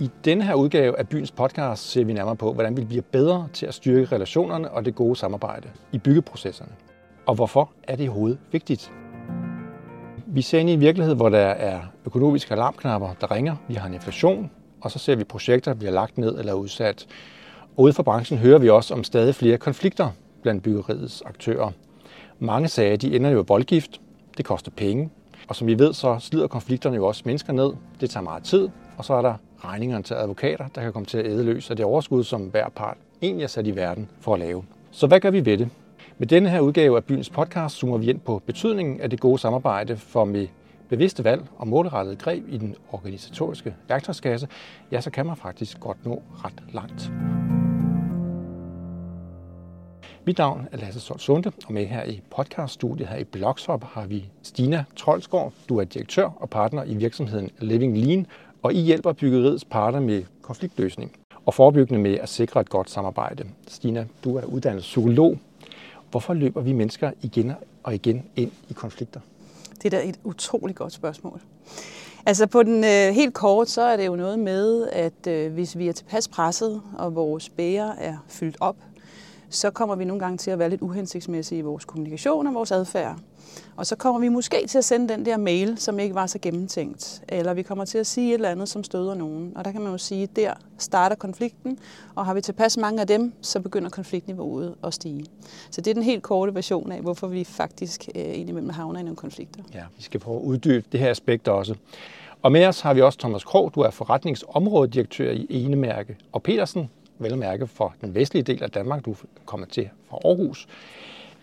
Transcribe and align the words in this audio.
I 0.00 0.10
denne 0.24 0.44
her 0.44 0.54
udgave 0.54 0.98
af 0.98 1.08
Byens 1.08 1.30
podcast 1.30 1.90
ser 1.90 2.04
vi 2.04 2.12
nærmere 2.12 2.36
på, 2.36 2.52
hvordan 2.52 2.76
vi 2.76 2.84
bliver 2.84 3.02
bedre 3.12 3.48
til 3.52 3.66
at 3.66 3.74
styrke 3.74 4.14
relationerne 4.14 4.70
og 4.70 4.84
det 4.84 4.94
gode 4.94 5.16
samarbejde 5.16 5.68
i 5.92 5.98
byggeprocesserne. 5.98 6.72
Og 7.26 7.34
hvorfor 7.34 7.70
er 7.82 7.96
det 7.96 8.04
i 8.04 8.06
hovedet 8.06 8.38
vigtigt? 8.52 8.92
Vi 10.26 10.42
ser 10.42 10.58
ind 10.58 10.70
i 10.70 10.72
en 10.72 10.80
virkelighed, 10.80 11.14
hvor 11.14 11.28
der 11.28 11.38
er 11.38 11.80
økonomiske 12.06 12.54
alarmknapper, 12.54 13.08
der 13.20 13.30
ringer. 13.30 13.56
Vi 13.68 13.74
har 13.74 13.88
en 13.88 13.94
inflation, 13.94 14.50
og 14.80 14.90
så 14.90 14.98
ser 14.98 15.16
vi 15.16 15.24
projekter, 15.24 15.72
der 15.72 15.78
bliver 15.78 15.92
lagt 15.92 16.18
ned 16.18 16.38
eller 16.38 16.52
udsat. 16.52 17.06
Og 17.76 17.82
ude 17.82 17.92
for 17.92 18.02
branchen 18.02 18.38
hører 18.38 18.58
vi 18.58 18.68
også 18.68 18.94
om 18.94 19.04
stadig 19.04 19.34
flere 19.34 19.58
konflikter 19.58 20.10
blandt 20.42 20.62
byggeriets 20.62 21.22
aktører. 21.26 21.70
Mange 22.38 22.68
sager 22.68 22.96
de 22.96 23.16
ender 23.16 23.30
jo 23.30 23.42
i 23.42 23.44
voldgift. 23.48 24.00
Det 24.36 24.44
koster 24.44 24.70
penge. 24.70 25.10
Og 25.48 25.56
som 25.56 25.66
vi 25.66 25.78
ved, 25.78 25.92
så 25.92 26.18
slider 26.20 26.46
konflikterne 26.46 26.96
jo 26.96 27.06
også 27.06 27.22
mennesker 27.24 27.52
ned. 27.52 27.72
Det 28.00 28.10
tager 28.10 28.24
meget 28.24 28.42
tid, 28.42 28.68
og 28.96 29.04
så 29.04 29.14
er 29.14 29.22
der 29.22 29.34
regningerne 29.66 30.02
til 30.02 30.14
advokater, 30.14 30.68
der 30.74 30.82
kan 30.82 30.92
komme 30.92 31.06
til 31.06 31.18
at 31.18 31.26
æde 31.26 31.44
løs 31.44 31.70
af 31.70 31.76
det 31.76 31.84
overskud, 31.84 32.24
som 32.24 32.42
hver 32.42 32.68
part 32.68 32.96
egentlig 33.22 33.44
er 33.44 33.48
sat 33.48 33.66
i 33.66 33.76
verden 33.76 34.08
for 34.20 34.34
at 34.34 34.40
lave. 34.40 34.64
Så 34.90 35.06
hvad 35.06 35.20
gør 35.20 35.30
vi 35.30 35.44
ved 35.44 35.58
det? 35.58 35.68
Med 36.18 36.26
denne 36.26 36.48
her 36.48 36.60
udgave 36.60 36.96
af 36.96 37.04
Byens 37.04 37.30
podcast 37.30 37.76
zoomer 37.76 37.98
vi 37.98 38.10
ind 38.10 38.20
på 38.20 38.42
betydningen 38.46 39.00
af 39.00 39.10
det 39.10 39.20
gode 39.20 39.38
samarbejde, 39.38 39.96
for 39.96 40.24
med 40.24 40.46
bevidste 40.88 41.24
valg 41.24 41.42
og 41.58 41.68
målrettet 41.68 42.18
greb 42.18 42.48
i 42.48 42.58
den 42.58 42.76
organisatoriske 42.92 43.74
værktøjskasse, 43.88 44.48
ja, 44.92 45.00
så 45.00 45.10
kan 45.10 45.26
man 45.26 45.36
faktisk 45.36 45.80
godt 45.80 46.06
nå 46.06 46.22
ret 46.44 46.62
langt. 46.72 47.12
Mit 50.26 50.38
navn 50.38 50.68
er 50.72 50.76
Lasse 50.76 51.00
Sol 51.00 51.18
Sunde, 51.18 51.52
og 51.66 51.72
med 51.72 51.86
her 51.86 52.04
i 52.04 52.22
podcaststudiet 52.30 53.08
her 53.08 53.16
i 53.16 53.24
Blogshop 53.24 53.84
har 53.84 54.06
vi 54.06 54.30
Stina 54.42 54.84
Trolsgaard. 54.96 55.52
Du 55.68 55.78
er 55.78 55.84
direktør 55.84 56.30
og 56.36 56.50
partner 56.50 56.84
i 56.84 56.94
virksomheden 56.94 57.50
Living 57.58 57.98
Lean, 57.98 58.26
og 58.62 58.74
I 58.74 58.80
hjælper 58.80 59.12
byggeriets 59.12 59.64
parter 59.64 60.00
med 60.00 60.22
konfliktløsning 60.42 61.12
og 61.46 61.54
forebyggende 61.54 62.02
med 62.02 62.14
at 62.14 62.28
sikre 62.28 62.60
et 62.60 62.68
godt 62.68 62.90
samarbejde. 62.90 63.44
Stina, 63.68 64.06
du 64.24 64.36
er 64.36 64.44
uddannet 64.44 64.82
psykolog. 64.82 65.38
Hvorfor 66.10 66.34
løber 66.34 66.60
vi 66.60 66.72
mennesker 66.72 67.10
igen 67.22 67.52
og 67.82 67.94
igen 67.94 68.24
ind 68.36 68.50
i 68.68 68.72
konflikter? 68.72 69.20
Det 69.82 69.94
er 69.94 69.98
da 69.98 70.08
et 70.08 70.18
utroligt 70.24 70.78
godt 70.78 70.92
spørgsmål. 70.92 71.40
Altså 72.26 72.46
på 72.46 72.62
den 72.62 72.84
øh, 72.84 73.14
helt 73.14 73.34
kort, 73.34 73.68
så 73.68 73.82
er 73.82 73.96
det 73.96 74.06
jo 74.06 74.16
noget 74.16 74.38
med, 74.38 74.88
at 74.88 75.26
øh, 75.28 75.52
hvis 75.52 75.78
vi 75.78 75.88
er 75.88 75.92
tilpas 75.92 76.28
presset, 76.28 76.82
og 76.98 77.14
vores 77.14 77.48
bæger 77.48 77.92
er 77.92 78.16
fyldt 78.28 78.56
op, 78.60 78.76
så 79.50 79.70
kommer 79.70 79.94
vi 79.94 80.04
nogle 80.04 80.20
gange 80.20 80.38
til 80.38 80.50
at 80.50 80.58
være 80.58 80.70
lidt 80.70 80.82
uhensigtsmæssige 80.82 81.58
i 81.58 81.62
vores 81.62 81.84
kommunikation 81.84 82.46
og 82.46 82.54
vores 82.54 82.72
adfærd. 82.72 83.16
Og 83.76 83.86
så 83.86 83.96
kommer 83.96 84.20
vi 84.20 84.28
måske 84.28 84.66
til 84.68 84.78
at 84.78 84.84
sende 84.84 85.08
den 85.08 85.26
der 85.26 85.36
mail, 85.36 85.78
som 85.78 85.98
ikke 85.98 86.14
var 86.14 86.26
så 86.26 86.38
gennemtænkt. 86.38 87.22
Eller 87.28 87.54
vi 87.54 87.62
kommer 87.62 87.84
til 87.84 87.98
at 87.98 88.06
sige 88.06 88.28
et 88.28 88.34
eller 88.34 88.48
andet, 88.48 88.68
som 88.68 88.84
støder 88.84 89.14
nogen. 89.14 89.52
Og 89.56 89.64
der 89.64 89.72
kan 89.72 89.80
man 89.80 89.92
jo 89.92 89.98
sige, 89.98 90.22
at 90.22 90.36
der 90.36 90.52
starter 90.78 91.16
konflikten, 91.16 91.78
og 92.14 92.26
har 92.26 92.34
vi 92.34 92.40
tilpas 92.40 92.76
mange 92.76 93.00
af 93.00 93.06
dem, 93.06 93.32
så 93.40 93.60
begynder 93.60 93.90
konfliktniveauet 93.90 94.74
at 94.84 94.94
stige. 94.94 95.26
Så 95.70 95.80
det 95.80 95.90
er 95.90 95.94
den 95.94 96.02
helt 96.02 96.22
korte 96.22 96.54
version 96.54 96.92
af, 96.92 97.00
hvorfor 97.00 97.26
vi 97.26 97.44
faktisk 97.44 98.08
øh, 98.14 98.38
indimellem 98.38 98.70
havner 98.70 99.00
i 99.00 99.02
nogle 99.02 99.16
konflikter. 99.16 99.62
Ja, 99.74 99.82
vi 99.96 100.02
skal 100.02 100.20
prøve 100.20 100.36
at 100.36 100.44
uddybe 100.44 100.86
det 100.92 101.00
her 101.00 101.10
aspekt 101.10 101.48
også. 101.48 101.74
Og 102.42 102.52
med 102.52 102.66
os 102.66 102.80
har 102.80 102.94
vi 102.94 103.00
også 103.02 103.18
Thomas 103.18 103.44
Krog, 103.44 103.74
du 103.74 103.80
er 103.80 103.90
forretningsområdedirektør 103.90 105.30
i 105.30 105.46
Enemærke 105.64 106.16
og 106.32 106.42
Petersen, 106.42 106.90
vel 107.18 107.32
at 107.32 107.38
mærke 107.38 107.66
for 107.66 107.94
den 108.00 108.14
vestlige 108.14 108.42
del 108.42 108.62
af 108.62 108.70
Danmark, 108.70 109.04
du 109.04 109.16
kommer 109.44 109.66
til 109.66 109.88
fra 110.08 110.18
Aarhus. 110.24 110.66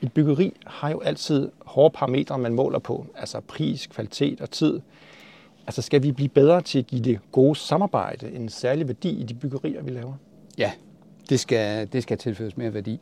Et 0.02 0.14
byggeri 0.14 0.54
har 0.66 0.90
jo 0.92 1.00
altid 1.00 1.52
hårde 1.66 1.94
parametre, 1.94 2.38
man 2.38 2.54
måler 2.54 2.80
på, 2.80 3.06
altså 3.16 3.40
pris, 3.40 3.88
kvalitet 3.88 4.42
og 4.42 4.52
tid. 4.52 4.80
Altså 5.68 5.82
skal 5.82 6.04
vi 6.04 6.12
blive 6.12 6.30
bedre 6.30 6.62
til 6.62 6.80
at 6.80 6.88
give 6.88 7.02
det 7.02 7.20
gode 7.32 7.56
samarbejde 7.56 8.32
en 8.32 8.50
særlig 8.50 8.88
værdi 8.88 9.10
i 9.10 9.24
de 9.24 9.34
byggerier, 9.34 9.84
vi 9.84 9.90
laver? 9.90 10.14
Ja, 10.58 10.72
det 11.30 11.40
skal, 11.40 11.88
det 11.94 12.04
skal 12.04 12.18
tilføres 12.18 12.58
mere 12.58 12.74
værdi. 12.74 13.00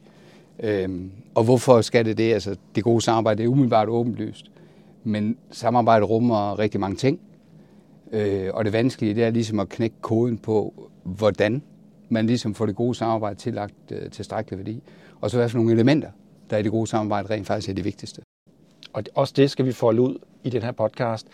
Øhm, 0.59 1.11
og 1.35 1.43
hvorfor 1.43 1.81
skal 1.81 2.05
det 2.05 2.17
det? 2.17 2.33
Altså, 2.33 2.55
det 2.75 2.83
gode 2.83 3.01
samarbejde 3.01 3.37
det 3.37 3.43
er 3.43 3.47
umiddelbart 3.47 3.89
åbenlyst. 3.89 4.45
Men 5.03 5.37
samarbejde 5.51 6.05
rummer 6.05 6.59
rigtig 6.59 6.79
mange 6.79 6.95
ting. 6.95 7.19
Øh, 8.11 8.49
og 8.53 8.65
det 8.65 8.73
vanskelige 8.73 9.15
det 9.15 9.23
er 9.23 9.29
ligesom 9.29 9.59
at 9.59 9.69
knække 9.69 9.95
koden 10.01 10.37
på, 10.37 10.89
hvordan 11.03 11.61
man 12.11 12.27
ligesom 12.27 12.55
får 12.55 12.65
det 12.65 12.75
gode 12.75 12.95
samarbejde 12.95 13.39
tillagt 13.39 13.73
øh, 13.91 14.09
tilstrækkelig 14.09 14.59
værdi. 14.59 14.83
Og 15.21 15.31
så 15.31 15.37
hvad 15.37 15.49
for 15.49 15.57
nogle 15.57 15.73
elementer, 15.73 16.09
der 16.49 16.57
i 16.57 16.63
det 16.63 16.71
gode 16.71 16.87
samarbejde 16.87 17.29
rent 17.29 17.47
faktisk 17.47 17.69
er 17.69 17.73
det 17.73 17.85
vigtigste. 17.85 18.21
Og 18.93 19.03
også 19.15 19.33
det 19.37 19.51
skal 19.51 19.65
vi 19.65 19.71
folde 19.71 20.01
ud 20.01 20.17
i 20.43 20.49
den 20.49 20.61
her 20.63 20.71
podcast. 20.71 21.27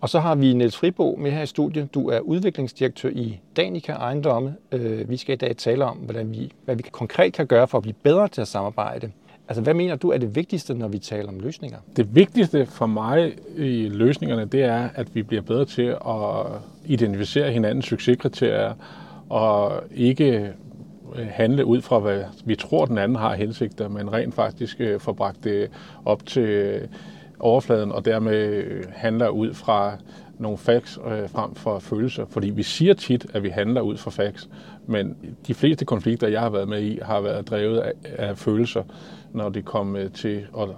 Og 0.00 0.08
så 0.08 0.20
har 0.20 0.34
vi 0.34 0.52
Niels 0.52 0.76
Fribo 0.76 1.16
med 1.20 1.30
her 1.30 1.42
i 1.42 1.46
studiet. 1.46 1.94
Du 1.94 2.08
er 2.08 2.20
udviklingsdirektør 2.20 3.08
i 3.08 3.40
Danica 3.56 3.92
Ejendomme. 3.92 4.54
Øh, 4.72 5.10
vi 5.10 5.16
skal 5.16 5.32
i 5.32 5.36
dag 5.36 5.56
tale 5.56 5.84
om, 5.84 5.96
hvordan 5.96 6.32
vi, 6.32 6.52
hvad 6.64 6.76
vi 6.76 6.82
konkret 6.82 7.32
kan 7.32 7.46
gøre 7.46 7.68
for 7.68 7.78
at 7.78 7.82
blive 7.82 7.94
bedre 8.02 8.28
til 8.28 8.40
at 8.40 8.48
samarbejde. 8.48 9.10
Altså, 9.48 9.62
hvad 9.62 9.74
mener 9.74 9.96
du 9.96 10.10
er 10.10 10.18
det 10.18 10.36
vigtigste, 10.36 10.74
når 10.74 10.88
vi 10.88 10.98
taler 10.98 11.28
om 11.28 11.40
løsninger? 11.40 11.78
Det 11.96 12.14
vigtigste 12.14 12.66
for 12.66 12.86
mig 12.86 13.34
i 13.56 13.88
løsningerne, 13.88 14.44
det 14.44 14.62
er, 14.62 14.88
at 14.94 15.14
vi 15.14 15.22
bliver 15.22 15.42
bedre 15.42 15.64
til 15.64 15.96
at 16.06 16.46
identificere 16.84 17.52
hinandens 17.52 17.84
succeskriterier 17.84 18.74
og 19.32 19.82
ikke 19.94 20.52
øh, 21.14 21.26
handle 21.30 21.64
ud 21.64 21.80
fra, 21.80 21.98
hvad 21.98 22.24
vi 22.44 22.54
tror, 22.56 22.84
den 22.84 22.98
anden 22.98 23.16
har 23.16 23.34
hensigter, 23.34 23.88
men 23.88 24.12
rent 24.12 24.34
faktisk 24.34 24.80
øh, 24.80 25.00
bragt 25.00 25.44
det 25.44 25.70
op 26.04 26.26
til 26.26 26.42
øh, 26.42 26.88
overfladen, 27.40 27.92
og 27.92 28.04
dermed 28.04 28.36
øh, 28.36 28.84
handler 28.90 29.28
ud 29.28 29.54
fra 29.54 29.96
nogle 30.38 30.58
facts 30.58 30.98
øh, 31.06 31.28
frem 31.28 31.54
for 31.54 31.78
følelser. 31.78 32.24
Fordi 32.26 32.50
vi 32.50 32.62
siger 32.62 32.94
tit, 32.94 33.26
at 33.34 33.42
vi 33.42 33.48
handler 33.48 33.80
ud 33.80 33.96
fra 33.96 34.10
facts, 34.10 34.48
men 34.86 35.16
de 35.46 35.54
fleste 35.54 35.84
konflikter, 35.84 36.28
jeg 36.28 36.40
har 36.40 36.50
været 36.50 36.68
med 36.68 36.82
i, 36.82 36.98
har 37.02 37.20
været 37.20 37.48
drevet 37.50 37.78
af, 37.78 37.92
af 38.04 38.38
følelser, 38.38 38.82
når 39.32 39.48
det 39.48 39.64
kom 39.64 39.96
til 40.14 40.46
at, 40.58 40.68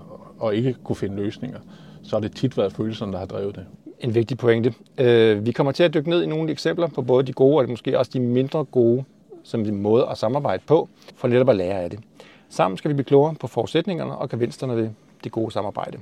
at 0.49 0.55
ikke 0.55 0.75
kunne 0.85 0.97
finde 0.97 1.17
løsninger. 1.17 1.59
Så 2.03 2.17
har 2.17 2.21
det 2.21 2.37
tit 2.37 2.59
været 2.59 2.73
følelserne, 2.73 3.13
der 3.13 3.19
har 3.19 3.27
drevet 3.27 3.57
det 3.57 3.67
en 4.05 4.15
vigtig 4.15 4.39
pointe. 4.39 4.75
Øh, 4.99 5.47
vi 5.47 5.53
kommer 5.53 5.73
til 5.73 5.83
at 5.83 5.95
dykke 5.95 6.11
ned 6.11 6.23
i 6.23 6.27
nogle 6.27 6.51
eksempler 6.51 6.87
på 6.87 7.03
både 7.03 7.27
de 7.27 7.33
gode 7.33 7.59
og 7.59 7.71
måske 7.71 7.99
også 7.99 8.11
de 8.15 8.21
mindre 8.21 8.65
gode 8.65 9.05
som 9.43 9.61
en 9.61 9.83
måde 9.83 10.07
at 10.11 10.19
samarbejde 10.19 10.63
på, 10.67 10.89
for 11.17 11.29
netop 11.29 11.49
at 11.49 11.57
lære 11.57 11.83
af 11.83 11.91
det. 11.91 12.01
Sammen 12.49 12.77
skal 12.77 12.89
vi 12.89 12.95
blive 12.95 13.05
klogere 13.05 13.35
på 13.35 13.47
forudsætningerne 13.47 14.17
og 14.17 14.29
gevinsterne 14.29 14.77
ved 14.77 14.91
det 15.25 15.33
gode 15.33 15.51
samarbejde. 15.51 15.99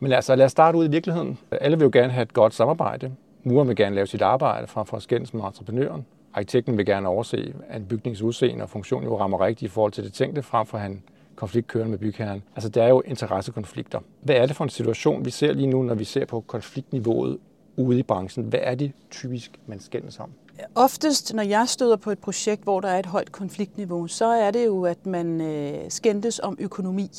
Men 0.00 0.12
altså, 0.12 0.34
lad 0.34 0.46
os 0.46 0.52
starte 0.52 0.78
ud 0.78 0.84
i 0.84 0.90
virkeligheden. 0.90 1.38
Alle 1.50 1.76
vil 1.76 1.84
jo 1.84 1.90
gerne 1.92 2.12
have 2.12 2.22
et 2.22 2.32
godt 2.32 2.54
samarbejde. 2.54 3.12
Muren 3.44 3.68
vil 3.68 3.76
gerne 3.76 3.94
lave 3.94 4.06
sit 4.06 4.22
arbejde 4.22 4.66
frem 4.66 4.86
for 4.86 4.96
at 4.96 5.02
skændes 5.02 5.34
med 5.34 5.44
entreprenøren. 5.44 6.06
Arkitekten 6.34 6.78
vil 6.78 6.86
gerne 6.86 7.08
overse, 7.08 7.54
at 7.68 7.80
en 7.80 7.86
bygnings 7.86 8.22
udseende 8.22 8.62
og 8.62 8.70
funktion 8.70 9.04
jo 9.04 9.18
rammer 9.18 9.40
rigtigt 9.40 9.70
i 9.70 9.72
forhold 9.72 9.92
til 9.92 10.04
det 10.04 10.12
tænkte, 10.12 10.42
frem 10.42 10.66
for 10.66 10.78
at 10.78 10.82
han 10.82 11.02
konflikt 11.36 11.66
kørende 11.66 11.90
med 11.90 11.98
bygherren. 11.98 12.42
Altså, 12.56 12.68
der 12.68 12.82
er 12.82 12.88
jo 12.88 13.00
interessekonflikter. 13.00 14.00
Hvad 14.22 14.36
er 14.36 14.46
det 14.46 14.56
for 14.56 14.64
en 14.64 14.70
situation, 14.70 15.24
vi 15.24 15.30
ser 15.30 15.52
lige 15.52 15.66
nu, 15.66 15.82
når 15.82 15.94
vi 15.94 16.04
ser 16.04 16.24
på 16.26 16.40
konfliktniveauet 16.40 17.38
ude 17.76 17.98
i 17.98 18.02
branchen? 18.02 18.44
Hvad 18.44 18.60
er 18.62 18.74
det 18.74 18.92
typisk, 19.10 19.50
man 19.66 19.80
skændes 19.80 20.20
om? 20.20 20.30
Oftest, 20.74 21.34
når 21.34 21.42
jeg 21.42 21.68
støder 21.68 21.96
på 21.96 22.10
et 22.10 22.18
projekt, 22.18 22.62
hvor 22.62 22.80
der 22.80 22.88
er 22.88 22.98
et 22.98 23.06
højt 23.06 23.32
konfliktniveau, 23.32 24.06
så 24.06 24.26
er 24.26 24.50
det 24.50 24.66
jo, 24.66 24.84
at 24.84 25.06
man 25.06 25.40
øh, 25.40 25.74
skændes 25.88 26.38
om 26.38 26.56
økonomi 26.60 27.10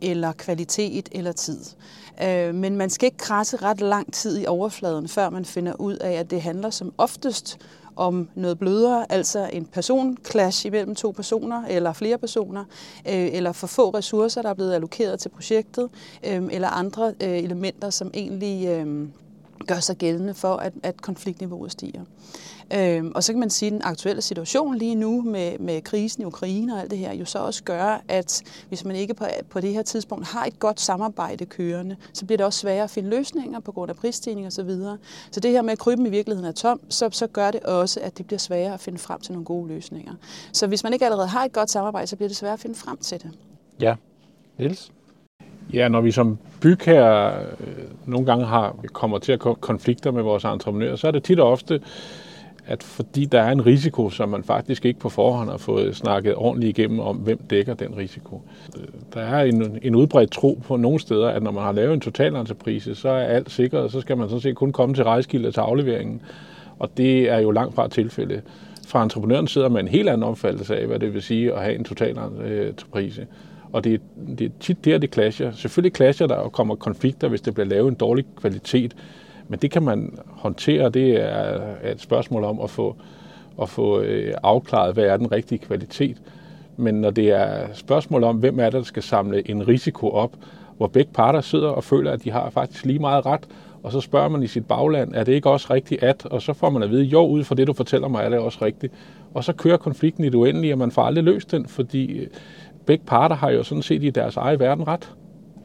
eller 0.00 0.32
kvalitet 0.32 1.08
eller 1.12 1.32
tid. 1.32 1.60
Øh, 2.22 2.54
men 2.54 2.76
man 2.76 2.90
skal 2.90 3.06
ikke 3.06 3.18
krasse 3.18 3.56
ret 3.56 3.80
lang 3.80 4.12
tid 4.12 4.38
i 4.38 4.46
overfladen, 4.46 5.08
før 5.08 5.30
man 5.30 5.44
finder 5.44 5.80
ud 5.80 5.96
af, 5.96 6.12
at 6.12 6.30
det 6.30 6.42
handler 6.42 6.70
som 6.70 6.92
oftest 6.98 7.58
om 7.96 8.28
noget 8.34 8.58
blødere, 8.58 9.12
altså 9.12 9.50
en 9.52 9.64
personklash 9.64 10.66
imellem 10.66 10.94
to 10.94 11.10
personer 11.10 11.64
eller 11.68 11.92
flere 11.92 12.18
personer, 12.18 12.64
øh, 13.08 13.28
eller 13.32 13.52
for 13.52 13.66
få 13.66 13.90
ressourcer, 13.90 14.42
der 14.42 14.48
er 14.48 14.54
blevet 14.54 14.74
allokeret 14.74 15.20
til 15.20 15.28
projektet, 15.28 15.88
øh, 16.26 16.42
eller 16.50 16.68
andre 16.68 17.14
øh, 17.22 17.38
elementer, 17.38 17.90
som 17.90 18.10
egentlig 18.14 18.68
øh, 18.68 19.08
gør 19.66 19.80
sig 19.80 19.96
gældende 19.96 20.34
for, 20.34 20.56
at, 20.56 20.72
at 20.82 21.02
konfliktniveauet 21.02 21.72
stiger. 21.72 22.00
Øhm, 22.74 23.12
og 23.14 23.24
så 23.24 23.32
kan 23.32 23.40
man 23.40 23.50
sige, 23.50 23.66
at 23.66 23.72
den 23.72 23.82
aktuelle 23.84 24.22
situation 24.22 24.78
lige 24.78 24.94
nu 24.94 25.22
med, 25.22 25.58
med 25.58 25.82
krisen 25.82 26.22
i 26.22 26.24
Ukraine 26.24 26.74
og 26.74 26.80
alt 26.80 26.90
det 26.90 26.98
her, 26.98 27.14
jo 27.14 27.24
så 27.24 27.38
også 27.38 27.64
gør, 27.64 28.02
at 28.08 28.42
hvis 28.68 28.84
man 28.84 28.96
ikke 28.96 29.14
på, 29.14 29.24
på 29.50 29.60
det 29.60 29.72
her 29.72 29.82
tidspunkt 29.82 30.26
har 30.26 30.44
et 30.44 30.58
godt 30.58 30.80
samarbejde 30.80 31.46
kørende, 31.46 31.96
så 32.12 32.26
bliver 32.26 32.36
det 32.36 32.46
også 32.46 32.60
sværere 32.60 32.84
at 32.84 32.90
finde 32.90 33.10
løsninger 33.10 33.60
på 33.60 33.72
grund 33.72 33.90
af 33.90 33.96
prisstigning 33.96 34.46
osv. 34.46 34.50
Så, 34.50 34.62
videre. 34.62 34.98
så 35.30 35.40
det 35.40 35.50
her 35.50 35.62
med 35.62 35.72
at 35.72 35.78
kryben 35.78 36.06
i 36.06 36.10
virkeligheden 36.10 36.48
er 36.48 36.52
tom, 36.52 36.80
så, 36.88 37.08
så 37.12 37.26
gør 37.26 37.50
det 37.50 37.60
også, 37.60 38.00
at 38.00 38.18
det 38.18 38.26
bliver 38.26 38.38
sværere 38.38 38.74
at 38.74 38.80
finde 38.80 38.98
frem 38.98 39.20
til 39.20 39.32
nogle 39.32 39.44
gode 39.44 39.68
løsninger. 39.68 40.12
Så 40.52 40.66
hvis 40.66 40.84
man 40.84 40.92
ikke 40.92 41.04
allerede 41.04 41.28
har 41.28 41.44
et 41.44 41.52
godt 41.52 41.70
samarbejde, 41.70 42.06
så 42.06 42.16
bliver 42.16 42.28
det 42.28 42.36
sværere 42.36 42.54
at 42.54 42.60
finde 42.60 42.74
frem 42.74 42.96
til 42.96 43.22
det. 43.22 43.30
Ja. 43.80 43.94
Niels? 44.58 44.92
Ja, 45.72 45.88
når 45.88 46.00
vi 46.00 46.10
som 46.10 46.38
bygherre 46.60 47.42
øh, 47.60 47.84
nogle 48.06 48.26
gange 48.26 48.44
har, 48.44 48.76
kommer 48.92 49.18
til 49.18 49.32
at 49.32 49.40
konflikter 49.40 50.10
med 50.10 50.22
vores 50.22 50.44
entreprenører, 50.44 50.96
så 50.96 51.06
er 51.06 51.10
det 51.10 51.22
tit 51.22 51.40
og 51.40 51.50
ofte, 51.50 51.80
at 52.66 52.82
fordi 52.82 53.24
der 53.24 53.40
er 53.40 53.52
en 53.52 53.66
risiko, 53.66 54.10
som 54.10 54.28
man 54.28 54.44
faktisk 54.44 54.84
ikke 54.84 55.00
på 55.00 55.08
forhånd 55.08 55.50
har 55.50 55.56
fået 55.56 55.96
snakket 55.96 56.34
ordentligt 56.34 56.78
igennem 56.78 57.00
om, 57.00 57.16
hvem 57.16 57.38
dækker 57.50 57.74
den 57.74 57.96
risiko. 57.96 58.42
Der 59.14 59.20
er 59.20 59.44
en, 59.44 59.78
en 59.82 59.94
udbredt 59.94 60.30
tro 60.30 60.60
på 60.64 60.76
nogle 60.76 61.00
steder, 61.00 61.28
at 61.28 61.42
når 61.42 61.50
man 61.50 61.62
har 61.62 61.72
lavet 61.72 61.94
en 61.94 62.00
totalentreprise, 62.00 62.94
så 62.94 63.08
er 63.08 63.24
alt 63.24 63.50
sikret, 63.50 63.80
og 63.82 63.90
så 63.90 64.00
skal 64.00 64.16
man 64.16 64.28
sådan 64.28 64.40
set 64.40 64.56
kun 64.56 64.72
komme 64.72 64.94
til 64.94 65.04
rejskildet 65.04 65.54
til 65.54 65.60
afleveringen. 65.60 66.22
Og 66.78 66.90
det 66.96 67.30
er 67.30 67.38
jo 67.38 67.50
langt 67.50 67.74
fra 67.74 67.88
tilfælde. 67.88 68.42
Fra 68.88 69.02
entreprenøren 69.02 69.46
sidder 69.46 69.68
man 69.68 69.84
en 69.84 69.88
helt 69.88 70.08
anden 70.08 70.22
opfattelse 70.22 70.76
af, 70.76 70.86
hvad 70.86 70.98
det 70.98 71.14
vil 71.14 71.22
sige 71.22 71.52
at 71.52 71.62
have 71.62 71.74
en 71.74 71.84
totalentreprise. 71.84 73.26
og 73.72 73.84
det, 73.84 74.00
det 74.38 74.44
er 74.44 74.50
tit 74.60 74.84
der, 74.84 74.98
det 74.98 75.14
clasher. 75.14 75.52
Selvfølgelig 75.52 75.96
clasher 75.96 76.26
der 76.26 76.34
og 76.34 76.52
kommer 76.52 76.74
konflikter, 76.74 77.28
hvis 77.28 77.40
det 77.40 77.54
bliver 77.54 77.66
lavet 77.66 77.88
en 77.88 77.94
dårlig 77.94 78.24
kvalitet. 78.36 78.96
Men 79.48 79.58
det 79.58 79.70
kan 79.70 79.82
man 79.82 80.18
håndtere. 80.26 80.90
Det 80.90 81.22
er 81.22 81.60
et 81.92 82.00
spørgsmål 82.00 82.44
om 82.44 82.60
at 82.60 82.70
få, 82.70 82.96
at 83.62 83.68
få 83.68 84.00
øh, 84.00 84.34
afklaret, 84.42 84.94
hvad 84.94 85.04
er 85.04 85.16
den 85.16 85.32
rigtige 85.32 85.58
kvalitet. 85.58 86.16
Men 86.76 86.94
når 86.94 87.10
det 87.10 87.30
er 87.30 87.66
spørgsmål 87.72 88.24
om, 88.24 88.36
hvem 88.36 88.58
er 88.58 88.64
det, 88.64 88.72
der 88.72 88.82
skal 88.82 89.02
samle 89.02 89.50
en 89.50 89.68
risiko 89.68 90.10
op, 90.10 90.32
hvor 90.76 90.86
begge 90.86 91.10
parter 91.14 91.40
sidder 91.40 91.68
og 91.68 91.84
føler, 91.84 92.12
at 92.12 92.24
de 92.24 92.30
har 92.30 92.50
faktisk 92.50 92.84
lige 92.84 92.98
meget 92.98 93.26
ret, 93.26 93.48
og 93.82 93.92
så 93.92 94.00
spørger 94.00 94.28
man 94.28 94.42
i 94.42 94.46
sit 94.46 94.66
bagland, 94.66 95.14
er 95.14 95.24
det 95.24 95.32
ikke 95.32 95.50
også 95.50 95.66
rigtigt 95.70 96.02
at? 96.02 96.26
Og 96.26 96.42
så 96.42 96.52
får 96.52 96.70
man 96.70 96.82
at 96.82 96.90
vide, 96.90 97.02
jo, 97.04 97.26
ud 97.26 97.44
fra 97.44 97.54
det, 97.54 97.66
du 97.66 97.72
fortæller 97.72 98.08
mig, 98.08 98.24
er 98.24 98.28
det 98.28 98.38
også 98.38 98.58
rigtigt. 98.62 98.92
Og 99.34 99.44
så 99.44 99.52
kører 99.52 99.76
konflikten 99.76 100.24
i 100.24 100.26
det 100.26 100.34
uendelige, 100.34 100.74
og 100.74 100.78
man 100.78 100.90
får 100.90 101.02
aldrig 101.02 101.24
løst 101.24 101.50
den, 101.50 101.66
fordi 101.66 102.18
øh, 102.18 102.26
begge 102.86 103.04
parter 103.06 103.36
har 103.36 103.50
jo 103.50 103.62
sådan 103.62 103.82
set 103.82 104.04
i 104.04 104.10
deres 104.10 104.36
egen 104.36 104.60
verden 104.60 104.88
ret. 104.88 105.10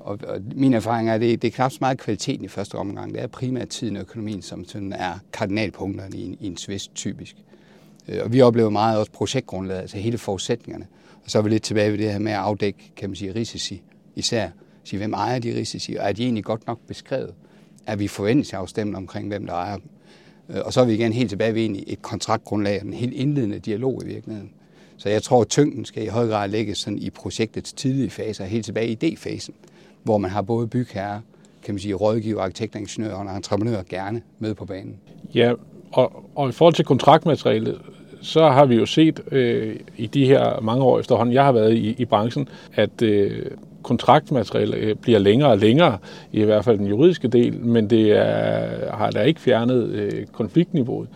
Og, 0.04 0.20
og 0.28 0.42
min 0.56 0.74
erfaring 0.74 1.10
er, 1.10 1.14
at 1.14 1.22
det, 1.22 1.42
det 1.42 1.48
er 1.48 1.52
knap 1.52 1.72
så 1.72 1.78
meget 1.82 1.98
kvaliteten 1.98 2.46
i 2.46 2.48
første 2.48 2.76
omgang. 2.76 3.14
Det 3.14 3.22
er 3.22 3.28
primært 3.28 3.70
tiden 3.70 3.96
og 3.96 4.02
økonomien, 4.02 4.42
som 4.42 4.66
sådan 4.66 4.94
er 4.94 5.14
kardinalpunkterne 5.34 6.18
i 6.18 6.26
en, 6.26 6.38
i 6.40 6.48
en 6.48 6.58
svist 6.58 6.96
typisk. 6.96 7.36
Øh, 8.08 8.20
og 8.24 8.34
vi 8.34 8.42
oplever 8.42 8.70
meget 8.70 9.00
også 9.00 9.12
projektgrundlaget, 9.12 9.82
altså 9.82 9.98
hele 9.98 10.18
forudsætningerne. 10.18 10.88
Og 11.24 11.32
så 11.32 11.38
er 11.38 11.42
vi 11.42 11.50
lidt 11.50 11.64
tilbage 11.64 11.92
ved 11.92 11.98
det 11.98 12.12
her 12.12 12.20
med 12.20 12.32
at 12.32 12.38
afdække, 12.38 12.92
kan 12.96 13.10
man 13.10 13.16
sige, 13.16 13.36
risici 13.36 13.82
især. 14.16 14.50
Sige, 14.84 14.98
hvem 14.98 15.14
ejer 15.14 15.40
de 15.40 15.56
risici, 15.56 15.96
og 15.96 16.10
er 16.10 16.12
de 16.12 16.24
egentlig 16.24 16.44
godt 16.44 16.68
nok 16.68 16.80
beskrevet? 16.88 17.34
Er 17.88 17.96
vi 17.96 18.08
forventningsafstemt 18.08 18.96
omkring, 18.96 19.28
hvem 19.28 19.46
der 19.46 19.54
ejer 19.54 19.78
dem? 19.78 19.90
Øh, 20.50 20.62
og 20.66 20.74
så 20.74 20.82
er 20.82 20.86
vi 20.86 20.94
igen 20.94 21.14
helt 21.14 21.30
tilbage 21.30 21.56
ved 21.56 21.84
et 21.88 22.02
kontraktgrundlag 22.02 22.82
og 22.82 22.88
en 22.88 22.94
helt 22.94 23.14
indledende 23.14 23.60
dialog 23.60 24.02
i 24.04 24.08
virkeligheden. 24.08 24.52
Så 24.98 25.10
jeg 25.10 25.24
tror, 25.24 25.42
at 25.42 25.48
tyngden 25.48 25.86
skal 25.86 26.04
i 26.04 26.08
høj 26.08 26.28
grad 26.28 26.50
lægges 26.50 26.78
sådan 26.78 27.00
i 27.00 27.10
projektets 27.10 27.74
tidlige 27.74 28.10
faser, 28.10 28.46
helt 28.46 28.66
tilbage 28.66 28.88
i 28.88 28.98
idéfasen, 29.04 29.52
hvor 30.04 30.18
man 30.18 30.32
har 30.32 30.42
både 30.42 30.68
bygherre, 30.68 31.22
kan 31.64 31.74
man 31.74 31.80
sige, 31.80 31.94
rådgiver, 31.94 32.42
arkitekter, 32.42 32.80
ingeniører 32.80 33.16
og 33.16 33.36
entreprenører 33.36 33.84
gerne 33.90 34.22
med 34.40 34.54
på 34.54 34.66
banen. 34.66 34.96
Ja, 35.36 35.54
og, 35.92 36.26
og 36.36 36.50
i 36.50 36.52
forhold 36.52 36.74
til 36.74 36.86
kontraktmaterialet, 36.86 37.82
så 38.22 38.50
har 38.50 38.66
vi 38.66 38.76
jo 38.76 38.86
set 38.86 39.20
øh, 39.32 39.76
i 39.98 40.08
de 40.08 40.26
her 40.26 40.62
mange 40.62 40.84
år 40.84 41.00
efterhånden, 41.00 41.34
jeg 41.34 41.46
har 41.46 41.52
været 41.52 41.74
i, 41.74 41.96
i 41.98 42.06
branchen, 42.06 42.50
at 42.74 43.02
øh, 43.02 43.46
kontraktmateriale 43.84 44.78
øh, 44.78 44.96
bliver 44.96 45.20
længere 45.20 45.50
og 45.50 45.58
længere, 45.58 45.98
i 46.32 46.44
hvert 46.44 46.66
fald 46.66 46.78
den 46.78 46.88
juridiske 46.88 47.28
del, 47.28 47.60
men 47.60 47.90
det 47.90 48.12
er, 48.12 48.96
har 48.96 49.12
da 49.12 49.22
ikke 49.22 49.42
fjernet 49.42 49.84
øh, 49.84 50.26
konfliktniveauet. 50.32 51.08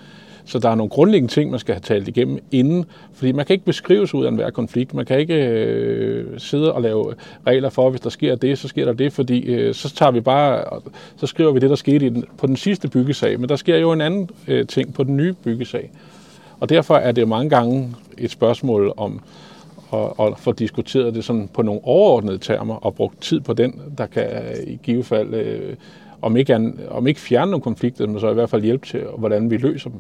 Så 0.46 0.60
der 0.60 0.70
er 0.70 0.76
nogle 0.76 0.90
grundlæggende 0.90 1.34
ting, 1.34 1.52
man 1.52 1.60
skal 1.60 1.76
have 1.76 1.82
talt 1.82 2.08
igennem 2.08 2.40
inden, 2.52 2.86
fordi 3.14 3.32
man 3.32 3.46
kan 3.46 3.54
ikke 3.54 3.66
beskrives 3.66 4.14
ud 4.14 4.26
af 4.26 4.30
enhver 4.30 4.50
konflikt. 4.50 4.94
Man 4.94 5.06
kan 5.06 5.20
ikke 5.20 5.48
øh, 5.48 6.40
sidde 6.40 6.74
og 6.74 6.82
lave 6.82 7.14
regler 7.48 7.70
for, 7.70 7.90
hvis 7.90 8.02
der 8.02 8.10
sker 8.10 8.36
det, 8.36 8.58
så 8.58 8.68
sker 8.68 8.86
der 8.86 8.94
det, 8.94 9.14
fordi 9.14 9.40
øh, 9.40 9.74
så 9.74 9.96
tager 9.96 10.12
vi 10.12 10.22
bare, 10.22 10.64
så 11.18 11.28
skriver 11.28 11.52
vi 11.52 11.60
det, 11.60 11.70
der 11.70 11.76
skete 11.76 12.06
i 12.06 12.10
den, 12.10 12.24
på 12.38 12.48
den 12.48 12.56
sidste 12.56 12.88
byggesag, 12.88 13.40
men 13.40 13.50
der 13.50 13.56
sker 13.56 13.78
jo 13.78 13.92
en 13.92 14.02
anden 14.02 14.30
øh, 14.48 14.68
ting 14.68 14.94
på 14.94 15.04
den 15.04 15.18
nye 15.18 15.34
byggesag. 15.34 15.92
Og 16.60 16.70
derfor 16.70 16.96
er 16.96 17.12
det 17.12 17.28
mange 17.28 17.50
gange 17.50 17.96
et 18.18 18.32
spørgsmål 18.32 18.94
om 18.98 19.22
at, 19.94 20.12
at 20.20 20.34
få 20.38 20.52
diskuteret 20.52 21.16
det 21.16 21.24
sådan 21.24 21.50
på 21.54 21.62
nogle 21.62 21.82
overordnede 21.84 22.38
termer 22.38 22.76
og 22.76 22.96
brugt 22.96 23.22
tid 23.22 23.40
på 23.40 23.54
den, 23.54 23.82
der 23.98 24.06
kan 24.06 24.24
øh, 24.24 24.74
i 24.74 24.80
givet 24.84 25.06
fald, 25.06 25.34
øh, 25.34 25.76
om, 26.22 26.38
ikke, 26.38 26.74
om 26.90 27.08
ikke 27.08 27.20
fjerne 27.20 27.52
nogle 27.52 27.64
konflikter, 27.64 28.08
men 28.08 28.20
så 28.20 28.30
i 28.30 28.34
hvert 28.34 28.50
fald 28.50 28.64
hjælpe 28.64 28.88
til, 28.88 29.04
hvordan 29.18 29.52
vi 29.52 29.58
løser 29.58 29.90
dem. 29.90 30.00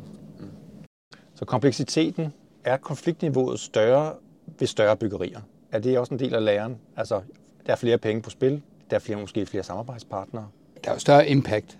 Så 1.35 1.45
kompleksiteten, 1.45 2.33
er 2.63 2.77
konfliktniveauet 2.77 3.59
større 3.59 4.13
ved 4.59 4.67
større 4.67 4.97
byggerier? 4.97 5.39
Er 5.71 5.79
det 5.79 5.99
også 5.99 6.13
en 6.13 6.19
del 6.19 6.35
af 6.35 6.45
læren? 6.45 6.77
Altså, 6.95 7.21
der 7.65 7.71
er 7.71 7.75
flere 7.75 7.97
penge 7.97 8.21
på 8.21 8.29
spil, 8.29 8.61
der 8.89 8.95
er 8.95 8.99
flere, 8.99 9.19
måske 9.19 9.45
flere 9.45 9.63
samarbejdspartnere. 9.63 10.47
Der 10.83 10.89
er 10.89 10.95
jo 10.95 10.99
større 10.99 11.29
impact, 11.29 11.77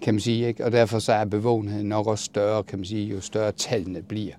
kan 0.00 0.14
man 0.14 0.20
sige, 0.20 0.46
ikke? 0.46 0.64
og 0.64 0.72
derfor 0.72 0.98
så 0.98 1.12
er 1.12 1.24
bevågenheden 1.24 1.88
nok 1.88 2.06
også 2.06 2.24
større, 2.24 2.62
kan 2.62 2.78
man 2.78 2.86
sige, 2.86 3.06
jo 3.06 3.20
større 3.20 3.52
tallene 3.52 4.02
bliver. 4.02 4.34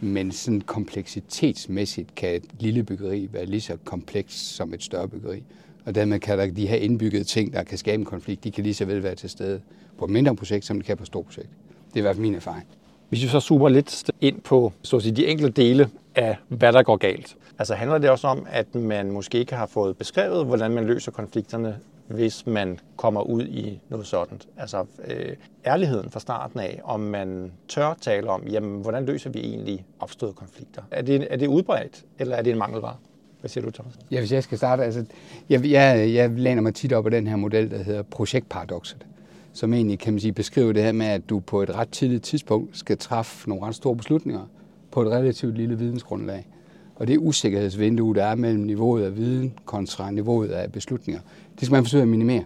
Men 0.00 0.32
sådan 0.32 0.60
kompleksitetsmæssigt 0.60 2.14
kan 2.14 2.34
et 2.34 2.44
lille 2.60 2.82
byggeri 2.82 3.28
være 3.32 3.46
lige 3.46 3.60
så 3.60 3.76
kompleks 3.84 4.34
som 4.34 4.74
et 4.74 4.82
større 4.82 5.08
byggeri. 5.08 5.42
Og 5.84 5.94
dermed 5.94 6.20
kan 6.20 6.38
der 6.38 6.46
de 6.50 6.66
her 6.66 6.76
indbyggede 6.76 7.24
ting, 7.24 7.52
der 7.52 7.62
kan 7.62 7.78
skabe 7.78 8.00
en 8.00 8.04
konflikt, 8.04 8.44
de 8.44 8.50
kan 8.50 8.64
lige 8.64 8.74
så 8.74 8.84
vel 8.84 9.02
være 9.02 9.14
til 9.14 9.30
stede 9.30 9.60
på 9.98 10.04
et 10.04 10.10
mindre 10.10 10.36
projekt, 10.36 10.64
som 10.64 10.76
det 10.76 10.86
kan 10.86 10.96
på 10.96 11.02
et 11.02 11.06
stort 11.06 11.24
projekt. 11.24 11.48
Det 11.88 11.94
er 11.94 11.98
i 11.98 12.00
hvert 12.00 12.16
fald 12.16 12.22
min 12.22 12.34
erfaring. 12.34 12.66
Hvis 13.08 13.22
vi 13.22 13.28
så 13.28 13.40
zoomer 13.40 13.68
lidt 13.68 14.10
ind 14.20 14.40
på 14.40 14.72
så 14.82 14.96
at 14.96 15.02
sige, 15.02 15.12
de 15.12 15.26
enkelte 15.26 15.62
dele 15.62 15.90
af, 16.14 16.36
hvad 16.48 16.72
der 16.72 16.82
går 16.82 16.96
galt. 16.96 17.36
Altså 17.58 17.74
handler 17.74 17.98
det 17.98 18.10
også 18.10 18.28
om, 18.28 18.46
at 18.50 18.74
man 18.74 19.10
måske 19.10 19.38
ikke 19.38 19.54
har 19.54 19.66
fået 19.66 19.96
beskrevet, 19.96 20.46
hvordan 20.46 20.70
man 20.70 20.84
løser 20.84 21.12
konflikterne, 21.12 21.78
hvis 22.06 22.46
man 22.46 22.78
kommer 22.96 23.20
ud 23.20 23.42
i 23.42 23.80
noget 23.88 24.06
sådan. 24.06 24.40
Altså 24.56 24.84
øh, 25.04 25.36
ærligheden 25.66 26.10
fra 26.10 26.20
starten 26.20 26.60
af, 26.60 26.80
om 26.84 27.00
man 27.00 27.52
tør 27.68 27.94
tale 28.00 28.30
om, 28.30 28.42
jamen, 28.46 28.82
hvordan 28.82 29.06
løser 29.06 29.30
vi 29.30 29.38
egentlig 29.38 29.84
opståede 30.00 30.34
konflikter? 30.34 30.82
Er 30.90 31.02
det, 31.02 31.26
er 31.30 31.36
det 31.36 31.46
udbredt, 31.46 32.04
eller 32.18 32.36
er 32.36 32.42
det 32.42 32.50
en 32.50 32.58
mangelvare? 32.58 32.96
Hvad 33.40 33.48
siger 33.48 33.64
du, 33.64 33.70
Thomas? 33.70 33.94
Ja, 34.10 34.18
hvis 34.18 34.32
jeg 34.32 34.42
skal 34.42 34.58
starte, 34.58 34.84
altså, 34.84 35.04
jeg, 35.48 35.64
jeg, 35.64 36.14
jeg 36.14 36.30
læner 36.30 36.62
mig 36.62 36.74
tit 36.74 36.92
op 36.92 37.04
af 37.04 37.10
den 37.10 37.26
her 37.26 37.36
model, 37.36 37.70
der 37.70 37.82
hedder 37.82 38.02
projektparadoxet 38.02 39.06
som 39.52 39.74
egentlig 39.74 39.98
kan 39.98 40.12
man 40.12 40.20
sige, 40.20 40.32
beskriver 40.32 40.72
det 40.72 40.82
her 40.82 40.92
med, 40.92 41.06
at 41.06 41.30
du 41.30 41.40
på 41.40 41.62
et 41.62 41.74
ret 41.74 41.88
tidligt 41.88 42.22
tidspunkt 42.22 42.78
skal 42.78 42.98
træffe 42.98 43.48
nogle 43.48 43.66
ret 43.66 43.74
store 43.74 43.96
beslutninger 43.96 44.40
på 44.90 45.02
et 45.02 45.08
relativt 45.08 45.56
lille 45.56 45.78
vidensgrundlag. 45.78 46.46
Og 46.96 47.06
det 47.08 47.18
usikkerhedsvindue, 47.18 48.14
der 48.14 48.24
er 48.24 48.34
mellem 48.34 48.64
niveauet 48.64 49.04
af 49.04 49.16
viden 49.16 49.52
kontra 49.64 50.10
niveauet 50.10 50.48
af 50.48 50.72
beslutninger, 50.72 51.20
det 51.58 51.66
skal 51.66 51.72
man 51.72 51.84
forsøge 51.84 52.02
at 52.02 52.08
minimere. 52.08 52.44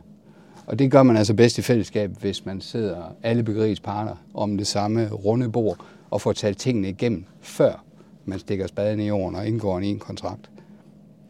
Og 0.67 0.79
det 0.79 0.91
gør 0.91 1.03
man 1.03 1.17
altså 1.17 1.35
bedst 1.35 1.59
i 1.59 1.63
fællesskab, 1.63 2.11
hvis 2.21 2.47
man 2.47 2.61
sidder 2.61 2.97
alle 3.23 3.43
byggeriets 3.43 3.81
parter 3.81 4.15
om 4.35 4.57
det 4.57 4.67
samme 4.67 5.09
runde 5.09 5.49
bord 5.49 5.85
og 6.11 6.21
får 6.21 6.33
talt 6.33 6.59
tingene 6.59 6.89
igennem, 6.89 7.25
før 7.41 7.85
man 8.25 8.39
stikker 8.39 8.67
spaden 8.67 9.01
i 9.01 9.07
jorden 9.07 9.37
og 9.37 9.47
indgår 9.47 9.79
en 9.79 9.85
en 9.85 9.99
kontrakt. 9.99 10.51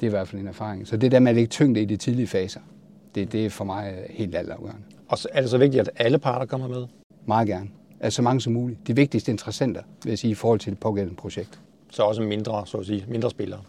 Det 0.00 0.06
er 0.06 0.10
i 0.10 0.10
hvert 0.10 0.28
fald 0.28 0.42
en 0.42 0.48
erfaring. 0.48 0.86
Så 0.86 0.96
det 0.96 1.12
der 1.12 1.20
med 1.20 1.28
at 1.28 1.34
lægge 1.34 1.48
tyngde 1.48 1.82
i 1.82 1.84
de 1.84 1.96
tidlige 1.96 2.26
faser, 2.26 2.60
det, 3.14 3.32
det 3.32 3.46
er 3.46 3.50
for 3.50 3.64
mig 3.64 3.94
helt 4.10 4.34
altafgørende. 4.34 4.82
Og 5.12 5.18
så 5.18 5.28
er 5.32 5.40
det 5.40 5.50
så 5.50 5.58
vigtigt, 5.58 5.80
at 5.80 5.90
alle 5.96 6.18
parter 6.18 6.46
kommer 6.46 6.68
med? 6.68 6.86
Meget 7.26 7.48
gerne. 7.48 7.68
Altså 8.00 8.16
så 8.16 8.22
mange 8.22 8.40
som 8.40 8.52
muligt. 8.52 8.86
De 8.86 8.96
vigtigste 8.96 9.32
interessenter, 9.32 9.82
vil 10.04 10.10
jeg 10.10 10.18
sige, 10.18 10.30
i 10.30 10.34
forhold 10.34 10.60
til 10.60 10.72
det 10.72 10.80
pågældende 10.80 11.16
projekt. 11.16 11.60
Så 11.90 12.02
også 12.02 12.22
mindre, 12.22 12.66
så 12.66 12.78
at 12.78 12.86
sige, 12.86 13.04
mindre 13.08 13.30
spillere? 13.30 13.60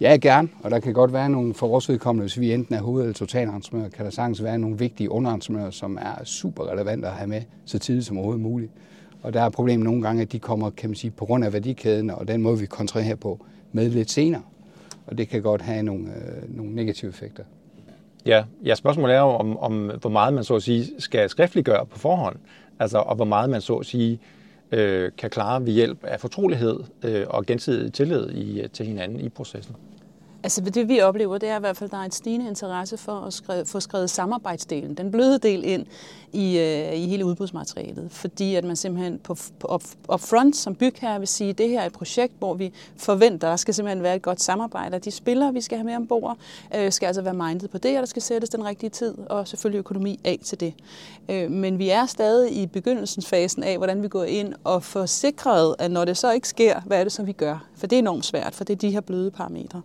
Ja, 0.00 0.18
gerne. 0.22 0.48
Og 0.62 0.70
der 0.70 0.80
kan 0.80 0.92
godt 0.92 1.12
være 1.12 1.28
nogle 1.28 1.54
for 1.54 1.68
vores 1.68 1.88
vedkommende, 1.88 2.22
hvis 2.22 2.40
vi 2.40 2.52
enten 2.52 2.74
er 2.74 2.80
hoved- 2.80 3.02
eller 3.02 3.14
totalentreprenører, 3.14 3.88
kan 3.88 4.04
der 4.04 4.10
sagtens 4.10 4.42
være 4.42 4.58
nogle 4.58 4.78
vigtige 4.78 5.10
underentreprenører, 5.10 5.70
som 5.70 5.98
er 6.00 6.24
super 6.24 6.72
relevante 6.72 7.08
at 7.08 7.14
have 7.14 7.28
med 7.28 7.42
så 7.64 7.78
tidligt 7.78 8.06
som 8.06 8.16
overhovedet 8.16 8.42
muligt. 8.42 8.72
Og 9.22 9.32
der 9.32 9.42
er 9.42 9.48
problemet 9.48 9.84
nogle 9.84 10.02
gange, 10.02 10.22
at 10.22 10.32
de 10.32 10.38
kommer, 10.38 10.70
kan 10.70 10.90
man 10.90 10.96
sige, 10.96 11.10
på 11.10 11.24
grund 11.24 11.44
af 11.44 11.52
værdikæden 11.52 12.10
og 12.10 12.28
den 12.28 12.42
måde, 12.42 12.58
vi 12.58 12.66
kontraherer 12.66 13.16
på, 13.16 13.46
med 13.72 13.90
lidt 13.90 14.10
senere. 14.10 14.42
Og 15.06 15.18
det 15.18 15.28
kan 15.28 15.42
godt 15.42 15.62
have 15.62 15.82
nogle, 15.82 16.06
øh, 16.06 16.56
nogle 16.56 16.74
negative 16.74 17.08
effekter. 17.08 17.44
Ja, 18.26 18.44
ja 18.64 18.74
spørgsmålet 18.74 19.16
er 19.16 19.20
jo, 19.20 19.26
om, 19.26 19.58
om, 19.58 19.90
hvor 20.00 20.10
meget 20.10 20.34
man 20.34 20.44
så 20.44 20.54
at 20.54 20.62
sige 20.62 21.00
skal 21.00 21.30
skriftliggøre 21.30 21.86
på 21.86 21.98
forhånd, 21.98 22.36
altså, 22.78 22.98
og 22.98 23.16
hvor 23.16 23.24
meget 23.24 23.50
man 23.50 23.60
så 23.60 23.74
at 23.74 23.86
sige 23.86 24.20
øh, 24.72 25.10
kan 25.18 25.30
klare 25.30 25.66
ved 25.66 25.72
hjælp 25.72 26.04
af 26.04 26.20
fortrolighed 26.20 26.80
øh, 27.02 27.26
og 27.28 27.46
gensidig 27.46 27.92
tillid 27.92 28.30
i, 28.30 28.60
øh, 28.60 28.70
til 28.70 28.86
hinanden 28.86 29.20
i 29.20 29.28
processen. 29.28 29.76
Altså 30.44 30.60
det 30.60 30.88
vi 30.88 31.00
oplever, 31.00 31.38
det 31.38 31.48
er 31.48 31.56
i 31.56 31.60
hvert 31.60 31.76
fald, 31.76 31.88
at 31.88 31.92
der 31.92 31.98
er 31.98 32.06
et 32.06 32.14
stigende 32.14 32.48
interesse 32.48 32.96
for 32.96 33.20
at 33.20 33.32
skrive, 33.32 33.66
få 33.66 33.80
skrevet 33.80 34.10
samarbejdsdelen, 34.10 34.94
den 34.94 35.10
bløde 35.10 35.38
del 35.38 35.64
ind 35.64 35.86
i, 36.32 36.58
øh, 36.58 36.94
i 36.94 37.06
hele 37.06 37.24
udbudsmaterialet. 37.24 38.12
Fordi 38.12 38.54
at 38.54 38.64
man 38.64 38.76
simpelthen 38.76 39.18
på, 39.18 39.36
på 39.58 39.74
up, 39.74 39.82
upfront 40.12 40.56
som 40.56 40.74
bygherre 40.74 41.18
vil 41.18 41.28
sige, 41.28 41.50
at 41.50 41.58
det 41.58 41.68
her 41.68 41.80
er 41.80 41.86
et 41.86 41.92
projekt, 41.92 42.32
hvor 42.38 42.54
vi 42.54 42.72
forventer, 42.96 43.48
at 43.48 43.50
der 43.50 43.56
skal 43.56 43.74
simpelthen 43.74 44.02
være 44.02 44.16
et 44.16 44.22
godt 44.22 44.42
samarbejde. 44.42 44.96
og 44.96 45.04
De 45.04 45.10
spillere, 45.10 45.52
vi 45.52 45.60
skal 45.60 45.78
have 45.78 45.86
med 45.86 45.96
ombord, 45.96 46.36
øh, 46.76 46.92
skal 46.92 47.06
altså 47.06 47.22
være 47.22 47.34
mindet 47.34 47.70
på 47.70 47.78
det, 47.78 47.96
og 47.96 48.00
der 48.00 48.06
skal 48.06 48.22
sættes 48.22 48.50
den 48.50 48.64
rigtige 48.64 48.90
tid, 48.90 49.14
og 49.30 49.48
selvfølgelig 49.48 49.78
økonomi 49.78 50.20
af 50.24 50.38
til 50.44 50.60
det. 50.60 50.74
Øh, 51.28 51.50
men 51.50 51.78
vi 51.78 51.88
er 51.88 52.06
stadig 52.06 52.56
i 52.56 52.66
begyndelsesfasen 52.66 53.62
af, 53.62 53.76
hvordan 53.76 54.02
vi 54.02 54.08
går 54.08 54.24
ind 54.24 54.54
og 54.64 54.82
får 54.82 55.06
sikret, 55.06 55.74
at 55.78 55.90
når 55.90 56.04
det 56.04 56.16
så 56.16 56.32
ikke 56.32 56.48
sker, 56.48 56.80
hvad 56.80 57.00
er 57.00 57.04
det 57.04 57.12
så, 57.12 57.22
vi 57.22 57.32
gør? 57.32 57.66
For 57.76 57.86
det 57.86 57.96
er 57.96 58.00
enormt 58.00 58.24
svært, 58.24 58.54
for 58.54 58.64
det 58.64 58.72
er 58.72 58.78
de 58.78 58.90
her 58.90 59.00
bløde 59.00 59.30
parametre. 59.30 59.82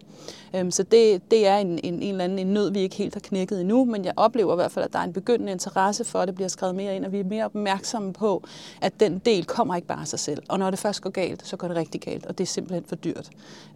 Øhm, 0.55 0.71
så 0.71 0.83
det, 0.83 1.31
det 1.31 1.47
er 1.47 1.57
en, 1.57 1.67
en, 1.67 1.93
en 1.93 2.01
eller 2.01 2.23
anden 2.23 2.39
en 2.39 2.47
nød, 2.47 2.71
vi 2.71 2.79
ikke 2.79 2.95
helt 2.95 3.13
har 3.13 3.19
knækket 3.19 3.61
endnu, 3.61 3.85
men 3.85 4.05
jeg 4.05 4.13
oplever 4.17 4.53
i 4.53 4.55
hvert 4.55 4.71
fald, 4.71 4.85
at 4.85 4.93
der 4.93 4.99
er 4.99 5.03
en 5.03 5.13
begyndende 5.13 5.51
interesse 5.51 6.03
for, 6.03 6.19
at 6.19 6.27
det 6.27 6.35
bliver 6.35 6.47
skrevet 6.47 6.75
mere 6.75 6.95
ind, 6.95 7.05
og 7.05 7.11
vi 7.11 7.19
er 7.19 7.23
mere 7.23 7.45
opmærksomme 7.45 8.13
på, 8.13 8.43
at 8.81 8.99
den 8.99 9.19
del 9.19 9.45
kommer 9.45 9.75
ikke 9.75 9.87
bare 9.87 10.01
af 10.01 10.07
sig 10.07 10.19
selv. 10.19 10.43
Og 10.49 10.59
når 10.59 10.69
det 10.69 10.79
først 10.79 11.01
går 11.01 11.09
galt, 11.09 11.47
så 11.47 11.57
går 11.57 11.67
det 11.67 11.77
rigtig 11.77 12.01
galt, 12.01 12.25
og 12.25 12.37
det 12.37 12.43
er 12.43 12.47
simpelthen 12.47 12.83
for 12.83 12.95
dyrt. 12.95 13.29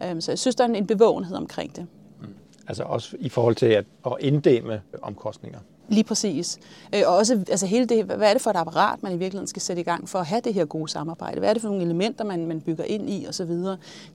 Øhm, 0.04 0.22
så 0.22 0.32
jeg 0.32 0.40
synes, 0.40 0.56
der 0.56 0.64
er 0.64 0.68
en 0.68 0.88
bevågenhed 0.88 1.36
omkring 1.36 1.76
det. 1.76 1.88
Mm. 2.22 2.28
Altså 2.68 2.84
også 2.84 3.18
i 3.20 3.30
forhold 3.30 3.56
til 3.56 3.66
at, 3.66 3.86
at 4.06 4.14
inddæmme 4.20 4.82
omkostninger. 5.02 5.60
Lige 5.90 6.04
præcis. 6.04 6.60
Øh, 6.96 7.02
og 7.06 7.16
også 7.16 7.34
altså 7.50 7.66
hele 7.66 7.86
det, 7.86 8.06
hvad 8.06 8.30
er 8.30 8.34
det 8.34 8.42
for 8.42 8.50
et 8.50 8.56
apparat, 8.56 9.04
man 9.04 9.12
i 9.12 9.18
virkeligheden 9.18 9.48
skal 9.48 9.62
sætte 9.62 9.82
i 9.82 9.86
gang 9.86 10.10
for 10.10 10.20
at 10.20 10.26
have 10.26 10.42
det 10.42 10.54
her 10.54 10.66
gode 10.66 10.92
samarbejde? 10.92 11.40
Hvad 11.40 11.50
er 11.50 11.54
det 11.54 11.62
for 11.62 11.70
nogle 11.70 11.84
elementer, 11.84 12.24
man, 12.26 12.48
man 12.48 12.62
bygger 12.62 12.84
ind 12.84 13.10
i 13.10 13.26
osv.? 13.30 13.52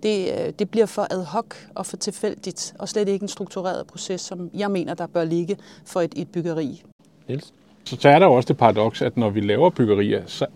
Det, 0.03 0.33
øh, 0.33 0.53
det 0.59 0.71
bliver 0.71 0.87
for 0.87 1.07
ad 1.11 1.25
hoc 1.25 1.55
og 1.75 1.87
for 1.87 1.97
tilfældigt, 1.97 2.75
og 2.79 2.89
slet 2.89 3.09
ikke 3.09 3.23
en 3.23 3.29
struktureret 3.29 3.87
proces, 3.87 4.21
som 4.21 4.51
jeg 4.55 4.71
mener, 4.71 4.95
der 4.95 5.07
bør 5.07 5.25
ligge 5.25 5.57
for 5.85 6.01
et, 6.01 6.13
et 6.17 6.29
byggeri. 6.29 6.83
Niels? 7.29 7.53
Så 7.85 8.09
er 8.09 8.19
der 8.19 8.27
jo 8.27 8.33
også 8.33 8.47
det 8.47 8.57
paradoks, 8.57 9.03
at 9.03 9.17
når 9.17 9.31
vi 9.31 9.41
laver 9.41 9.71
byggerier, 9.71 10.23
så 10.27 10.47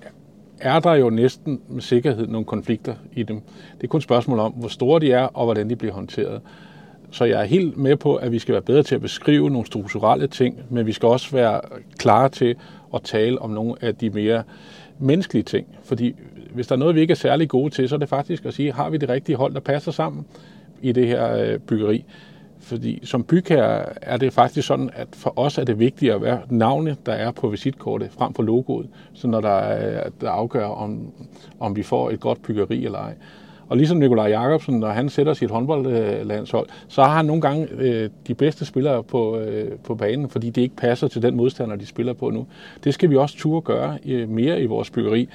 er 0.60 0.80
der 0.80 0.94
jo 0.94 1.10
næsten 1.10 1.60
med 1.68 1.82
sikkerhed 1.82 2.26
nogle 2.26 2.44
konflikter 2.44 2.94
i 3.12 3.22
dem. 3.22 3.40
Det 3.76 3.84
er 3.84 3.88
kun 3.88 3.98
et 3.98 4.04
spørgsmål 4.04 4.38
om, 4.38 4.52
hvor 4.52 4.68
store 4.68 5.00
de 5.00 5.12
er, 5.12 5.24
og 5.24 5.44
hvordan 5.44 5.70
de 5.70 5.76
bliver 5.76 5.94
håndteret. 5.94 6.40
Så 7.12 7.24
jeg 7.24 7.40
er 7.40 7.44
helt 7.44 7.76
med 7.76 7.96
på, 7.96 8.16
at 8.16 8.32
vi 8.32 8.38
skal 8.38 8.52
være 8.52 8.62
bedre 8.62 8.82
til 8.82 8.94
at 8.94 9.00
beskrive 9.00 9.50
nogle 9.50 9.66
strukturelle 9.66 10.26
ting, 10.26 10.58
men 10.70 10.86
vi 10.86 10.92
skal 10.92 11.08
også 11.08 11.30
være 11.36 11.60
klar 11.98 12.28
til 12.28 12.56
at 12.94 13.02
tale 13.02 13.42
om 13.42 13.50
nogle 13.50 13.74
af 13.80 13.94
de 13.94 14.10
mere 14.10 14.42
menneskelige 14.98 15.42
ting. 15.42 15.66
Fordi 15.84 16.14
hvis 16.54 16.66
der 16.66 16.74
er 16.74 16.78
noget, 16.78 16.94
vi 16.94 17.00
ikke 17.00 17.10
er 17.12 17.16
særlig 17.16 17.48
gode 17.48 17.70
til, 17.70 17.88
så 17.88 17.94
er 17.94 17.98
det 17.98 18.08
faktisk 18.08 18.44
at 18.44 18.54
sige, 18.54 18.72
har 18.72 18.90
vi 18.90 18.96
det 18.96 19.08
rigtige 19.08 19.36
hold, 19.36 19.54
der 19.54 19.60
passer 19.60 19.92
sammen 19.92 20.26
i 20.82 20.92
det 20.92 21.06
her 21.06 21.36
øh, 21.36 21.58
byggeri? 21.58 22.04
Fordi 22.60 23.00
som 23.06 23.24
bygherre 23.24 24.04
er 24.04 24.16
det 24.16 24.32
faktisk 24.32 24.68
sådan, 24.68 24.90
at 24.94 25.08
for 25.12 25.38
os 25.38 25.58
er 25.58 25.64
det 25.64 25.78
vigtigt 25.78 26.12
at 26.12 26.22
være 26.22 26.40
navne, 26.50 26.96
der 27.06 27.12
er 27.12 27.30
på 27.30 27.48
visitkortet, 27.48 28.10
frem 28.10 28.34
for 28.34 28.42
logoet, 28.42 28.88
så 29.12 29.28
når 29.28 29.40
der, 29.40 29.48
er, 29.48 30.08
der 30.20 30.30
afgør, 30.30 30.66
om, 30.66 31.12
om 31.60 31.76
vi 31.76 31.82
får 31.82 32.10
et 32.10 32.20
godt 32.20 32.42
byggeri 32.42 32.84
eller 32.84 32.98
ej. 32.98 33.14
Og 33.72 33.78
ligesom 33.78 33.98
Nikolaj 33.98 34.28
Jakobsen, 34.28 34.80
når 34.80 34.88
han 34.88 35.08
sætter 35.08 35.34
sit 35.34 35.50
håndboldlandshold, 35.50 36.68
så 36.88 37.02
har 37.02 37.16
han 37.16 37.24
nogle 37.24 37.42
gange 37.42 37.68
øh, 37.78 38.10
de 38.26 38.34
bedste 38.34 38.64
spillere 38.64 39.02
på, 39.02 39.38
øh, 39.38 39.78
på 39.84 39.94
banen, 39.94 40.28
fordi 40.28 40.50
det 40.50 40.62
ikke 40.62 40.76
passer 40.76 41.08
til 41.08 41.22
den 41.22 41.36
modstander, 41.36 41.76
de 41.76 41.86
spiller 41.86 42.12
på 42.12 42.30
nu. 42.30 42.46
Det 42.84 42.94
skal 42.94 43.10
vi 43.10 43.16
også 43.16 43.36
turde 43.38 43.60
gøre 43.60 43.98
øh, 44.06 44.28
mere 44.28 44.62
i 44.62 44.66
vores 44.66 44.90
byggeri, 44.90 45.28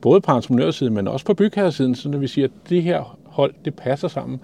både 0.00 0.20
på 0.20 0.32
entreprenørsiden, 0.32 0.94
men 0.94 1.08
også 1.08 1.26
på 1.26 1.34
bygherresiden, 1.34 1.94
så 1.94 2.08
når 2.08 2.18
vi 2.18 2.26
siger, 2.26 2.46
at 2.46 2.52
det 2.68 2.82
her 2.82 3.18
hold, 3.24 3.54
det 3.64 3.74
passer 3.74 4.08
sammen. 4.08 4.40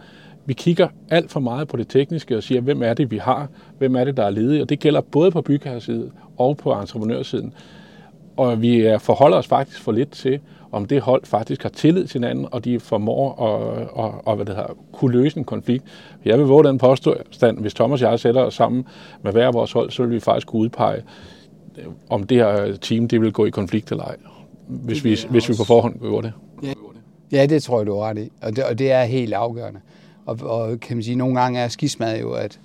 Vi 0.47 0.53
kigger 0.53 0.89
alt 1.11 1.31
for 1.31 1.41
meget 1.41 1.69
på 1.69 1.77
det 1.77 1.89
tekniske 1.89 2.37
og 2.37 2.43
siger, 2.43 2.61
hvem 2.61 2.83
er 2.83 2.95
det, 2.95 3.11
vi 3.11 3.19
har, 3.19 3.49
hvem 3.79 3.97
er 3.97 4.05
det, 4.05 4.17
der 4.17 4.25
er 4.25 4.31
ledige, 4.31 4.63
og 4.63 4.69
det 4.69 4.81
gælder 4.81 5.01
både 5.01 5.31
på 5.31 5.43
bygherresiden 5.43 6.13
og 6.37 6.57
på 6.57 6.73
entreprenørsiden. 6.73 7.53
Og 8.37 8.63
vi 8.63 8.97
forholder 8.99 9.37
os 9.37 9.47
faktisk 9.47 9.81
for 9.81 9.93
lidt 9.93 10.11
til, 10.11 10.41
om 10.75 10.87
det 10.87 11.01
hold 11.01 11.25
faktisk 11.25 11.63
har 11.63 11.71
tillid 11.71 12.07
til 12.07 12.21
hinanden, 12.21 12.47
og 12.51 12.65
de 12.65 12.81
formår 12.81 13.43
at, 13.43 14.05
at, 14.05 14.33
at 14.33 14.37
hvad 14.37 14.47
det 14.47 14.57
her, 14.57 14.77
kunne 14.93 15.13
løse 15.13 15.39
en 15.39 15.45
konflikt. 15.45 15.85
Jeg 16.25 16.39
vil 16.39 16.47
våge 16.47 16.65
den 16.65 16.79
påstand, 16.79 17.59
hvis 17.59 17.75
Thomas 17.75 18.03
og 18.03 18.11
jeg 18.11 18.21
sætter 18.21 18.43
os 18.43 18.55
sammen 18.55 18.85
med 19.23 19.33
hver 19.33 19.53
vores 19.53 19.73
hold, 19.73 19.91
så 19.91 20.03
vil 20.03 20.15
vi 20.15 20.21
faktisk 20.21 20.47
kunne 20.47 20.63
udpege, 20.63 21.03
om 22.09 22.25
det 22.25 22.37
her 22.37 22.77
team 22.77 23.09
det 23.09 23.21
vil 23.21 23.33
gå 23.33 23.47
i 23.47 23.51
konflikt 23.51 23.91
eller 23.91 24.05
ej, 24.05 24.17
hvis, 24.67 25.05
vi, 25.05 25.19
hvis 25.31 25.49
vi 25.49 25.55
på 25.57 25.65
forhånd 25.65 26.01
gjorde 26.01 26.27
det. 26.27 26.33
Ja. 26.63 26.73
ja, 27.33 27.47
det 27.47 27.63
tror 27.63 27.79
jeg, 27.79 27.87
du 27.87 27.93
er 27.93 28.05
ret 28.05 28.19
i, 28.19 28.33
og 28.43 28.57
det, 28.57 28.65
og 28.65 28.79
det 28.79 28.93
er 28.93 29.05
helt 29.05 29.33
afgørende. 29.33 29.81
Og, 30.27 30.39
og 30.43 30.81
kan 30.81 30.97
man 30.97 31.05
sige, 31.05 31.17
nogle 31.17 31.41
gange 31.41 31.61
er 31.61 31.69
skismad 31.69 32.21
jo, 32.21 32.33
at, 32.33 32.61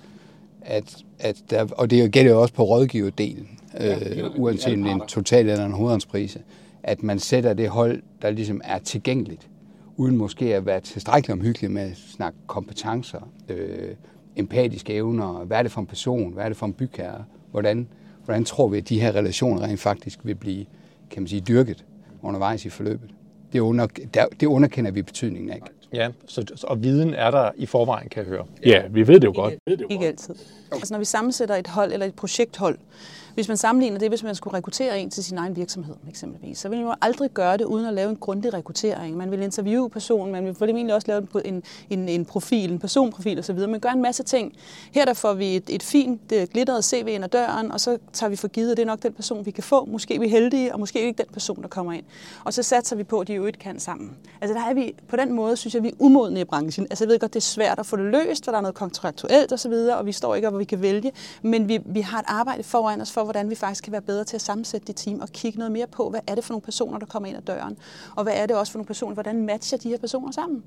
at, 0.62 0.96
at 1.18 1.36
der, 1.50 1.66
og 1.72 1.90
det 1.90 2.12
gælder 2.12 2.30
jo 2.30 2.40
også 2.40 2.54
på 2.54 2.62
rådgiverdelen, 2.62 3.48
øh, 3.80 4.24
uanset 4.36 4.74
om 4.74 4.82
det 4.82 4.90
er 4.90 4.94
en 4.94 5.02
total 5.08 5.48
eller 5.48 5.66
en 5.66 5.72
hovedåndsprise, 5.72 6.38
at 6.82 7.02
man 7.02 7.18
sætter 7.18 7.54
det 7.54 7.68
hold, 7.68 8.02
der 8.22 8.30
ligesom 8.30 8.60
er 8.64 8.78
tilgængeligt, 8.78 9.48
uden 9.96 10.16
måske 10.16 10.54
at 10.54 10.66
være 10.66 10.80
tilstrækkeligt 10.80 11.32
omhyggelig 11.32 11.70
med 11.70 11.82
at 11.82 11.96
snakke 11.96 12.38
kompetencer, 12.46 13.30
øh, 13.48 13.94
empatiske 14.36 14.94
evner, 14.94 15.44
hvad 15.44 15.58
er 15.58 15.62
det 15.62 15.72
for 15.72 15.80
en 15.80 15.86
person, 15.86 16.32
hvad 16.32 16.44
er 16.44 16.48
det 16.48 16.56
for 16.56 16.66
en 16.66 16.72
bygherre, 16.72 17.24
hvordan, 17.50 17.88
hvordan 18.24 18.44
tror 18.44 18.68
vi, 18.68 18.78
at 18.78 18.88
de 18.88 19.00
her 19.00 19.12
relationer 19.12 19.62
rent 19.62 19.80
faktisk 19.80 20.18
vil 20.24 20.34
blive, 20.34 20.66
kan 21.10 21.22
man 21.22 21.28
sige, 21.28 21.40
dyrket 21.40 21.84
undervejs 22.22 22.64
i 22.64 22.68
forløbet. 22.68 23.10
Det, 23.52 23.60
under, 23.60 23.86
der, 24.14 24.26
det 24.40 24.46
underkender 24.46 24.90
vi 24.90 25.02
betydningen 25.02 25.50
af. 25.50 25.60
Ja, 25.92 26.08
så, 26.26 26.64
og 26.68 26.82
viden 26.82 27.14
er 27.14 27.30
der 27.30 27.50
i 27.56 27.66
forvejen, 27.66 28.08
kan 28.08 28.22
jeg 28.22 28.28
høre. 28.28 28.46
Ja, 28.64 28.82
vi 28.90 29.06
ved 29.06 29.20
det 29.20 29.24
jo 29.24 29.32
godt. 29.34 29.54
Ikke, 29.66 29.84
ikke 29.90 30.06
altid. 30.06 30.34
Altså 30.72 30.94
når 30.94 30.98
vi 30.98 31.04
sammensætter 31.04 31.56
et 31.56 31.66
hold 31.66 31.92
eller 31.92 32.06
et 32.06 32.14
projekthold, 32.14 32.78
hvis 33.34 33.48
man 33.48 33.56
sammenligner 33.56 33.98
det, 33.98 34.08
hvis 34.08 34.22
man 34.22 34.34
skulle 34.34 34.56
rekruttere 34.56 35.00
en 35.00 35.10
til 35.10 35.24
sin 35.24 35.38
egen 35.38 35.56
virksomhed 35.56 35.94
eksempelvis, 36.08 36.58
så 36.58 36.68
vil 36.68 36.78
man 36.78 36.86
jo 36.86 36.94
aldrig 37.00 37.30
gøre 37.30 37.56
det 37.56 37.64
uden 37.64 37.86
at 37.86 37.94
lave 37.94 38.10
en 38.10 38.16
grundig 38.16 38.54
rekruttering. 38.54 39.16
Man 39.16 39.30
vil 39.30 39.42
interviewe 39.42 39.90
personen, 39.90 40.32
man 40.32 40.44
vil 40.44 40.54
formentlig 40.54 40.94
også 40.94 41.08
lave 41.08 41.26
en, 41.44 41.62
en, 41.90 42.08
en 42.08 42.24
profil, 42.24 42.72
en 42.72 42.78
personprofil 42.78 43.38
osv. 43.38 43.58
Man 43.58 43.80
gør 43.80 43.88
en 43.88 44.02
masse 44.02 44.22
ting. 44.22 44.52
Her 44.92 45.04
der 45.04 45.14
får 45.14 45.32
vi 45.32 45.56
et, 45.56 45.70
et 45.70 45.82
fint 45.82 46.32
øh, 46.32 46.46
glitteret 46.52 46.84
CV 46.84 47.06
ind 47.08 47.24
ad 47.24 47.28
døren, 47.28 47.72
og 47.72 47.80
så 47.80 47.98
tager 48.12 48.30
vi 48.30 48.36
for 48.36 48.48
givet, 48.48 48.70
at 48.70 48.76
det 48.76 48.82
er 48.82 48.86
nok 48.86 49.02
den 49.02 49.12
person, 49.12 49.46
vi 49.46 49.50
kan 49.50 49.64
få. 49.64 49.84
Måske 49.84 50.14
er 50.14 50.20
vi 50.20 50.28
heldige, 50.28 50.72
og 50.72 50.80
måske 50.80 51.02
er 51.02 51.06
ikke 51.06 51.18
den 51.18 51.32
person, 51.32 51.62
der 51.62 51.68
kommer 51.68 51.92
ind. 51.92 52.04
Og 52.44 52.54
så 52.54 52.62
satser 52.62 52.96
vi 52.96 53.04
på, 53.04 53.20
at 53.20 53.28
de 53.28 53.34
jo 53.34 53.46
ikke 53.46 53.58
kan 53.58 53.80
sammen. 53.80 54.16
Altså 54.40 54.54
der 54.54 54.64
er 54.64 54.74
vi, 54.74 54.94
på 55.08 55.16
den 55.16 55.32
måde 55.32 55.56
synes 55.56 55.74
jeg, 55.74 55.82
vi 55.82 55.88
er 55.88 55.92
umodne 55.98 56.40
i 56.40 56.44
branchen. 56.44 56.86
Altså 56.90 57.04
jeg 57.04 57.10
ved 57.10 57.18
godt, 57.18 57.34
det 57.34 57.40
er 57.40 57.44
svært 57.44 57.78
at 57.78 57.86
få 57.86 57.96
det 57.96 58.04
løst, 58.04 58.44
for 58.44 58.52
der 58.52 58.58
er 58.58 58.62
noget 58.62 58.74
kontraktuelt 58.74 59.52
osv., 59.52 59.72
og, 59.72 59.96
og 59.98 60.06
vi 60.06 60.12
står 60.12 60.34
ikke, 60.34 60.48
hvor 60.48 60.58
vi 60.58 60.64
kan 60.64 60.82
vælge. 60.82 61.12
Men 61.42 61.68
vi, 61.68 61.78
vi 61.84 62.00
har 62.00 62.18
et 62.18 62.24
arbejde 62.28 62.62
foran 62.62 63.00
os 63.00 63.12
for, 63.12 63.19
hvordan 63.24 63.50
vi 63.50 63.54
faktisk 63.54 63.84
kan 63.84 63.92
være 63.92 64.02
bedre 64.02 64.24
til 64.24 64.36
at 64.36 64.42
sammensætte 64.42 64.86
de 64.86 64.92
team 64.92 65.20
og 65.20 65.28
kigge 65.28 65.58
noget 65.58 65.72
mere 65.72 65.86
på, 65.86 66.10
hvad 66.10 66.20
er 66.26 66.34
det 66.34 66.44
for 66.44 66.52
nogle 66.52 66.62
personer, 66.62 66.98
der 66.98 67.06
kommer 67.06 67.28
ind 67.28 67.36
ad 67.36 67.42
døren, 67.42 67.78
og 68.16 68.22
hvad 68.22 68.32
er 68.36 68.46
det 68.46 68.56
også 68.56 68.72
for 68.72 68.78
nogle 68.78 68.86
personer, 68.86 69.14
hvordan 69.14 69.46
matcher 69.46 69.78
de 69.78 69.88
her 69.88 69.98
personer 69.98 70.32
sammen. 70.32 70.64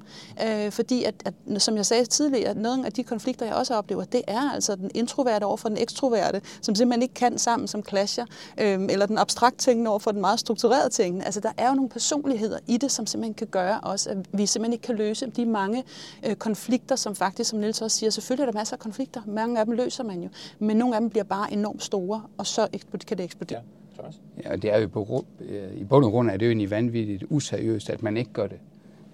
Øh, 0.48 0.72
fordi, 0.72 1.03
at, 1.03 1.15
at, 1.25 1.62
som 1.62 1.75
jeg 1.75 1.86
sagde 1.86 2.05
tidligere, 2.05 2.50
at 2.50 2.57
nogle 2.57 2.86
af 2.86 2.93
de 2.93 3.03
konflikter, 3.03 3.45
jeg 3.45 3.55
også 3.55 3.75
oplever, 3.75 4.03
det 4.03 4.22
er 4.27 4.51
altså 4.53 4.75
den 4.75 4.91
introverte 4.93 5.43
over 5.43 5.57
for 5.57 5.69
den 5.69 5.77
ekstroverte, 5.77 6.41
som 6.62 6.75
simpelthen 6.75 7.01
ikke 7.01 7.13
kan 7.13 7.38
sammen, 7.38 7.67
som 7.67 7.83
clasher, 7.83 8.25
øh, 8.57 8.79
eller 8.89 9.05
den 9.05 9.17
abstrakt 9.17 9.57
tænkende 9.57 9.89
over 9.89 10.00
for 10.00 10.12
den 10.12 10.22
meget 10.22 10.39
strukturerede 10.39 10.89
tænkende. 10.89 11.25
Altså, 11.25 11.39
der 11.39 11.51
er 11.57 11.67
jo 11.67 11.75
nogle 11.75 11.89
personligheder 11.89 12.60
i 12.67 12.77
det, 12.77 12.91
som 12.91 13.07
simpelthen 13.07 13.33
kan 13.33 13.48
gøre 13.48 13.79
også, 13.79 14.10
at 14.10 14.17
vi 14.31 14.45
simpelthen 14.45 14.74
ikke 14.74 14.83
kan 14.83 14.95
løse 14.95 15.27
de 15.27 15.45
mange 15.45 15.83
øh, 16.24 16.36
konflikter, 16.36 16.95
som 16.95 17.15
faktisk, 17.15 17.50
som 17.50 17.60
Niels 17.60 17.81
også 17.81 17.98
siger, 17.98 18.10
selvfølgelig 18.10 18.48
er 18.48 18.51
der 18.51 18.60
masser 18.60 18.75
af 18.75 18.79
konflikter. 18.79 19.22
Mange 19.25 19.60
af 19.60 19.65
dem 19.65 19.74
løser 19.74 20.03
man 20.03 20.24
jo, 20.24 20.29
men 20.60 20.77
nogle 20.77 20.95
af 20.95 21.01
dem 21.01 21.10
bliver 21.10 21.24
bare 21.24 21.53
enormt 21.53 21.83
store, 21.83 22.24
og 22.43 22.47
så 22.47 22.67
kan 23.07 23.17
det 23.17 23.23
eksplodere. 23.23 23.62
Ja, 23.97 24.03
ja, 24.43 24.51
og 24.51 24.62
det 24.62 24.73
er 24.73 24.79
jo 24.79 24.88
på, 24.88 25.25
øh, 25.39 25.81
i 25.81 25.83
bund 25.83 26.05
og 26.05 26.12
grund 26.12 26.29
er 26.29 26.38
det 26.38 26.45
jo 26.45 26.50
egentlig 26.50 26.71
vanvittigt 26.71 27.23
useriøst, 27.29 27.89
at 27.89 28.03
man 28.03 28.17
ikke 28.17 28.33
gør 28.33 28.47
det. 28.47 28.57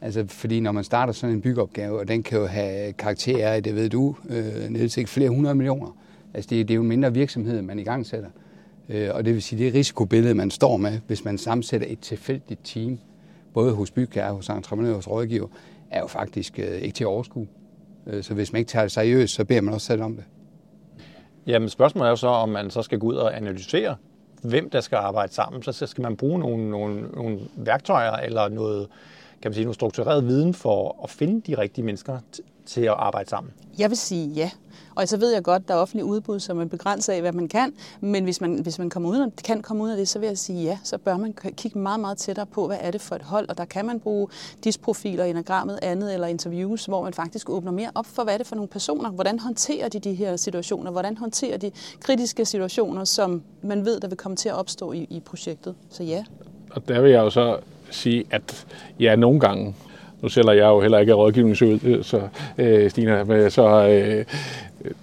Altså, 0.01 0.25
fordi 0.27 0.59
når 0.59 0.71
man 0.71 0.83
starter 0.83 1.13
sådan 1.13 1.35
en 1.35 1.41
byggeopgave, 1.41 1.99
og 1.99 2.07
den 2.07 2.23
kan 2.23 2.39
jo 2.39 2.45
have 2.45 2.93
karakterer 2.93 3.53
af, 3.53 3.63
det 3.63 3.75
ved 3.75 3.89
du, 3.89 4.15
øh, 4.29 4.69
ned 4.69 4.89
til 4.89 5.07
flere 5.07 5.29
hundrede 5.29 5.55
millioner. 5.55 5.97
Altså, 6.33 6.47
det, 6.49 6.67
det 6.67 6.73
er 6.73 6.75
jo 6.75 6.81
en 6.81 6.87
mindre 6.87 7.13
virksomhed, 7.13 7.61
man 7.61 7.79
i 7.79 7.83
gang 7.83 8.05
sætter. 8.05 8.29
Øh, 8.89 9.09
og 9.13 9.25
det 9.25 9.33
vil 9.33 9.41
sige, 9.41 9.65
det 9.65 9.73
risikobillede, 9.73 10.33
man 10.33 10.51
står 10.51 10.77
med, 10.77 10.99
hvis 11.07 11.25
man 11.25 11.37
sammensætter 11.37 11.87
et 11.89 11.99
tilfældigt 11.99 12.59
team, 12.63 12.99
både 13.53 13.73
hos 13.73 13.91
bygherre, 13.91 14.33
hos 14.33 14.49
entreprenør, 14.49 14.95
hos 14.95 15.07
rådgiver, 15.07 15.47
er 15.91 15.99
jo 15.99 16.07
faktisk 16.07 16.59
øh, 16.59 16.81
ikke 16.81 16.95
til 16.95 17.03
at 17.03 17.07
overskue. 17.07 17.47
Øh, 18.07 18.23
så 18.23 18.33
hvis 18.33 18.53
man 18.53 18.59
ikke 18.59 18.69
tager 18.69 18.83
det 18.83 18.91
seriøst, 18.91 19.33
så 19.33 19.45
beder 19.45 19.61
man 19.61 19.73
også 19.73 19.87
selv 19.87 20.01
om 20.01 20.15
det. 20.15 20.23
Jamen 21.47 21.69
spørgsmålet 21.69 22.05
er 22.07 22.09
jo 22.09 22.15
så, 22.15 22.27
om 22.27 22.49
man 22.49 22.69
så 22.69 22.81
skal 22.81 22.99
gå 22.99 23.07
ud 23.07 23.15
og 23.15 23.37
analysere, 23.37 23.95
hvem 24.41 24.69
der 24.69 24.81
skal 24.81 24.95
arbejde 24.95 25.33
sammen. 25.33 25.63
Så 25.63 25.85
skal 25.87 26.01
man 26.01 26.17
bruge 26.17 26.39
nogle, 26.39 26.69
nogle, 26.69 27.01
nogle 27.01 27.39
værktøjer 27.55 28.11
eller 28.11 28.49
noget, 28.49 28.87
kan 29.41 29.49
man 29.49 29.53
sige, 29.53 29.65
noget 29.65 29.75
struktureret 29.75 30.27
viden 30.27 30.53
for 30.53 30.99
at 31.03 31.09
finde 31.09 31.41
de 31.51 31.57
rigtige 31.57 31.85
mennesker 31.85 32.19
til 32.69 32.81
at 32.81 32.95
arbejde 32.97 33.29
sammen. 33.29 33.53
Jeg 33.77 33.89
vil 33.89 33.97
sige 33.97 34.27
ja. 34.27 34.51
Og 34.95 35.07
så 35.07 35.17
ved 35.17 35.33
jeg 35.33 35.43
godt, 35.43 35.61
at 35.61 35.67
der 35.67 35.73
er 35.73 35.77
offentlig 35.77 36.05
udbud, 36.05 36.39
som 36.39 36.59
er 36.59 36.65
begrænset 36.65 37.13
af, 37.13 37.21
hvad 37.21 37.31
man 37.31 37.47
kan. 37.47 37.73
Men 38.01 38.23
hvis 38.23 38.41
man, 38.41 38.59
hvis 38.59 38.79
man 38.79 38.89
kommer 38.89 39.09
ud 39.09 39.17
af, 39.17 39.43
kan 39.43 39.61
komme 39.61 39.83
ud 39.83 39.89
af 39.89 39.97
det, 39.97 40.07
så 40.07 40.19
vil 40.19 40.27
jeg 40.27 40.37
sige 40.37 40.63
ja. 40.63 40.77
Så 40.83 40.97
bør 40.97 41.17
man 41.17 41.33
kigge 41.33 41.79
meget, 41.79 41.99
meget 41.99 42.17
tættere 42.17 42.45
på, 42.45 42.67
hvad 42.67 42.77
er 42.81 42.91
det 42.91 43.01
for 43.01 43.15
et 43.15 43.21
hold. 43.21 43.49
Og 43.49 43.57
der 43.57 43.65
kan 43.65 43.85
man 43.85 43.99
bruge 43.99 44.27
disprofiler, 44.63 45.25
enagrammet, 45.25 45.79
andet 45.81 46.13
eller 46.13 46.27
interviews, 46.27 46.85
hvor 46.85 47.03
man 47.03 47.13
faktisk 47.13 47.49
åbner 47.49 47.71
mere 47.71 47.91
op 47.95 48.05
for, 48.05 48.23
hvad 48.23 48.33
er 48.33 48.37
det 48.37 48.47
for 48.47 48.55
nogle 48.55 48.67
personer. 48.67 49.09
Hvordan 49.09 49.39
håndterer 49.39 49.89
de 49.89 49.99
de 49.99 50.13
her 50.13 50.35
situationer? 50.35 50.91
Hvordan 50.91 51.17
håndterer 51.17 51.57
de 51.57 51.71
kritiske 51.99 52.45
situationer, 52.45 53.03
som 53.03 53.43
man 53.61 53.85
ved, 53.85 53.99
der 53.99 54.07
vil 54.07 54.17
komme 54.17 54.35
til 54.35 54.49
at 54.49 54.55
opstå 54.55 54.91
i, 54.91 55.07
i 55.09 55.19
projektet? 55.19 55.75
Så 55.89 56.03
ja. 56.03 56.23
Og 56.71 56.87
der 56.87 57.01
vil 57.01 57.11
jeg 57.11 57.19
jo 57.19 57.29
så 57.29 57.57
sige, 57.91 58.25
at 58.31 58.67
ja, 58.99 59.15
nogle 59.15 59.39
gange 59.39 59.75
nu 60.21 60.29
sælger 60.29 60.51
jeg 60.51 60.65
jo 60.65 60.81
heller 60.81 60.99
ikke 60.99 61.13
rådgivningsøl, 61.13 61.79
øh, 61.83 62.03
så, 62.03 62.21
øh, 62.57 62.89
Stina, 62.89 63.49
så 63.49 63.87
øh, 63.87 64.25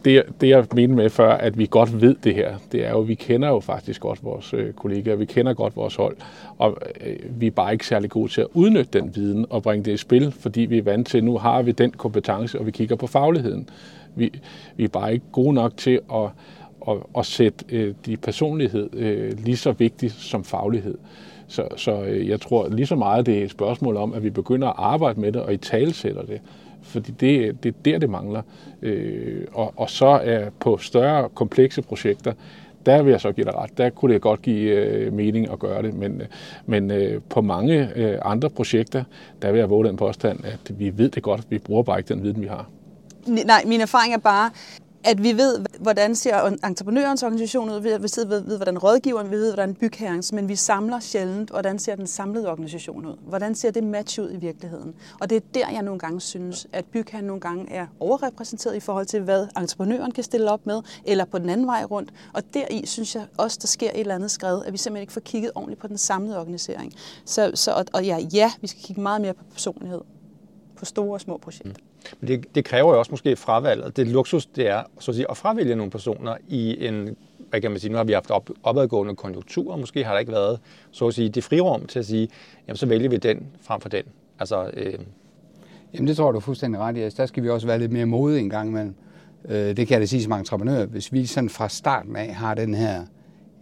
det, 0.05 0.23
det 0.41 0.49
jeg 0.49 0.65
mente 0.75 0.95
med 0.95 1.11
før, 1.11 1.31
at 1.31 1.59
vi 1.59 1.67
godt 1.71 2.01
ved 2.01 2.15
det 2.25 2.35
her, 2.35 2.55
det 2.73 2.87
er 2.87 2.91
jo, 2.91 3.01
at 3.01 3.09
vi 3.09 3.15
kender 3.15 3.49
jo 3.49 3.61
faktisk 3.61 4.01
godt 4.01 4.25
vores 4.25 4.55
øh, 4.55 4.73
kollegaer, 4.73 5.17
vi 5.17 5.25
kender 5.25 5.55
godt 5.55 5.77
vores 5.77 5.97
hold, 5.97 6.17
og 6.59 6.79
øh, 7.01 7.17
vi 7.41 7.47
er 7.47 7.51
bare 7.51 7.73
ikke 7.73 7.87
særlig 7.87 8.11
gode 8.11 8.33
til 8.33 8.41
at 8.41 8.47
udnytte 8.55 9.01
den 9.01 9.17
viden 9.17 9.47
og 9.51 9.63
bringe 9.63 9.85
det 9.85 9.93
i 9.93 9.97
spil, 9.97 10.33
fordi 10.41 10.61
vi 10.61 10.79
er 10.79 10.83
vant 10.83 11.07
til, 11.07 11.19
at 11.19 11.25
nu 11.25 11.39
har 11.39 11.63
vi 11.63 11.73
den 11.73 11.91
kompetence, 11.91 12.59
og 12.59 12.67
vi 12.67 12.71
kigger 12.71 12.97
på 12.97 13.07
fagligheden. 13.07 13.69
Vi, 14.15 14.41
vi 14.77 14.85
er 14.85 14.89
bare 14.89 15.13
ikke 15.13 15.27
gode 15.33 15.55
nok 15.55 15.77
til 15.77 16.01
at, 16.15 16.29
at, 16.89 16.97
at 17.19 17.27
sætte 17.27 17.65
øh, 17.69 17.95
de 18.07 18.17
personlighed 18.17 18.91
øh, 18.93 19.33
lige 19.45 19.57
så 19.57 19.73
vigtigt 19.73 20.13
som 20.13 20.45
faglighed. 20.45 20.99
Så, 21.49 21.69
så 21.77 22.03
øh, 22.03 22.29
jeg 22.29 22.41
tror 22.41 22.69
lige 22.69 22.87
så 22.87 22.97
meget, 22.97 23.27
det 23.27 23.39
er 23.39 23.45
et 23.45 23.51
spørgsmål 23.51 23.97
om, 23.97 24.13
at 24.13 24.23
vi 24.23 24.31
begynder 24.31 24.69
at 24.69 24.75
arbejde 24.79 25.21
med 25.21 25.33
det 25.33 25.43
og 25.43 25.53
i 25.53 25.57
talsætter 25.57 26.23
det. 26.23 26.41
Fordi 26.83 27.13
det, 27.13 27.63
det 27.63 27.69
er 27.69 27.73
der, 27.85 27.99
det 27.99 28.11
mangler. 28.11 28.43
Øh, 28.83 29.45
og, 29.53 29.73
og 29.77 29.91
så 29.91 30.07
er 30.07 30.51
på 30.61 30.79
større 30.79 31.29
komplekse 31.29 31.83
projekter, 31.83 32.33
der 32.87 33.03
vil 33.03 33.11
jeg 33.11 33.21
så 33.21 33.33
give 33.33 33.45
dig 33.45 33.55
ret. 33.55 33.79
Der 33.79 33.91
kunne 33.91 34.15
det 34.15 34.23
godt 34.23 34.43
give 34.43 34.71
øh, 34.71 35.13
mening 35.13 35.53
at 35.53 35.59
gøre 35.59 35.83
det, 35.83 35.95
men, 35.95 36.21
øh, 36.21 36.27
men 36.67 36.91
øh, 36.91 37.21
på 37.31 37.41
mange 37.41 37.91
øh, 37.97 38.19
andre 38.25 38.51
projekter, 38.51 39.05
der 39.43 39.53
vil 39.53 39.59
jeg 39.59 39.71
våge 39.71 39.87
den 39.87 39.97
påstand, 39.97 40.45
at 40.45 40.79
vi 40.79 40.93
ved 40.99 41.11
det 41.11 41.23
godt, 41.23 41.41
vi 41.51 41.59
bruger 41.59 41.83
bare 41.83 41.99
ikke 41.99 42.15
den 42.15 42.23
viden, 42.23 42.43
vi 42.43 42.47
har. 42.47 42.71
Nej, 43.27 43.63
min 43.67 43.81
erfaring 43.81 44.15
er 44.15 44.19
bare, 44.19 44.51
at 45.05 45.23
vi 45.23 45.33
ved, 45.33 45.66
hvordan 45.81 46.15
ser 46.15 46.57
entreprenørens 46.65 47.23
organisation 47.23 47.71
ud, 47.71 47.81
vi 47.81 47.89
ved, 47.89 48.27
ved, 48.27 48.41
ved 48.41 48.57
hvordan 48.57 48.79
rådgiveren, 48.79 49.31
vi 49.31 49.37
ved, 49.37 49.51
hvordan 49.51 49.75
bygherrens, 49.75 50.33
men 50.33 50.49
vi 50.49 50.57
samler 50.57 51.01
sjældent, 51.01 51.51
hvordan 51.51 51.79
ser 51.79 51.97
den 51.97 52.07
samlede 52.07 52.51
organisation 52.51 53.07
ud? 53.07 53.17
Hvordan 53.29 53.55
ser 53.55 53.71
det 53.71 53.85
match 53.85 54.21
ud 54.21 54.33
i 54.33 54.37
virkeligheden? 54.37 54.95
Og 55.21 55.31
det 55.31 55.37
er 55.37 55.41
der, 55.55 55.71
jeg 55.71 55.83
nogle 55.83 55.99
gange 55.99 56.21
synes, 56.21 56.67
at 56.73 56.85
bygherren 56.85 57.25
nogle 57.25 57.41
gange 57.41 57.73
er 57.73 57.87
overrepræsenteret 58.01 58.77
i 58.77 58.81
forhold 58.81 59.07
til, 59.07 59.21
hvad 59.21 59.47
entreprenøren 59.57 60.13
kan 60.13 60.25
stille 60.25 60.51
op 60.51 60.67
med, 60.67 60.83
eller 61.05 61.25
på 61.25 61.39
den 61.39 61.49
anden 61.49 61.67
vej 61.67 61.85
rundt. 61.85 62.13
Og 62.33 62.43
deri 62.55 62.87
synes 62.87 63.15
jeg 63.15 63.27
også, 63.37 63.59
der 63.63 63.67
sker 63.69 63.91
et 63.91 64.01
eller 64.01 64.15
andet 64.15 64.31
skred, 64.31 64.65
at 64.65 64.73
vi 64.73 64.79
simpelthen 64.79 65.01
ikke 65.01 65.13
får 65.13 65.21
kigget 65.21 65.51
ordentligt 65.55 65.81
på 65.81 65.89
den 65.89 65.99
samlede 65.99 66.41
organisering. 66.41 66.93
Så, 67.25 67.51
så 67.55 67.73
og, 67.73 67.85
og 67.93 68.05
ja, 68.05 68.19
ja, 68.33 68.53
vi 68.61 68.67
skal 68.67 68.83
kigge 68.83 69.03
meget 69.03 69.21
mere 69.21 69.35
på 69.35 69.45
personlighed 69.53 70.01
på 70.77 70.85
store 70.85 71.15
og 71.15 71.21
små 71.21 71.37
projekter. 71.37 71.71
Mm. 71.71 71.96
Men 72.21 72.29
det, 72.29 72.55
det 72.55 72.65
kræver 72.65 72.93
jo 72.93 72.99
også 72.99 73.11
måske 73.11 73.37
fravalget. 73.37 73.97
Det 73.97 74.07
luksus, 74.07 74.47
det 74.47 74.69
er 74.69 74.83
så 74.99 75.11
at, 75.11 75.15
sige, 75.15 75.31
at 75.31 75.37
fravælge 75.37 75.75
nogle 75.75 75.91
personer 75.91 76.37
i 76.49 76.87
en, 76.87 77.17
hvad 77.51 77.61
kan 77.61 77.71
man 77.71 77.81
sige, 77.81 77.91
nu 77.91 77.97
har 77.97 78.05
vi 78.05 78.13
haft 78.13 78.31
op, 78.31 78.51
opadgående 78.63 79.15
konjunkturer, 79.15 79.77
måske 79.77 80.05
har 80.05 80.13
der 80.13 80.19
ikke 80.19 80.33
været, 80.33 80.61
så 80.91 81.07
at 81.07 81.15
sige, 81.15 81.29
det 81.29 81.45
frirum 81.45 81.87
til 81.87 81.99
at 81.99 82.07
sige, 82.07 82.29
jamen 82.69 82.77
så 82.77 82.87
vælger 82.87 83.09
vi 83.09 83.17
den 83.17 83.47
frem 83.61 83.81
for 83.81 83.89
den. 83.89 84.05
Altså, 84.39 84.71
øh... 84.75 84.95
Jamen 85.95 86.09
det 86.09 86.17
tror 86.17 86.33
du 86.33 86.41
fuldstændig 86.41 86.81
ret 86.81 86.97
i. 86.97 87.01
Altså, 87.01 87.23
der 87.23 87.27
skal 87.27 87.43
vi 87.43 87.51
også 87.51 87.67
være 87.67 87.79
lidt 87.79 87.93
mere 87.93 88.07
modige 88.07 88.41
en 88.41 88.51
gang 88.51 88.69
imellem. 88.69 88.95
Øh, 89.49 89.77
det 89.77 89.77
kan 89.77 89.91
jeg 89.91 90.01
da 90.01 90.07
sige 90.07 90.23
som 90.23 90.33
entreprenør. 90.33 90.85
Hvis 90.85 91.13
vi 91.13 91.27
sådan 91.27 91.51
fra 91.51 91.69
starten 91.69 92.17
af 92.17 92.35
har 92.35 92.55
den 92.55 92.75
her 92.75 93.05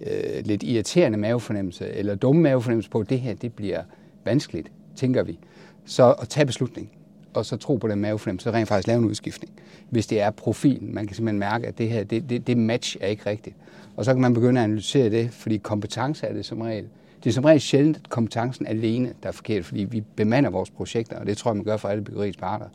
øh, 0.01 0.45
lidt 0.45 0.63
irriterende 0.63 1.19
mavefornemmelse, 1.19 1.89
eller 1.89 2.15
dumme 2.15 2.43
mavefornemmelse 2.43 2.91
på, 2.91 3.01
at 3.01 3.11
det 3.11 3.21
her 3.21 3.35
det 3.35 3.53
bliver 3.53 3.83
vanskeligt, 4.25 4.73
tænker 4.97 5.23
vi, 5.23 5.39
så 5.85 6.13
at 6.13 6.29
tage 6.29 6.47
beslutning 6.47 6.91
og 7.35 7.47
så 7.47 7.57
tro 7.57 7.77
på 7.77 7.89
den 7.89 8.01
mavefornemmelse, 8.01 8.45
så 8.45 8.51
rent 8.51 8.69
faktisk 8.69 8.87
lave 8.87 8.99
en 8.99 9.05
udskiftning. 9.05 9.53
Hvis 9.91 10.07
det 10.07 10.21
er 10.21 10.31
profilen, 10.31 10.95
man 10.95 11.07
kan 11.07 11.17
simpelthen 11.17 11.39
mærke, 11.39 11.67
at 11.67 11.79
det 11.79 11.89
her, 11.89 12.05
det, 12.05 12.31
det, 12.31 12.47
det 12.47 12.57
match 12.57 12.97
er 13.01 13.07
ikke 13.07 13.27
rigtigt. 13.27 13.57
Og 13.97 14.05
så 14.05 14.13
kan 14.13 14.21
man 14.21 14.35
begynde 14.35 14.61
at 14.61 14.65
analysere 14.65 15.11
det, 15.11 15.31
fordi 15.31 15.57
kompetence 15.57 16.27
er 16.27 16.33
det 16.33 16.45
som 16.45 16.61
regel. 16.61 16.89
Det 17.25 17.31
er 17.31 17.35
som 17.35 17.45
regel 17.45 17.61
sjældent, 17.61 17.97
at 17.97 18.09
kompetencen 18.09 18.67
alene, 18.67 19.13
der 19.23 19.29
er 19.29 19.33
forkert, 19.33 19.65
fordi 19.65 19.85
vi 19.85 20.01
bemander 20.17 20.51
vores 20.51 20.71
projekter, 20.71 21.19
og 21.19 21.27
det 21.27 21.37
tror 21.37 21.51
jeg, 21.51 21.57
man 21.57 21.65
gør 21.65 21.77
for 21.77 21.89
alle 21.89 22.05
byggeriets 22.05 22.37
parter. 22.37 22.67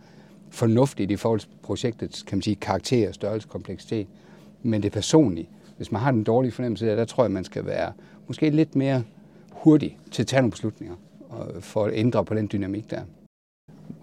Fornuftigt 0.49 1.11
i 1.11 1.15
forhold 1.15 1.39
til 1.39 1.49
projektets 1.63 2.23
kan 2.23 2.37
man 2.37 2.41
sige, 2.41 2.55
karakter, 2.55 3.11
størrelse, 3.11 3.47
kompleksitet. 3.47 4.07
Men 4.63 4.83
det 4.83 4.91
personlige, 4.91 5.49
hvis 5.77 5.91
man 5.91 6.01
har 6.01 6.11
den 6.11 6.23
dårlige 6.23 6.51
fornemmelse 6.51 6.85
der, 6.85 6.95
der 6.95 7.05
tror 7.05 7.23
jeg, 7.23 7.31
man 7.31 7.43
skal 7.43 7.65
være 7.65 7.91
måske 8.27 8.49
lidt 8.49 8.75
mere 8.75 9.03
hurtig 9.51 9.97
til 10.11 10.23
at 10.23 10.27
tage 10.27 10.41
nogle 10.41 10.51
beslutninger, 10.51 10.95
for 11.59 11.85
at 11.85 11.91
ændre 11.95 12.25
på 12.25 12.33
den 12.33 12.49
dynamik 12.51 12.89
der 12.91 13.01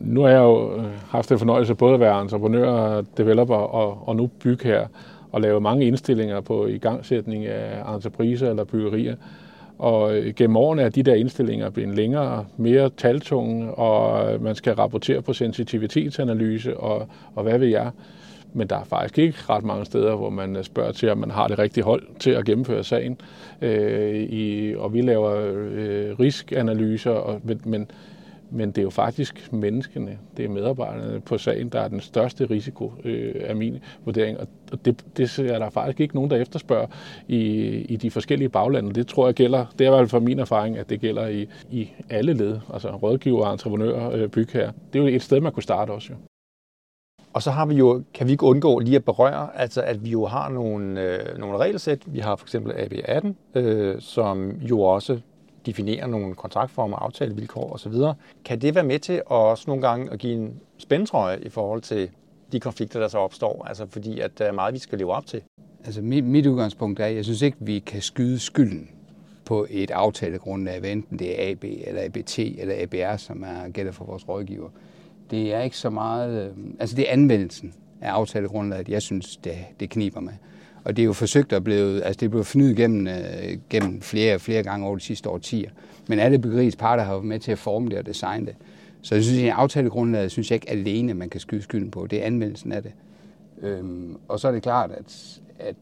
nu 0.06 0.22
har 0.22 0.28
jeg 0.28 0.38
jo 0.38 0.76
øh, 0.76 0.84
haft 1.08 1.28
den 1.28 1.38
fornøjelse 1.38 1.74
både 1.74 1.94
at 1.94 2.00
være 2.00 2.22
entreprenør, 2.22 3.02
developer 3.16 3.56
og, 3.56 4.08
og 4.08 4.16
nu 4.16 4.26
bygge 4.26 4.64
her, 4.64 4.86
og 5.32 5.40
lave 5.40 5.60
mange 5.60 5.86
indstillinger 5.86 6.40
på 6.40 6.66
igangsætning 6.66 7.46
af 7.46 7.94
entrepriser 7.94 8.50
eller 8.50 8.64
byggerier. 8.64 9.16
Og 9.78 10.16
øh, 10.16 10.34
gennem 10.34 10.56
årene 10.56 10.82
er 10.82 10.88
de 10.88 11.02
der 11.02 11.14
indstillinger 11.14 11.70
blevet 11.70 11.96
længere, 11.96 12.44
mere 12.56 12.90
taltunge, 12.96 13.70
og 13.70 14.32
øh, 14.34 14.42
man 14.42 14.54
skal 14.54 14.74
rapportere 14.74 15.22
på 15.22 15.32
sensitivitetsanalyse 15.32 16.76
og, 16.76 17.08
og 17.34 17.42
hvad 17.42 17.58
ved 17.58 17.68
jeg. 17.68 17.90
Men 18.52 18.68
der 18.68 18.76
er 18.76 18.84
faktisk 18.84 19.18
ikke 19.18 19.38
ret 19.50 19.64
mange 19.64 19.84
steder, 19.84 20.14
hvor 20.14 20.30
man 20.30 20.64
spørger 20.64 20.92
til, 20.92 21.10
om 21.10 21.18
man 21.18 21.30
har 21.30 21.48
det 21.48 21.58
rigtige 21.58 21.84
hold 21.84 22.02
til 22.18 22.30
at 22.30 22.44
gennemføre 22.44 22.84
sagen. 22.84 23.18
Øh, 23.62 24.22
i, 24.22 24.74
og 24.76 24.94
vi 24.94 25.00
laver 25.00 25.30
øh, 25.70 26.20
riskanalyser, 26.20 27.10
og, 27.10 27.40
men 27.64 27.90
men 28.50 28.70
det 28.70 28.78
er 28.78 28.82
jo 28.82 28.90
faktisk 28.90 29.52
menneskene, 29.52 30.18
det 30.36 30.44
er 30.44 30.48
medarbejderne 30.48 31.20
på 31.20 31.38
sagen, 31.38 31.68
der 31.68 31.80
er 31.80 31.88
den 31.88 32.00
største 32.00 32.46
risiko 32.50 32.92
øh, 33.04 33.34
af 33.40 33.56
min 33.56 33.78
vurdering. 34.04 34.38
Og 34.40 34.48
det, 34.84 35.04
det 35.16 35.38
er 35.38 35.58
der 35.58 35.70
faktisk 35.70 36.00
ikke 36.00 36.14
nogen, 36.14 36.30
der 36.30 36.36
efterspørger 36.36 36.86
i, 37.28 37.40
i 37.88 37.96
de 37.96 38.10
forskellige 38.10 38.48
baglande. 38.48 38.92
Det 38.92 39.06
tror 39.06 39.26
jeg 39.26 39.34
gælder, 39.34 39.66
det 39.78 39.80
er 39.80 39.88
i 39.88 39.90
hvert 39.90 40.00
fald 40.00 40.08
fra 40.08 40.18
min 40.20 40.38
erfaring, 40.38 40.78
at 40.78 40.90
det 40.90 41.00
gælder 41.00 41.26
i, 41.26 41.48
i 41.70 41.90
alle 42.10 42.32
led, 42.32 42.58
altså 42.72 42.90
rådgiver, 42.90 43.52
entreprenører, 43.52 44.10
øh, 44.12 44.28
bygherrer. 44.28 44.72
Det 44.92 44.98
er 44.98 45.02
jo 45.02 45.16
et 45.16 45.22
sted, 45.22 45.40
man 45.40 45.52
kunne 45.52 45.62
starte 45.62 45.90
også 45.90 46.12
jo. 46.12 46.16
Og 47.36 47.42
så 47.42 47.50
har 47.50 47.66
vi 47.66 47.74
jo, 47.74 48.02
kan 48.14 48.26
vi 48.26 48.32
ikke 48.32 48.44
undgå 48.44 48.78
lige 48.78 48.96
at 48.96 49.04
berøre, 49.04 49.56
altså 49.56 49.82
at 49.82 50.04
vi 50.04 50.10
jo 50.10 50.26
har 50.26 50.48
nogle, 50.48 51.00
øh, 51.00 51.38
nogle 51.38 51.58
regelsæt. 51.58 52.02
Vi 52.06 52.18
har 52.18 52.36
for 52.36 52.44
eksempel 52.44 52.72
AB18, 52.72 53.58
øh, 53.58 54.00
som 54.00 54.50
jo 54.50 54.80
også 54.80 55.20
definere 55.66 56.08
nogle 56.08 56.34
kontraktformer, 56.34 56.96
aftalevilkår 56.96 57.72
osv. 57.72 57.92
Kan 58.44 58.60
det 58.60 58.74
være 58.74 58.84
med 58.84 58.98
til 58.98 59.22
også 59.26 59.64
nogle 59.66 59.88
gange 59.88 60.12
at 60.12 60.18
give 60.18 60.34
en 60.34 60.60
spændtrøje 60.78 61.38
i 61.42 61.48
forhold 61.48 61.82
til 61.82 62.10
de 62.52 62.60
konflikter, 62.60 63.00
der 63.00 63.08
så 63.08 63.18
opstår? 63.18 63.64
Altså 63.68 63.86
fordi, 63.86 64.20
at 64.20 64.38
der 64.38 64.44
er 64.44 64.52
meget, 64.52 64.74
vi 64.74 64.78
skal 64.78 64.98
leve 64.98 65.12
op 65.12 65.26
til. 65.26 65.42
Altså 65.84 66.02
mit, 66.02 66.24
mit 66.24 66.46
udgangspunkt 66.46 67.00
er, 67.00 67.04
at 67.04 67.14
jeg 67.14 67.24
synes 67.24 67.42
ikke, 67.42 67.56
vi 67.60 67.78
kan 67.78 68.02
skyde 68.02 68.38
skylden 68.38 68.90
på 69.44 69.66
et 69.70 69.90
aftalegrundlag, 69.90 70.92
enten 70.92 71.18
det 71.18 71.42
er 71.42 71.50
AB 71.50 71.64
eller 71.64 72.04
ABT 72.04 72.38
eller 72.38 72.74
ABR, 72.82 73.16
som 73.16 73.42
er 73.42 73.68
gælder 73.68 73.92
for 73.92 74.04
vores 74.04 74.28
rådgiver. 74.28 74.68
Det 75.30 75.54
er 75.54 75.60
ikke 75.60 75.76
så 75.76 75.90
meget, 75.90 76.46
øh, 76.46 76.56
altså 76.80 76.96
det 76.96 77.08
er 77.08 77.12
anvendelsen 77.12 77.74
af 78.00 78.10
aftalegrundlaget, 78.10 78.88
jeg 78.88 79.02
synes, 79.02 79.36
det, 79.36 79.56
det 79.80 79.90
kniber 79.90 80.20
med. 80.20 80.32
Og 80.86 80.96
det 80.96 81.02
er 81.02 81.06
jo 81.06 81.12
forsøgt 81.12 81.52
at 81.52 81.64
blive, 81.64 82.02
altså 82.02 82.20
det 82.20 82.26
er 82.26 82.30
blevet 82.30 82.46
fornyet 82.46 82.76
gennem, 82.76 83.06
øh, 83.06 83.58
gennem 83.70 84.00
flere, 84.00 84.38
flere 84.38 84.62
gange 84.62 84.86
over 84.86 84.96
de 84.96 85.02
sidste 85.02 85.28
årtier. 85.28 85.70
Men 86.08 86.18
alle 86.18 86.38
byggeriets 86.38 86.76
parter 86.76 87.02
har 87.02 87.12
været 87.12 87.24
med 87.24 87.38
til 87.38 87.52
at 87.52 87.58
forme 87.58 87.88
det 87.88 87.98
og 87.98 88.06
designe 88.06 88.46
det. 88.46 88.54
Så 89.02 89.14
jeg 89.14 89.24
synes, 89.24 89.42
at 89.42 89.48
aftalegrundlaget 89.48 90.30
synes 90.30 90.50
jeg 90.50 90.56
ikke 90.56 90.70
alene, 90.70 91.14
man 91.14 91.28
kan 91.28 91.40
skyde 91.40 91.62
skylden 91.62 91.90
på. 91.90 92.06
Det 92.06 92.22
er 92.22 92.26
anvendelsen 92.26 92.72
af 92.72 92.82
det. 92.82 92.92
Øhm, 93.62 94.16
og 94.28 94.40
så 94.40 94.48
er 94.48 94.52
det 94.52 94.62
klart, 94.62 94.90
at, 94.90 95.40
at 95.58 95.74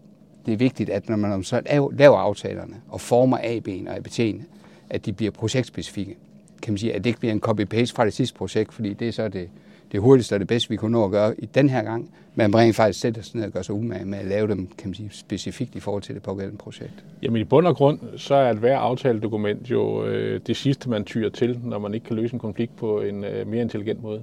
det 0.46 0.52
er 0.52 0.56
vigtigt, 0.56 0.90
at 0.90 1.08
når 1.08 1.16
man 1.16 1.44
så 1.44 1.62
laver 1.92 2.18
aftalerne 2.18 2.76
og 2.88 3.00
former 3.00 3.38
AB'en 3.38 3.90
og 3.90 3.96
ABT'en, 3.96 4.42
at 4.90 5.06
de 5.06 5.12
bliver 5.12 5.30
projektspecifikke. 5.30 6.16
Kan 6.62 6.72
man 6.72 6.78
sige, 6.78 6.94
at 6.94 7.04
det 7.04 7.10
ikke 7.10 7.20
bliver 7.20 7.32
en 7.32 7.42
copy-paste 7.46 7.94
fra 7.94 8.04
det 8.04 8.12
sidste 8.12 8.38
projekt, 8.38 8.74
fordi 8.74 8.92
det 8.92 9.08
er 9.08 9.12
så 9.12 9.28
det, 9.28 9.48
det 9.92 10.00
hurtigste 10.00 10.34
og 10.34 10.40
det 10.40 10.48
bedste, 10.48 10.68
vi 10.68 10.76
kunne 10.76 10.92
nå 10.92 11.04
at 11.04 11.10
gøre 11.10 11.40
i 11.40 11.46
den 11.46 11.70
her 11.70 11.82
gang. 11.82 12.10
Men 12.34 12.54
rent 12.54 12.76
faktisk 12.76 13.00
sætter 13.00 13.22
sig 13.22 13.36
ned 13.36 13.44
og 13.44 13.52
gør 13.52 13.62
sig 13.62 13.74
umage 13.74 14.04
med 14.04 14.18
at 14.18 14.26
lave 14.26 14.48
dem 14.48 14.66
kan 14.78 14.88
man 14.88 14.94
sige, 14.94 15.08
specifikt 15.12 15.74
i 15.74 15.80
forhold 15.80 16.02
til 16.02 16.14
det 16.14 16.22
pågældende 16.22 16.58
projekt. 16.58 17.04
Jamen 17.22 17.40
i 17.40 17.44
bund 17.44 17.66
og 17.66 17.76
grund, 17.76 17.98
så 18.16 18.34
er 18.34 18.50
et 18.50 18.58
hver 18.58 18.78
aftaledokument 18.78 19.70
jo 19.70 20.04
øh, 20.04 20.40
det 20.46 20.56
sidste, 20.56 20.90
man 20.90 21.04
tyrer 21.04 21.30
til, 21.30 21.60
når 21.64 21.78
man 21.78 21.94
ikke 21.94 22.06
kan 22.06 22.16
løse 22.16 22.34
en 22.34 22.40
konflikt 22.40 22.76
på 22.76 23.00
en 23.00 23.24
øh, 23.24 23.46
mere 23.46 23.62
intelligent 23.62 24.02
måde. 24.02 24.22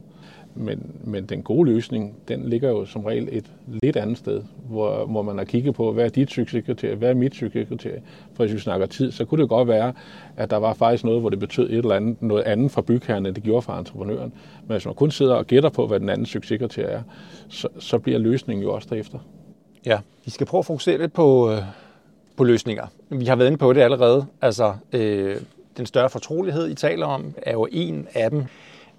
Men, 0.56 0.92
men 1.04 1.26
den 1.26 1.42
gode 1.42 1.72
løsning, 1.72 2.16
den 2.28 2.50
ligger 2.50 2.70
jo 2.70 2.86
som 2.86 3.06
regel 3.06 3.30
et 3.32 3.46
lidt 3.84 3.96
andet 3.96 4.18
sted, 4.18 4.44
hvor, 4.70 5.06
hvor 5.06 5.22
man 5.22 5.38
har 5.38 5.46
kigget 5.46 5.76
på, 5.76 5.92
hvad 5.92 6.06
er 6.06 6.10
dit 6.10 6.32
succeskriterie, 6.32 6.96
hvad 6.96 7.10
er 7.10 7.14
mit 7.14 7.36
succeskriterie. 7.36 8.02
For 8.34 8.44
hvis 8.44 8.54
vi 8.54 8.60
snakker 8.60 8.86
tid, 8.86 9.12
så 9.12 9.26
kunne 9.26 9.42
det 9.42 9.50
godt 9.50 9.68
være, 9.68 9.94
at 10.38 10.50
der 10.50 10.58
var 10.58 10.74
faktisk 10.74 11.04
noget, 11.04 11.22
hvor 11.22 11.30
det 11.30 11.40
betød 11.40 11.70
et 11.70 11.78
eller 11.78 11.96
andet, 11.96 12.22
noget 12.22 12.44
andet 12.44 12.72
fra 12.72 12.82
bygherren, 12.82 13.26
end 13.26 13.36
det 13.36 13.44
gjorde 13.44 13.62
for 13.62 13.74
entreprenøren. 13.74 14.34
Men 14.68 14.72
hvis 14.72 14.86
man 14.86 14.96
kun 14.96 15.12
sidder 15.12 15.36
og 15.36 15.48
gætter 15.48 15.70
på, 15.70 15.88
hvad 15.88 16.00
den 16.00 16.10
anden 16.10 16.26
succeskriterie 16.26 16.90
er, 16.90 17.02
så, 17.50 17.68
så 17.80 17.98
bliver 18.00 18.20
løsningen 18.20 18.64
jo 18.64 18.74
også 18.74 18.88
derefter. 18.92 19.20
Ja, 19.86 20.00
vi 20.26 20.32
skal 20.32 20.48
prøve 20.48 20.60
at 20.60 20.66
fokusere 20.66 20.98
lidt 20.98 21.14
på, 21.14 21.52
øh, 21.52 21.58
på 22.38 22.44
løsninger. 22.44 22.88
Vi 23.10 23.26
har 23.26 23.36
været 23.36 23.48
inde 23.48 23.58
på 23.58 23.74
det 23.74 23.82
allerede. 23.82 24.26
Altså, 24.42 24.74
øh, 24.94 25.36
den 25.78 25.86
større 25.86 26.10
fortrolighed, 26.10 26.70
I 26.70 26.74
taler 26.74 27.06
om, 27.06 27.34
er 27.42 27.52
jo 27.52 27.68
en 27.72 28.08
af 28.14 28.30
dem. 28.30 28.44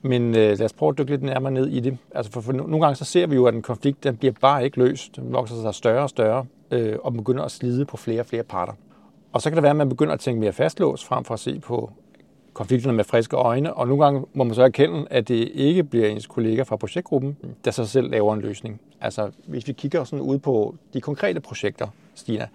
Men 0.02 0.28
øh, 0.28 0.34
lad 0.34 0.62
os 0.62 0.72
prøve 0.72 0.90
at 0.90 0.98
dykke 0.98 1.10
lidt 1.10 1.22
nærmere 1.22 1.52
ned 1.52 1.68
i 1.68 1.80
det. 1.80 1.98
Altså 2.14 2.32
for, 2.32 2.40
for 2.40 2.52
nogle 2.52 2.80
gange 2.80 2.96
så 2.96 3.04
ser 3.04 3.26
vi 3.26 3.34
jo, 3.34 3.46
at 3.46 3.54
en 3.54 3.62
konflikt 3.62 4.04
den 4.04 4.16
bliver 4.16 4.34
bare 4.40 4.64
ikke 4.64 4.78
løst. 4.78 5.16
Den 5.16 5.32
vokser 5.32 5.56
sig 5.62 5.74
større 5.74 6.02
og 6.02 6.10
større, 6.10 6.46
øh, 6.70 6.96
og 7.02 7.12
begynder 7.12 7.44
at 7.44 7.50
slide 7.50 7.84
på 7.84 7.96
flere 7.96 8.20
og 8.20 8.26
flere 8.26 8.42
parter. 8.42 8.72
Og 9.32 9.42
så 9.42 9.50
kan 9.50 9.56
det 9.56 9.62
være, 9.62 9.70
at 9.70 9.76
man 9.76 9.88
begynder 9.88 10.12
at 10.12 10.20
tænke 10.20 10.40
mere 10.40 10.52
fastlåst, 10.52 11.04
frem 11.04 11.24
for 11.24 11.34
at 11.34 11.40
se 11.40 11.60
på 11.60 11.90
konflikterne 12.52 12.96
med 12.96 13.04
friske 13.04 13.36
øjne. 13.36 13.74
Og 13.74 13.88
nogle 13.88 14.04
gange 14.04 14.26
må 14.34 14.44
man 14.44 14.54
så 14.54 14.62
erkende, 14.62 15.06
at 15.10 15.28
det 15.28 15.50
ikke 15.54 15.84
bliver 15.84 16.08
ens 16.08 16.26
kollega 16.26 16.62
fra 16.62 16.76
projektgruppen, 16.76 17.36
der 17.64 17.70
så 17.70 17.86
selv 17.86 18.10
laver 18.10 18.34
en 18.34 18.40
løsning. 18.40 18.80
Altså 19.00 19.30
hvis 19.46 19.68
vi 19.68 19.72
kigger 19.72 20.04
sådan 20.04 20.24
ud 20.24 20.38
på 20.38 20.74
de 20.94 21.00
konkrete 21.00 21.40
projekter, 21.40 21.86
Stina, 22.14 22.48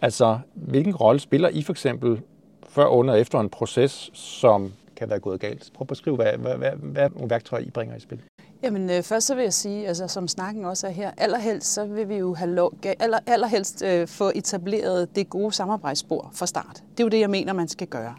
altså 0.00 0.38
hvilken 0.54 0.96
rolle 0.96 1.20
spiller 1.20 1.48
I 1.48 1.62
for 1.62 1.72
eksempel 1.72 2.20
før, 2.68 2.86
under 2.86 3.14
og 3.14 3.20
efter 3.20 3.40
en 3.40 3.48
proces, 3.48 4.10
som 4.12 4.72
kan 5.02 5.10
være 5.10 5.20
gået 5.20 5.40
galt. 5.40 5.70
Prøv 5.74 5.84
at 5.84 5.88
beskrive, 5.88 6.16
hvad, 6.16 6.32
hvad, 6.38 6.54
hvad, 6.56 6.70
hvad 6.70 7.10
nogle 7.10 7.30
værktøjer 7.30 7.64
I 7.64 7.70
bringer 7.70 7.96
i 7.96 8.00
spil. 8.00 8.20
Jamen 8.62 8.90
øh, 8.90 9.02
først 9.02 9.26
så 9.26 9.34
vil 9.34 9.42
jeg 9.42 9.52
sige, 9.52 9.88
altså 9.88 10.08
som 10.08 10.28
snakken 10.28 10.64
også 10.64 10.86
er 10.86 10.90
her, 10.90 11.10
allerhelst 11.16 11.72
så 11.72 11.84
vil 11.84 12.08
vi 12.08 12.16
jo 12.16 12.34
have 12.34 12.50
lov, 12.50 12.72
aller, 13.00 13.18
allerhelst 13.26 13.82
øh, 13.82 14.08
få 14.08 14.32
etableret 14.34 15.16
det 15.16 15.30
gode 15.30 15.52
samarbejdsspor 15.52 16.30
fra 16.34 16.46
start. 16.46 16.82
Det 16.90 17.00
er 17.00 17.04
jo 17.04 17.08
det, 17.08 17.20
jeg 17.20 17.30
mener, 17.30 17.52
man 17.52 17.68
skal 17.68 17.86
gøre 17.86 18.14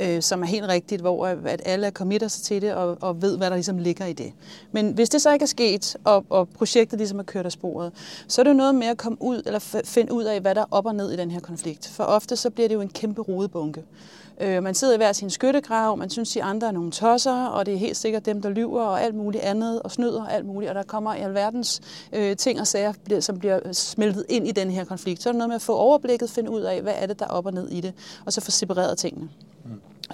øh, 0.00 0.22
som 0.22 0.42
er 0.42 0.46
helt 0.46 0.68
rigtigt, 0.68 1.00
hvor 1.00 1.26
øh, 1.26 1.36
at 1.44 1.62
alle 1.64 1.86
er 1.86 1.90
committer 1.90 2.28
sig 2.28 2.42
til 2.42 2.62
det 2.62 2.74
og, 2.74 2.98
og 3.00 3.22
ved, 3.22 3.36
hvad 3.36 3.50
der 3.50 3.56
ligesom 3.56 3.78
ligger 3.78 4.06
i 4.06 4.12
det. 4.12 4.32
Men 4.72 4.92
hvis 4.92 5.08
det 5.08 5.22
så 5.22 5.32
ikke 5.32 5.42
er 5.42 5.46
sket, 5.46 5.96
og, 6.04 6.24
og 6.30 6.48
projektet 6.48 6.98
ligesom 6.98 7.18
er 7.18 7.22
kørt 7.22 7.46
af 7.46 7.52
sporet, 7.52 7.92
så 8.28 8.40
er 8.40 8.44
det 8.44 8.50
jo 8.50 8.56
noget 8.56 8.74
med 8.74 8.86
at 8.86 8.96
komme 8.96 9.18
ud 9.20 9.42
eller 9.46 9.80
finde 9.84 10.12
ud 10.12 10.24
af, 10.24 10.40
hvad 10.40 10.54
der 10.54 10.60
er 10.60 10.66
op 10.70 10.86
og 10.86 10.94
ned 10.94 11.12
i 11.12 11.16
den 11.16 11.30
her 11.30 11.40
konflikt. 11.40 11.88
For 11.88 12.04
ofte 12.04 12.36
så 12.36 12.50
bliver 12.50 12.68
det 12.68 12.74
jo 12.74 12.80
en 12.80 12.88
kæmpe 12.88 13.22
rodebunke. 13.22 13.84
Øh, 14.40 14.62
man 14.62 14.74
sidder 14.74 14.94
i 14.94 14.96
hver 14.96 15.12
sin 15.12 15.30
skyttegrav, 15.30 15.96
man 15.96 16.10
synes, 16.10 16.30
de 16.30 16.42
andre 16.42 16.68
er 16.68 16.72
nogle 16.72 16.90
tosser, 16.90 17.46
og 17.46 17.66
det 17.66 17.74
er 17.74 17.78
helt 17.78 17.96
sikkert 17.96 18.26
dem, 18.26 18.42
der 18.42 18.48
lyver 18.48 18.82
og 18.82 19.02
alt 19.02 19.14
muligt 19.14 19.44
andet, 19.44 19.82
og 19.82 19.90
snyder 19.90 20.22
og 20.22 20.32
alt 20.32 20.46
muligt, 20.46 20.68
og 20.68 20.74
der 20.74 20.82
kommer 20.82 21.14
i 21.14 21.20
alverdens 21.20 21.80
øh, 22.12 22.36
ting 22.36 22.60
og 22.60 22.66
sager, 22.66 22.92
som 23.20 23.38
bliver 23.38 23.72
smeltet 23.72 24.26
ind 24.28 24.48
i 24.48 24.52
den 24.52 24.70
her 24.70 24.84
konflikt. 24.84 25.22
Så 25.22 25.28
er 25.28 25.32
det 25.32 25.38
noget 25.38 25.48
med 25.48 25.56
at 25.56 25.62
få 25.62 25.74
overblikket, 25.74 26.30
finde 26.30 26.50
ud 26.50 26.60
af, 26.60 26.82
hvad 26.82 26.94
er 26.96 27.06
det, 27.06 27.18
der 27.18 27.24
er 27.24 27.30
op 27.30 27.46
og 27.46 27.52
ned 27.52 27.68
i 27.68 27.80
det, 27.80 27.94
og 28.24 28.32
så 28.32 28.40
få 28.40 28.50
separeret 28.50 28.98
tingene. 28.98 29.28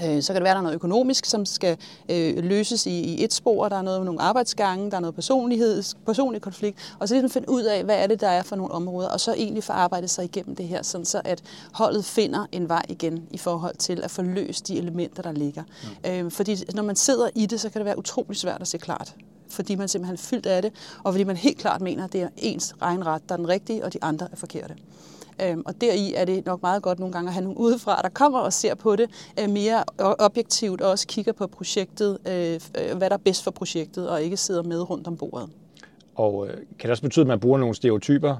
Øh, 0.04 0.22
så 0.22 0.32
kan 0.32 0.34
det 0.34 0.42
være, 0.42 0.50
at 0.50 0.54
der 0.54 0.58
er 0.58 0.62
noget 0.62 0.74
økonomisk, 0.74 1.24
som 1.24 1.46
skal 1.46 1.76
øh, 2.08 2.44
løses 2.44 2.86
i, 2.86 3.00
i 3.00 3.24
et 3.24 3.32
spor. 3.32 3.68
Der 3.68 3.76
er 3.76 3.82
noget 3.82 4.00
med 4.00 4.04
nogle 4.04 4.20
arbejdsgange, 4.20 4.90
der 4.90 4.96
er 4.96 5.00
noget 5.00 5.14
personlighed, 5.14 5.82
personlig 6.06 6.42
konflikt. 6.42 6.94
Og 6.98 7.08
så 7.08 7.14
ligesom 7.14 7.30
finde 7.30 7.50
ud 7.50 7.62
af, 7.62 7.84
hvad 7.84 7.96
er 7.96 8.06
det, 8.06 8.20
der 8.20 8.28
er 8.28 8.42
for 8.42 8.56
nogle 8.56 8.72
områder. 8.72 9.08
Og 9.08 9.20
så 9.20 9.32
egentlig 9.32 9.64
få 9.64 9.72
arbejdet 9.72 10.10
sig 10.10 10.24
igennem 10.24 10.56
det 10.56 10.68
her, 10.68 10.82
sådan 10.82 11.04
så 11.04 11.20
at 11.24 11.42
holdet 11.72 12.04
finder 12.04 12.46
en 12.52 12.68
vej 12.68 12.82
igen 12.88 13.22
i 13.30 13.38
forhold 13.38 13.76
til 13.76 14.02
at 14.02 14.10
få 14.10 14.22
løst 14.22 14.68
de 14.68 14.78
elementer, 14.78 15.22
der 15.22 15.32
ligger. 15.32 15.62
Mm. 16.04 16.10
Øh, 16.10 16.30
fordi 16.30 16.56
når 16.74 16.82
man 16.82 16.96
sidder 16.96 17.28
i 17.34 17.46
det, 17.46 17.60
så 17.60 17.70
kan 17.70 17.78
det 17.78 17.86
være 17.86 17.98
utrolig 17.98 18.36
svært 18.36 18.60
at 18.60 18.68
se 18.68 18.78
klart 18.78 19.14
fordi 19.50 19.74
man 19.74 19.88
simpelthen 19.88 20.14
er 20.14 20.18
fyldt 20.18 20.46
af 20.46 20.62
det, 20.62 20.72
og 21.04 21.12
fordi 21.12 21.24
man 21.24 21.36
helt 21.36 21.58
klart 21.58 21.80
mener, 21.80 22.04
at 22.04 22.12
det 22.12 22.22
er 22.22 22.28
ens 22.36 22.74
regnret, 22.82 23.22
der 23.28 23.32
er 23.32 23.36
den 23.36 23.48
rigtige, 23.48 23.84
og 23.84 23.92
de 23.92 23.98
andre 24.02 24.28
er 24.32 24.36
forkerte. 24.36 24.74
Øhm, 25.42 25.62
og 25.66 25.80
deri 25.80 26.14
er 26.14 26.24
det 26.24 26.46
nok 26.46 26.62
meget 26.62 26.82
godt 26.82 26.98
nogle 26.98 27.12
gange 27.12 27.28
at 27.28 27.34
have 27.34 27.44
nogle 27.44 27.60
udefra, 27.60 28.02
der 28.02 28.08
kommer 28.08 28.38
og 28.38 28.52
ser 28.52 28.74
på 28.74 28.96
det 28.96 29.10
øh, 29.40 29.50
mere 29.50 29.84
objektivt, 29.98 30.80
og 30.80 30.90
også 30.90 31.06
kigger 31.06 31.32
på 31.32 31.46
projektet, 31.46 32.18
øh, 32.26 32.60
øh, 32.78 32.96
hvad 32.96 33.10
der 33.10 33.16
er 33.16 33.20
bedst 33.24 33.44
for 33.44 33.50
projektet, 33.50 34.08
og 34.08 34.22
ikke 34.22 34.36
sidder 34.36 34.62
med 34.62 34.90
rundt 34.90 35.06
om 35.06 35.16
bordet. 35.16 35.48
Og 36.14 36.48
kan 36.48 36.82
det 36.82 36.90
også 36.90 37.02
betyde, 37.02 37.22
at 37.22 37.26
man 37.26 37.40
bruger 37.40 37.58
nogle 37.58 37.74
stereotyper? 37.74 38.36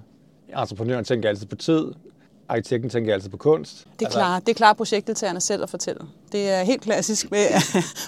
Entreprenøren 0.48 1.04
tænker 1.04 1.28
altid 1.28 1.46
på 1.46 1.56
tid, 1.56 1.86
arkitekten 2.48 2.90
tænker 2.90 3.14
altid 3.14 3.30
på 3.30 3.36
kunst. 3.36 3.84
Det 3.84 4.02
er 4.02 4.06
altså... 4.06 4.18
klart, 4.18 4.46
det 4.46 4.52
er 4.52 4.56
klart 4.56 4.76
projektdeltagerne 4.76 5.40
selv 5.40 5.62
at 5.62 5.70
fortælle. 5.70 6.00
Det 6.32 6.50
er 6.50 6.62
helt 6.62 6.82
klassisk 6.82 7.30
med, 7.30 7.40
at 7.40 7.62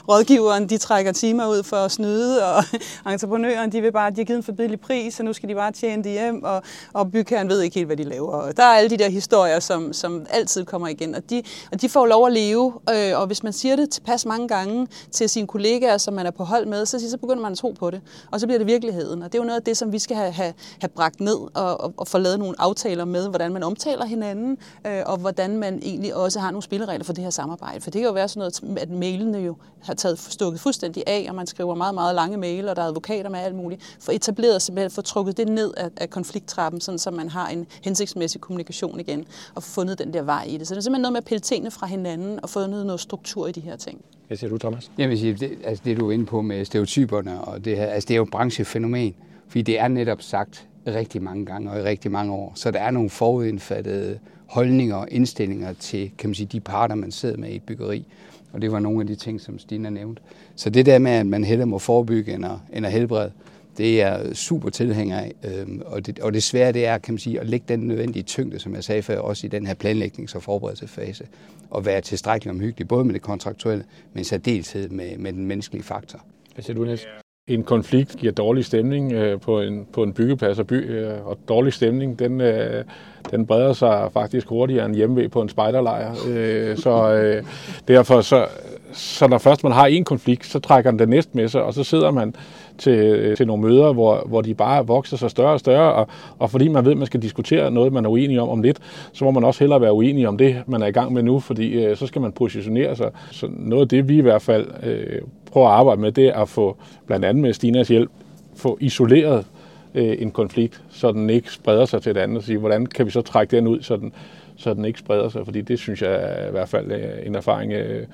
rådgiveren 0.08 0.68
de 0.68 0.78
trækker 0.78 1.12
timer 1.12 1.46
ud 1.46 1.62
for 1.62 1.76
at 1.76 1.92
snyde, 1.92 2.44
og 2.44 2.64
entreprenøren 3.12 3.72
de 3.72 3.80
vil 3.80 3.92
bare, 3.92 4.10
de 4.10 4.16
har 4.16 4.24
givet 4.24 4.36
en 4.36 4.42
forbidelig 4.42 4.80
pris, 4.80 5.18
og 5.18 5.24
nu 5.24 5.32
skal 5.32 5.48
de 5.48 5.54
bare 5.54 5.72
tjene 5.72 6.04
det 6.04 6.12
hjem, 6.12 6.44
og, 6.44 6.62
og 6.92 7.12
bygherren 7.12 7.48
ved 7.48 7.60
ikke 7.60 7.74
helt, 7.74 7.86
hvad 7.86 7.96
de 7.96 8.04
laver. 8.04 8.32
Og 8.32 8.56
der 8.56 8.62
er 8.62 8.74
alle 8.76 8.90
de 8.90 8.96
der 8.96 9.08
historier, 9.08 9.60
som, 9.60 9.92
som 9.92 10.26
altid 10.30 10.64
kommer 10.64 10.88
igen, 10.88 11.14
og 11.14 11.30
de, 11.30 11.42
og 11.72 11.80
de 11.80 11.88
får 11.88 12.06
lov 12.06 12.26
at 12.26 12.32
leve, 12.32 12.72
øh, 12.90 13.20
og 13.20 13.26
hvis 13.26 13.42
man 13.42 13.52
siger 13.52 13.76
det 13.76 13.90
tilpas 13.90 14.26
mange 14.26 14.48
gange 14.48 14.88
til 15.10 15.28
sine 15.28 15.46
kollegaer, 15.46 15.98
som 15.98 16.14
man 16.14 16.26
er 16.26 16.30
på 16.30 16.44
hold 16.44 16.66
med, 16.66 16.86
så, 16.86 17.10
så 17.10 17.18
begynder 17.18 17.42
man 17.42 17.52
at 17.52 17.58
tro 17.58 17.70
på 17.78 17.90
det, 17.90 18.00
og 18.30 18.40
så 18.40 18.46
bliver 18.46 18.58
det 18.58 18.66
virkeligheden. 18.66 19.22
Og 19.22 19.32
det 19.32 19.38
er 19.38 19.42
jo 19.42 19.46
noget 19.46 19.60
af 19.60 19.64
det, 19.64 19.76
som 19.76 19.92
vi 19.92 19.98
skal 19.98 20.16
have, 20.16 20.32
have, 20.32 20.54
have 20.80 20.88
bragt 20.88 21.20
ned, 21.20 21.38
og, 21.54 21.80
og, 21.80 21.94
og 21.96 22.08
få 22.08 22.18
lavet 22.18 22.38
nogle 22.38 22.54
aftaler 22.58 23.04
med, 23.04 23.28
hvordan 23.28 23.52
man 23.52 23.62
omtaler 23.62 24.04
hinanden, 24.04 24.58
øh, 24.86 25.02
og 25.06 25.16
hvordan 25.16 25.56
man 25.56 25.80
egentlig 25.82 26.14
også 26.14 26.40
har 26.40 26.50
nogle 26.50 26.62
spilleregler 26.62 27.04
for 27.04 27.12
det 27.12 27.24
her 27.24 27.30
samarbejde. 27.30 27.80
For 27.80 27.90
det 27.90 28.02
jo 28.10 28.14
være 28.14 28.28
sådan 28.28 28.52
noget, 28.62 28.78
at 28.82 28.90
mailene 28.90 29.38
jo 29.38 29.56
har 29.82 29.94
taget 29.94 30.18
stukket 30.18 30.60
fuldstændig 30.60 31.02
af, 31.06 31.26
og 31.28 31.34
man 31.34 31.46
skriver 31.46 31.74
meget, 31.74 31.94
meget 31.94 32.14
lange 32.14 32.36
mail, 32.36 32.68
og 32.68 32.76
der 32.76 32.82
er 32.82 32.86
advokater 32.86 33.30
med 33.30 33.38
alt 33.38 33.54
muligt, 33.54 33.96
for 34.00 34.12
etableret 34.12 34.62
simpelthen, 34.62 34.90
for 34.90 35.02
trukket 35.02 35.36
det 35.36 35.48
ned 35.48 35.74
af, 35.76 35.90
af 35.96 36.10
konflikttrappen, 36.10 36.80
sådan 36.80 36.98
så 36.98 37.10
man 37.10 37.28
har 37.28 37.48
en 37.48 37.66
hensigtsmæssig 37.84 38.40
kommunikation 38.40 39.00
igen, 39.00 39.24
og 39.54 39.62
fundet 39.62 39.98
den 39.98 40.12
der 40.12 40.22
vej 40.22 40.44
i 40.48 40.56
det. 40.56 40.68
Så 40.68 40.74
det 40.74 40.78
er 40.78 40.82
simpelthen 40.82 41.02
noget 41.02 41.12
med 41.12 41.20
at 41.20 41.24
pille 41.24 41.40
tingene 41.40 41.70
fra 41.70 41.86
hinanden, 41.86 42.40
og 42.42 42.50
fundet 42.50 42.86
noget 42.86 43.00
struktur 43.00 43.46
i 43.46 43.52
de 43.52 43.60
her 43.60 43.76
ting. 43.76 44.00
Hvad 44.26 44.36
siger 44.36 44.50
du, 44.50 44.58
Thomas? 44.58 44.90
Jeg 44.98 45.08
vil 45.08 45.18
sige, 45.18 45.34
det, 45.34 45.58
altså 45.64 45.82
det 45.84 45.96
du 45.96 46.08
er 46.08 46.12
inde 46.12 46.26
på 46.26 46.42
med 46.42 46.64
stereotyperne, 46.64 47.40
og 47.40 47.64
det 47.64 47.76
her, 47.76 47.86
altså 47.86 48.06
det 48.06 48.14
er 48.14 48.16
jo 48.16 48.22
et 48.22 48.30
branchefænomen, 48.30 49.14
fordi 49.48 49.62
det 49.62 49.78
er 49.78 49.88
netop 49.88 50.22
sagt 50.22 50.66
rigtig 50.94 51.22
mange 51.22 51.46
gange 51.46 51.70
og 51.70 51.78
i 51.78 51.82
rigtig 51.82 52.10
mange 52.10 52.32
år. 52.32 52.52
Så 52.54 52.70
der 52.70 52.80
er 52.80 52.90
nogle 52.90 53.10
forudindfattede 53.10 54.18
holdninger 54.46 54.96
og 54.96 55.08
indstillinger 55.10 55.72
til 55.72 56.10
kan 56.18 56.30
man 56.30 56.34
sige, 56.34 56.46
de 56.46 56.60
parter, 56.60 56.94
man 56.94 57.10
sidder 57.10 57.36
med 57.36 57.48
i 57.48 57.56
et 57.56 57.62
byggeri. 57.62 58.06
Og 58.52 58.62
det 58.62 58.72
var 58.72 58.78
nogle 58.78 59.00
af 59.00 59.06
de 59.06 59.14
ting, 59.14 59.40
som 59.40 59.58
Stina 59.58 59.90
nævnte. 59.90 60.22
Så 60.56 60.70
det 60.70 60.86
der 60.86 60.98
med, 60.98 61.10
at 61.10 61.26
man 61.26 61.44
hellere 61.44 61.66
må 61.66 61.78
forebygge 61.78 62.34
end 62.34 62.44
at, 62.44 62.52
end 62.72 62.86
at 62.86 62.92
helbrede, 62.92 63.32
det 63.78 64.02
er 64.02 64.34
super 64.34 64.70
tilhænger 64.70 65.18
af. 65.18 65.32
Øhm, 65.44 65.82
og, 65.86 66.06
det, 66.06 66.18
og 66.18 66.34
det 66.34 66.42
svære 66.42 66.72
det 66.72 66.86
er, 66.86 66.98
kan 66.98 67.14
man 67.14 67.18
sige, 67.18 67.40
at 67.40 67.46
lægge 67.46 67.64
den 67.68 67.80
nødvendige 67.80 68.22
tyngde, 68.22 68.58
som 68.58 68.74
jeg 68.74 68.84
sagde 68.84 69.02
før, 69.02 69.18
også 69.18 69.46
i 69.46 69.50
den 69.50 69.66
her 69.66 69.74
planlægnings- 69.74 70.36
og 70.36 70.42
forberedelsesfase. 70.42 71.26
Og 71.70 71.86
være 71.86 72.00
tilstrækkeligt 72.00 72.54
omhyggelig, 72.54 72.88
både 72.88 73.04
med 73.04 73.14
det 73.14 73.22
kontraktuelle, 73.22 73.84
men 74.12 74.24
særdeleshed 74.24 74.88
med, 74.88 75.18
med 75.18 75.32
den 75.32 75.46
menneskelige 75.46 75.82
faktor. 75.82 76.20
Hvad 76.54 76.64
siger 76.64 76.74
du, 76.74 76.84
Niels? 76.84 77.06
En 77.48 77.62
konflikt 77.62 78.16
giver 78.16 78.32
dårlig 78.32 78.64
stemning 78.64 79.12
øh, 79.12 79.40
på, 79.40 79.60
en, 79.60 79.86
på 79.92 80.02
en 80.02 80.12
byggeplads 80.12 80.58
og, 80.58 80.66
by, 80.66 80.90
øh, 80.90 81.26
og 81.26 81.38
dårlig 81.48 81.72
stemning, 81.72 82.18
den, 82.18 82.40
øh, 82.40 82.84
den 83.30 83.46
breder 83.46 83.72
sig 83.72 84.10
faktisk 84.12 84.48
hurtigere 84.48 84.86
end 84.86 84.94
hjemme 84.94 85.28
på 85.28 85.42
en 85.42 85.48
spejderlejr. 85.48 86.14
Øh, 86.28 86.76
så 86.76 87.12
øh, 87.12 87.44
derfor, 87.88 88.20
så, 88.20 88.46
så 88.92 89.28
når 89.28 89.38
først 89.38 89.62
man 89.64 89.72
har 89.72 89.86
en 89.86 90.04
konflikt, 90.04 90.46
så 90.46 90.58
trækker 90.58 90.90
den 90.90 90.98
den 90.98 91.08
næste 91.08 91.30
med 91.34 91.48
sig, 91.48 91.62
og 91.62 91.74
så 91.74 91.84
sidder 91.84 92.10
man 92.10 92.34
til, 92.78 92.98
øh, 92.98 93.36
til 93.36 93.46
nogle 93.46 93.62
møder, 93.62 93.92
hvor, 93.92 94.24
hvor 94.26 94.40
de 94.40 94.54
bare 94.54 94.86
vokser 94.86 95.16
sig 95.16 95.30
større 95.30 95.52
og 95.52 95.60
større, 95.60 95.92
og, 95.92 96.08
og 96.38 96.50
fordi 96.50 96.68
man 96.68 96.84
ved, 96.84 96.92
at 96.92 96.98
man 96.98 97.06
skal 97.06 97.22
diskutere 97.22 97.70
noget, 97.70 97.92
man 97.92 98.04
er 98.04 98.10
uenig 98.10 98.40
om 98.40 98.48
om 98.48 98.62
lidt, 98.62 98.78
så 99.12 99.24
må 99.24 99.30
man 99.30 99.44
også 99.44 99.60
hellere 99.60 99.80
være 99.80 99.92
uenig 99.92 100.28
om 100.28 100.38
det, 100.38 100.62
man 100.66 100.82
er 100.82 100.86
i 100.86 100.92
gang 100.92 101.12
med 101.12 101.22
nu, 101.22 101.40
fordi 101.40 101.84
øh, 101.84 101.96
så 101.96 102.06
skal 102.06 102.20
man 102.20 102.32
positionere 102.32 102.96
sig. 102.96 103.10
Så 103.30 103.48
noget 103.50 103.82
af 103.82 103.88
det, 103.88 104.08
vi 104.08 104.18
i 104.18 104.20
hvert 104.20 104.42
fald 104.42 104.66
øh, 104.82 105.20
prøver 105.52 105.68
at 105.68 105.74
arbejde 105.74 106.00
med, 106.00 106.12
det 106.12 106.28
er 106.28 106.42
at 106.42 106.48
få, 106.48 106.76
blandt 107.06 107.24
andet 107.24 107.42
med 107.42 107.52
Stinas 107.52 107.88
hjælp, 107.88 108.10
få 108.56 108.78
isoleret 108.80 109.46
øh, 109.94 110.16
en 110.22 110.30
konflikt, 110.30 110.82
så 110.90 111.12
den 111.12 111.30
ikke 111.30 111.52
spreder 111.52 111.84
sig 111.84 112.02
til 112.02 112.10
et 112.10 112.16
andet, 112.16 112.38
og 112.38 112.42
sige, 112.42 112.58
hvordan 112.58 112.86
kan 112.86 113.06
vi 113.06 113.10
så 113.10 113.22
trække 113.22 113.56
den 113.56 113.66
ud, 113.66 113.82
så 113.82 113.96
den, 113.96 114.12
så 114.56 114.74
den 114.74 114.84
ikke 114.84 114.98
spreder 114.98 115.28
sig, 115.28 115.44
fordi 115.44 115.60
det 115.60 115.78
synes 115.78 116.02
jeg 116.02 116.12
er 116.12 116.48
i 116.48 116.50
hvert 116.50 116.68
fald 116.68 116.92
øh, 116.92 117.26
en 117.26 117.34
erfaring, 117.34 117.72
øh, 117.72 118.06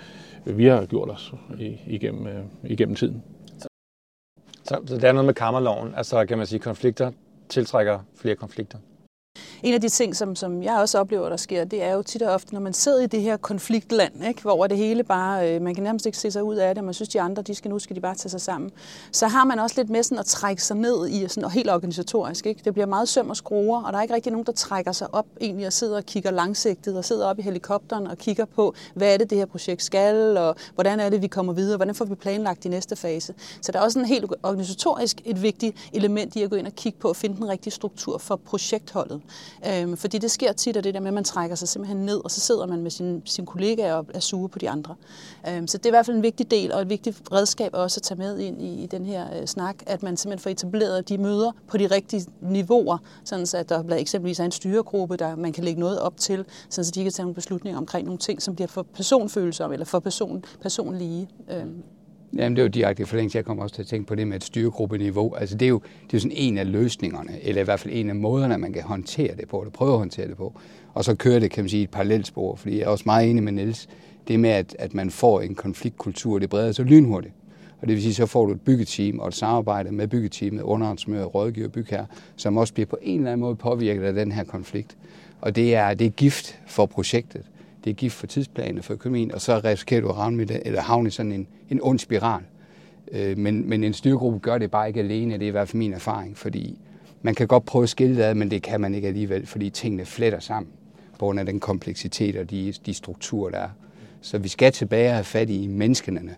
vi 0.45 0.67
har 0.67 0.87
gjort 0.87 1.11
os 1.11 1.35
igennem, 1.87 2.27
øh, 2.27 2.45
igennem 2.65 2.95
tiden. 2.95 3.23
Så, 3.59 3.69
så, 4.65 4.79
så 4.87 4.95
det 4.95 5.05
er 5.05 5.13
noget 5.13 5.27
med 5.27 5.35
kammerloven, 5.35 5.95
altså 5.97 6.25
kan 6.25 6.39
man 6.39 6.47
sige, 6.47 6.59
konflikter 6.59 7.11
tiltrækker 7.49 7.99
flere 8.15 8.35
konflikter? 8.35 8.79
En 9.63 9.75
af 9.75 9.81
de 9.81 9.89
ting, 9.89 10.17
som, 10.17 10.37
som 10.37 10.63
jeg 10.63 10.77
også 10.77 10.99
oplever, 10.99 11.29
der 11.29 11.37
sker, 11.37 11.65
det 11.65 11.83
er 11.83 11.93
jo 11.93 12.03
tit 12.03 12.23
og 12.23 12.35
ofte, 12.35 12.55
når 12.55 12.61
man 12.61 12.73
sidder 12.73 13.03
i 13.03 13.07
det 13.07 13.23
her 13.23 13.37
konfliktland, 13.37 14.25
ikke, 14.29 14.43
hvor 14.43 14.67
det 14.67 14.77
hele 14.77 15.03
bare, 15.05 15.55
øh, 15.55 15.63
man 15.63 15.75
kan 15.75 15.85
nærmest 15.85 16.07
ikke 16.07 16.19
se 16.19 16.31
sig 16.31 16.43
ud 16.43 16.57
af 16.57 16.75
det, 16.75 16.79
og 16.79 16.85
man 16.85 16.95
synes, 16.95 17.09
de 17.09 17.21
andre, 17.21 17.43
de 17.43 17.55
skal 17.55 17.71
nu 17.71 17.79
skal 17.79 17.97
de 17.97 18.01
bare 18.01 18.15
tage 18.15 18.31
sig 18.31 18.41
sammen, 18.41 18.71
så 19.13 19.27
har 19.27 19.45
man 19.45 19.59
også 19.59 19.75
lidt 19.79 19.91
med 19.91 20.03
sådan 20.03 20.19
at 20.19 20.27
trække 20.27 20.63
sig 20.63 20.77
ned 20.77 21.09
i, 21.09 21.29
sådan, 21.29 21.45
og 21.45 21.51
helt 21.51 21.71
organisatorisk. 21.71 22.47
Ikke? 22.47 22.61
Det 22.65 22.73
bliver 22.73 22.87
meget 22.87 23.09
søm 23.09 23.31
og 23.31 23.37
skruer, 23.37 23.83
og 23.83 23.93
der 23.93 23.99
er 23.99 24.03
ikke 24.03 24.15
rigtig 24.15 24.33
nogen, 24.33 24.47
der 24.47 24.53
trækker 24.53 24.93
sig 24.93 25.15
op 25.15 25.27
egentlig 25.41 25.67
og 25.67 25.73
sidder 25.73 25.97
og 25.97 26.05
kigger 26.05 26.31
langsigtet, 26.31 26.99
og 26.99 27.05
sidder 27.05 27.27
op 27.27 27.39
i 27.39 27.43
helikopteren 27.43 28.07
og 28.07 28.19
kigger 28.19 28.45
på, 28.45 28.75
hvad 28.95 29.15
er 29.15 29.17
det, 29.17 29.31
det 29.31 29.39
her 29.39 29.47
projekt 29.47 29.83
skal, 29.83 30.37
og 30.37 30.57
hvordan 30.75 31.01
er 31.01 31.09
det, 31.09 31.23
vi 31.23 31.27
kommer 31.27 31.53
videre, 31.53 31.77
hvordan 31.77 31.95
får 31.95 32.05
vi 32.05 32.15
planlagt 32.15 32.65
i 32.65 32.69
næste 32.69 32.97
fase. 32.97 33.35
Så 33.61 33.73
der 33.73 33.79
er 33.79 33.83
også 33.83 33.99
en 33.99 34.05
helt 34.05 34.25
organisatorisk 34.43 35.21
et 35.25 35.43
vigtigt 35.43 35.77
element 35.93 36.37
i 36.37 36.43
at 36.43 36.51
gå 36.51 36.57
ind 36.57 36.67
og 36.67 36.73
kigge 36.73 36.99
på 36.99 37.11
at 37.11 37.17
finde 37.17 37.37
den 37.37 37.49
rigtige 37.49 37.73
struktur 37.73 38.19
for 38.19 38.37
projektholdet. 38.37 39.21
Øhm, 39.67 39.97
fordi 39.97 40.19
det 40.19 40.31
sker 40.31 40.53
tit, 40.53 40.77
at 40.77 40.85
det 40.85 40.95
der 40.95 41.01
med, 41.01 41.09
at 41.09 41.15
man 41.15 41.25
trækker 41.25 41.57
sig 41.57 41.69
simpelthen 41.69 42.07
ned, 42.07 42.21
og 42.25 42.31
så 42.31 42.41
sidder 42.41 42.67
man 42.67 42.83
med 42.83 42.91
sin, 42.91 43.23
sin 43.25 43.47
kollegaer 43.47 43.95
og 43.95 44.07
er 44.15 44.21
sure 44.21 44.49
på 44.49 44.59
de 44.59 44.71
andre. 44.71 44.95
Øhm, 45.49 45.67
så 45.67 45.79
det 45.79 45.87
er 45.87 45.91
i 45.91 45.97
hvert 45.97 46.07
fald 46.07 46.17
en 46.17 46.23
vigtig 46.23 46.51
del, 46.51 46.73
og 46.73 46.83
et 46.83 46.89
vigtigt 46.89 47.23
redskab 47.33 47.71
også 47.75 47.99
at 47.99 48.03
tage 48.03 48.19
med 48.19 48.39
ind 48.39 48.63
i, 48.63 48.83
i 48.83 48.87
den 48.87 49.07
her 49.07 49.41
øh, 49.41 49.47
snak, 49.47 49.77
at 49.87 50.03
man 50.03 50.17
simpelthen 50.17 50.43
får 50.43 50.51
etableret 50.51 51.09
de 51.09 51.19
møder 51.19 51.53
på 51.69 51.77
de 51.77 51.87
rigtige 51.87 52.27
niveauer, 52.41 52.99
sådan 53.25 53.47
så 53.47 53.59
at 53.59 53.69
der 53.69 53.95
eksempelvis 53.95 54.41
er 54.41 54.45
en 54.45 54.53
styregruppe, 54.53 55.17
der 55.17 55.37
man 55.37 55.53
kan 55.53 55.65
lægge 55.65 55.81
noget 55.81 56.01
op 56.01 56.17
til, 56.17 56.45
sådan 56.69 56.85
så 56.85 56.91
de 56.95 57.03
kan 57.03 57.13
tage 57.13 57.25
nogle 57.25 57.35
beslutninger 57.35 57.79
omkring 57.79 58.07
nogle 58.07 58.19
ting, 58.19 58.43
som 58.43 58.55
bliver 58.55 58.69
for 58.69 58.83
personfølsomme 58.83 59.75
eller 59.75 59.87
for 59.87 59.99
person, 59.99 60.45
personlige. 60.61 61.29
Øhm. 61.51 61.83
Jamen, 62.39 62.57
det 62.57 62.63
er 62.63 62.65
jo 62.65 62.69
direkte 62.69 63.07
forlængelse. 63.07 63.37
Jeg 63.37 63.45
kommer 63.45 63.63
også 63.63 63.75
til 63.75 63.83
at 63.83 63.89
tænke 63.89 64.07
på 64.07 64.15
det 64.15 64.29
med 64.29 64.37
et 64.37 64.45
styregruppeniveau. 64.45 65.35
Altså, 65.35 65.57
det 65.57 65.67
er 65.67 65.71
jo, 65.71 65.79
det 65.79 66.15
er 66.15 66.19
jo 66.19 66.19
sådan 66.19 66.37
en 66.37 66.59
af 66.59 66.73
løsningerne, 66.73 67.45
eller 67.45 67.61
i 67.61 67.65
hvert 67.65 67.81
fald 67.81 67.95
en 67.95 68.09
af 68.09 68.17
måderne, 68.17 68.59
man 68.59 68.73
kan 68.73 68.83
håndtere 68.83 69.37
det 69.37 69.49
på, 69.49 69.61
eller 69.61 69.71
prøve 69.71 69.93
at 69.93 69.99
håndtere 69.99 70.29
det 70.29 70.37
på. 70.37 70.59
Og 70.95 71.05
så 71.05 71.15
kører 71.15 71.39
det, 71.39 71.51
kan 71.51 71.65
man 71.65 71.69
sige, 71.69 71.83
et 71.83 71.91
parallelt 71.91 72.27
spor, 72.27 72.57
fordi 72.57 72.79
jeg 72.79 72.85
er 72.85 72.89
også 72.89 73.05
meget 73.07 73.31
enig 73.31 73.43
med 73.43 73.53
Niels. 73.53 73.89
Det 74.29 74.41
med, 74.41 74.51
at, 74.51 74.77
at 74.79 74.95
man 74.95 75.11
får 75.11 75.41
en 75.41 75.55
konfliktkultur, 75.55 76.39
det 76.39 76.51
breder 76.51 76.73
sig 76.73 76.85
lynhurtigt. 76.85 77.35
Og 77.81 77.89
det 77.89 77.95
vil 77.95 78.03
sige, 78.03 78.15
så 78.15 78.27
får 78.27 78.47
du 78.47 78.53
et 78.53 78.61
byggeteam 78.61 79.19
og 79.19 79.29
et 79.29 79.35
samarbejde 79.35 79.93
med 79.93 80.09
byggeteamet, 80.09 80.63
underhåndsmøder, 80.63 81.25
rådgiver, 81.25 81.69
bygherre, 81.69 82.07
som 82.37 82.57
også 82.57 82.75
bliver 82.75 82.87
på 82.87 82.99
en 83.03 83.19
eller 83.19 83.33
anden 83.33 83.41
måde 83.41 83.57
påvirket 83.57 84.03
af 84.03 84.13
den 84.13 84.33
her 84.33 84.45
konflikt. 84.45 84.97
Og 85.41 85.57
det 85.57 85.75
er, 85.75 85.95
det 85.95 86.07
er 86.07 86.11
gift 86.11 86.59
for 86.67 86.87
projektet 86.87 87.43
det 87.87 87.93
er 87.93 87.95
gift 87.95 88.15
for 88.15 88.27
tidsplanen 88.27 88.83
for 88.83 88.93
økonomien, 88.93 89.33
og 89.33 89.41
så 89.41 89.61
risikerer 89.65 90.01
du 90.01 90.09
at 90.09 90.15
havne, 90.15 90.45
det, 90.45 90.63
eller 90.65 90.81
havne 90.81 91.09
i 91.09 91.11
sådan 91.11 91.33
en, 91.33 91.49
en 91.71 91.81
ond 91.83 91.99
spiral. 91.99 92.43
Øh, 93.13 93.39
men, 93.39 93.69
men 93.69 93.85
en 93.85 93.93
styregruppe 93.93 94.39
gør 94.39 94.59
det 94.59 94.71
bare 94.71 94.89
ikke 94.89 95.01
alene, 95.01 95.35
det 95.35 95.43
er 95.43 95.47
i 95.47 95.51
hvert 95.51 95.69
fald 95.69 95.79
min 95.79 95.93
erfaring, 95.93 96.39
fordi 96.39 96.79
man 97.23 97.35
kan 97.35 97.47
godt 97.47 97.65
prøve 97.65 97.83
at 97.83 97.89
skille 97.89 98.17
det 98.17 98.23
ad, 98.23 98.35
men 98.35 98.51
det 98.51 98.63
kan 98.63 98.81
man 98.81 98.95
ikke 98.95 99.09
alligevel, 99.09 99.47
fordi 99.47 99.71
tingene 99.71 100.05
fletter 100.05 100.39
sammen, 100.39 100.73
på 101.13 101.19
grund 101.19 101.41
af 101.41 101.47
den 101.47 101.61
kompleksitet 101.61 102.37
og 102.37 102.51
de, 102.51 102.73
de 102.87 102.95
strukturer, 102.95 103.51
der 103.51 103.59
er. 103.59 103.69
Så 104.21 104.39
vi 104.39 104.49
skal 104.49 104.73
tilbage 104.73 105.09
og 105.09 105.15
have 105.15 105.25
fat 105.25 105.51
i 105.51 105.67
menneskene, 105.67 106.35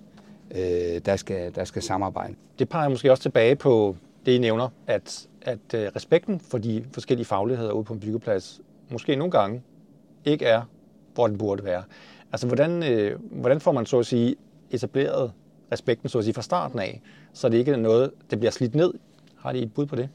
øh, 0.51 1.01
der, 1.07 1.17
skal, 1.17 1.55
der 1.55 1.65
skal 1.65 1.83
samarbejde. 1.83 2.35
Det 2.59 2.69
peger 2.69 2.89
måske 2.89 3.11
også 3.11 3.23
tilbage 3.23 3.57
på 3.57 3.97
det, 4.27 4.33
I 4.33 4.39
nævner, 4.39 4.69
at, 4.87 5.27
at 5.43 5.75
øh, 5.75 5.91
respekten 5.97 6.41
for 6.41 6.59
de 6.59 6.85
forskellige 6.93 7.27
fagligheder 7.27 7.73
ude 7.73 7.85
på 7.85 7.93
en 7.93 8.01
byggeplads 8.01 8.61
måske 8.91 9.17
nogle 9.17 9.31
gange 9.31 9.63
ikke 10.25 10.45
er, 10.45 10.63
hvor 11.19 11.27
den 11.27 11.39
burde 11.39 11.65
være. 11.65 11.83
Altså, 12.33 12.47
hvordan, 12.47 12.83
øh, 12.83 13.19
hvordan 13.31 13.61
får 13.61 13.73
man 13.73 13.87
så 13.87 13.99
at 13.99 14.07
sige 14.07 14.37
etableret 14.71 15.33
respekten 15.73 16.09
så 16.09 16.19
at 16.19 16.25
sige 16.25 16.35
fra 16.35 16.43
starten 16.43 16.79
af, 16.79 17.01
så 17.33 17.49
det 17.49 17.59
ikke 17.59 17.73
er 17.73 17.77
noget, 17.77 18.11
det 18.31 18.39
bliver 18.39 18.51
slidt 18.51 18.75
ned? 18.75 18.95
Har 19.39 19.53
de 19.53 19.59
et 19.59 19.75
bud 19.75 19.87
på 19.87 19.97
det? 19.97 20.09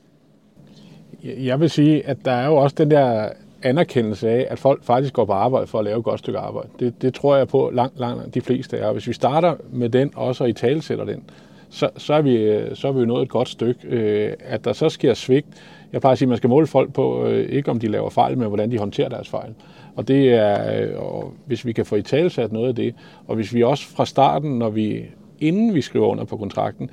Jeg 1.23 1.59
vil 1.59 1.69
sige, 1.69 2.07
at 2.07 2.17
der 2.25 2.31
er 2.31 2.45
jo 2.45 2.55
også 2.55 2.75
den 2.77 2.91
der 2.91 3.29
anerkendelse 3.63 4.29
af, 4.29 4.47
at 4.49 4.59
folk 4.59 4.83
faktisk 4.83 5.13
går 5.13 5.25
på 5.25 5.31
arbejde 5.31 5.67
for 5.67 5.79
at 5.79 5.85
lave 5.85 5.97
et 5.97 6.03
godt 6.03 6.19
stykke 6.19 6.39
arbejde. 6.39 6.69
Det, 6.79 7.01
det 7.01 7.13
tror 7.13 7.35
jeg 7.35 7.47
på 7.47 7.69
langt, 7.73 7.99
langt 7.99 8.33
de 8.33 8.41
fleste 8.41 8.79
af. 8.79 8.93
Hvis 8.93 9.07
vi 9.07 9.13
starter 9.13 9.55
med 9.71 9.89
den, 9.89 10.11
også 10.15 10.43
og 10.43 10.49
i 10.49 10.53
talsætter 10.53 11.05
den, 11.05 11.23
så, 11.69 11.89
så, 11.97 12.13
er 12.13 12.21
vi, 12.21 12.35
øh, 12.35 12.75
så 12.75 12.87
er 12.87 12.91
vi 12.91 13.05
nået 13.05 13.21
et 13.21 13.29
godt 13.29 13.49
stykke. 13.49 13.87
Øh, 13.87 14.33
at 14.39 14.65
der 14.65 14.73
så 14.73 14.89
sker 14.89 15.13
svigt, 15.13 15.47
jeg 15.93 16.01
plejer 16.01 16.11
at 16.11 16.17
sige, 16.17 16.25
at 16.25 16.29
man 16.29 16.37
skal 16.37 16.49
måle 16.49 16.67
folk 16.67 16.93
på, 16.93 17.25
øh, 17.25 17.49
ikke 17.49 17.71
om 17.71 17.79
de 17.79 17.87
laver 17.87 18.09
fejl, 18.09 18.37
men 18.37 18.47
hvordan 18.47 18.71
de 18.71 18.77
håndterer 18.77 19.09
deres 19.09 19.29
fejl. 19.29 19.53
Og 19.95 20.07
det 20.07 20.33
er, 20.33 20.81
øh, 20.81 20.99
og 20.99 21.33
hvis 21.45 21.65
vi 21.65 21.73
kan 21.73 21.85
få 21.85 21.95
i 21.95 22.01
talsat 22.01 22.51
noget 22.51 22.67
af 22.67 22.75
det, 22.75 22.95
og 23.27 23.35
hvis 23.35 23.53
vi 23.53 23.63
også 23.63 23.87
fra 23.87 24.05
starten, 24.05 24.59
når 24.59 24.69
vi 24.69 25.05
inden 25.39 25.73
vi 25.73 25.81
skriver 25.81 26.07
under 26.07 26.23
på 26.23 26.37
kontrakten, 26.37 26.89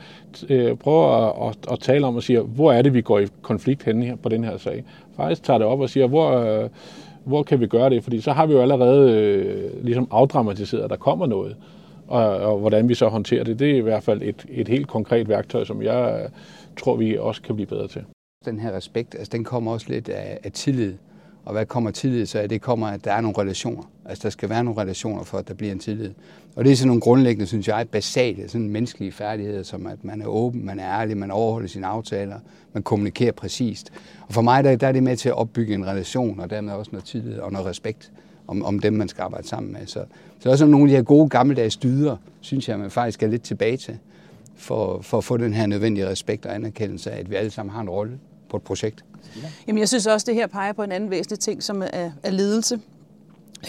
øh, 0.49 0.77
prøver 0.77 1.07
at, 1.07 1.49
at, 1.49 1.73
at 1.73 1.81
tale 1.81 2.07
om 2.07 2.17
og 2.17 2.23
sige, 2.23 2.41
hvor 2.41 2.73
er 2.73 2.83
det, 2.83 2.95
vi 2.95 3.01
går 3.01 3.19
i 3.19 3.27
konflikt 3.43 3.83
henne 3.83 4.05
her 4.05 4.17
på 4.17 4.29
den 4.29 4.45
her 4.45 4.57
sag. 4.57 4.85
Faktisk 5.17 5.43
tager 5.43 5.59
det 5.59 5.67
op 5.67 5.81
og 5.81 5.91
siger, 5.91 6.07
hvor, 6.07 6.31
øh, 6.31 6.69
hvor 7.25 7.43
kan 7.43 7.61
vi 7.61 7.67
gøre 7.67 7.91
det? 7.91 8.03
Fordi 8.03 8.21
så 8.21 8.33
har 8.33 8.47
vi 8.47 8.53
jo 8.53 8.61
allerede 8.61 9.13
øh, 9.13 9.85
ligesom 9.85 10.09
afdramatiseret, 10.11 10.83
at 10.83 10.91
der 10.91 10.97
kommer 10.97 11.27
noget. 11.27 11.57
Og, 12.09 12.27
og 12.27 12.59
hvordan 12.59 12.89
vi 12.89 12.95
så 12.95 13.09
håndterer 13.09 13.45
det, 13.45 13.59
det 13.59 13.71
er 13.71 13.77
i 13.77 13.81
hvert 13.81 14.03
fald 14.03 14.23
et, 14.23 14.47
et 14.49 14.69
helt 14.69 14.89
konkret 14.89 15.29
værktøj, 15.29 15.65
som 15.65 15.83
jeg 15.83 16.21
øh, 16.23 16.31
tror, 16.81 16.97
vi 16.97 17.19
også 17.19 17.43
kan 17.43 17.55
blive 17.55 17.67
bedre 17.67 17.89
til. 17.89 18.05
Den 18.45 18.61
her 18.61 18.77
respekt, 18.77 19.15
altså 19.15 19.31
den 19.33 19.45
kommer 19.45 19.73
også 19.73 19.87
lidt 19.89 20.09
af, 20.09 20.39
af 20.45 20.53
tillid. 20.53 20.95
Og 21.44 21.53
hvad 21.53 21.66
kommer 21.66 21.90
tillid 21.90 22.26
så 22.26 22.38
af? 22.38 22.48
Det 22.48 22.61
kommer, 22.61 22.87
at 22.87 23.05
der 23.05 23.12
er 23.12 23.20
nogle 23.20 23.38
relationer. 23.38 23.83
Altså, 24.05 24.22
der 24.22 24.31
skal 24.31 24.48
være 24.48 24.64
nogle 24.64 24.81
relationer 24.81 25.22
for, 25.22 25.38
at 25.38 25.48
der 25.48 25.55
bliver 25.55 25.72
en 25.72 25.79
tillid. 25.79 26.11
Og 26.57 26.64
det 26.64 26.72
er 26.72 26.76
sådan 26.76 26.87
nogle 26.87 27.00
grundlæggende, 27.00 27.46
synes 27.46 27.68
jeg, 27.68 27.88
basale, 27.92 28.48
sådan 28.48 28.68
menneskelige 28.68 29.12
færdigheder, 29.12 29.62
som 29.62 29.87
at 29.87 30.05
man 30.05 30.22
er 30.22 30.26
åben, 30.26 30.66
man 30.66 30.79
er 30.79 31.00
ærlig, 31.00 31.16
man 31.16 31.31
overholder 31.31 31.68
sine 31.68 31.87
aftaler, 31.87 32.37
man 32.72 32.83
kommunikerer 32.83 33.33
præcist. 33.33 33.92
Og 34.29 34.35
for 34.35 34.42
mig, 34.42 34.64
der, 34.64 34.76
der 34.76 34.87
er 34.87 34.92
det 34.92 35.03
med 35.03 35.16
til 35.16 35.29
at 35.29 35.35
opbygge 35.35 35.74
en 35.74 35.87
relation, 35.87 36.40
og 36.40 36.50
dermed 36.50 36.72
også 36.72 36.90
noget 36.92 37.05
tillid 37.05 37.38
og 37.38 37.53
noget 37.53 37.66
respekt 37.66 38.12
om, 38.48 38.64
om 38.64 38.79
dem, 38.79 38.92
man 38.92 39.09
skal 39.09 39.22
arbejde 39.22 39.48
sammen 39.48 39.72
med. 39.72 39.87
Så, 39.87 40.05
så 40.40 40.48
er 40.48 40.53
også 40.53 40.66
nogle 40.66 40.85
af 40.85 40.88
de 40.88 40.96
her 40.96 41.03
gode 41.03 41.29
gammeldags 41.29 41.76
dyder, 41.76 42.16
synes 42.40 42.68
jeg, 42.68 42.79
man 42.79 42.90
faktisk 42.90 43.22
er 43.22 43.26
lidt 43.26 43.42
tilbage 43.42 43.76
til, 43.76 43.98
for, 44.57 45.00
for 45.03 45.18
at 45.18 45.24
få 45.24 45.37
den 45.37 45.55
her 45.55 45.66
nødvendige 45.66 46.09
respekt 46.09 46.46
og 46.46 46.55
anerkendelse 46.55 47.11
af, 47.11 47.20
at 47.20 47.31
vi 47.31 47.35
alle 47.35 47.50
sammen 47.50 47.72
har 47.72 47.81
en 47.81 47.90
rolle 47.90 48.18
på 48.51 48.57
et 48.57 48.63
projekt. 48.63 49.05
Jamen, 49.67 49.81
jeg 49.81 49.89
synes 49.89 50.07
også, 50.07 50.25
det 50.25 50.35
her 50.35 50.47
peger 50.47 50.73
på 50.73 50.83
en 50.83 50.93
anden 50.93 51.11
væsentlig 51.11 51.39
ting, 51.39 51.63
som 51.63 51.83
er, 51.83 52.11
er 52.23 52.31
ledelse. 52.31 52.81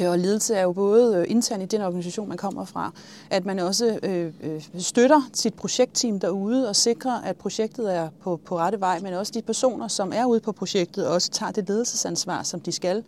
Øh, 0.01 0.09
og 0.09 0.19
ledelse 0.19 0.55
er 0.55 0.61
jo 0.61 0.71
både 0.71 1.17
øh, 1.17 1.25
internt 1.27 1.63
i 1.63 1.65
den 1.65 1.81
organisation, 1.81 2.29
man 2.29 2.37
kommer 2.37 2.65
fra, 2.65 2.91
at 3.29 3.45
man 3.45 3.59
også 3.59 3.99
øh, 4.03 4.33
øh, 4.43 4.61
støtter 4.79 5.29
sit 5.33 5.53
projektteam 5.53 6.19
derude 6.19 6.69
og 6.69 6.75
sikrer, 6.75 7.21
at 7.21 7.37
projektet 7.37 7.95
er 7.95 8.09
på, 8.23 8.39
på 8.45 8.57
rette 8.57 8.79
vej, 8.79 8.99
men 8.99 9.13
også 9.13 9.31
de 9.35 9.41
personer, 9.41 9.87
som 9.87 10.11
er 10.15 10.25
ude 10.25 10.39
på 10.39 10.51
projektet, 10.51 11.07
også 11.07 11.31
tager 11.31 11.51
det 11.51 11.67
ledelsesansvar, 11.67 12.43
som 12.43 12.59
de 12.59 12.71
skal. 12.71 13.03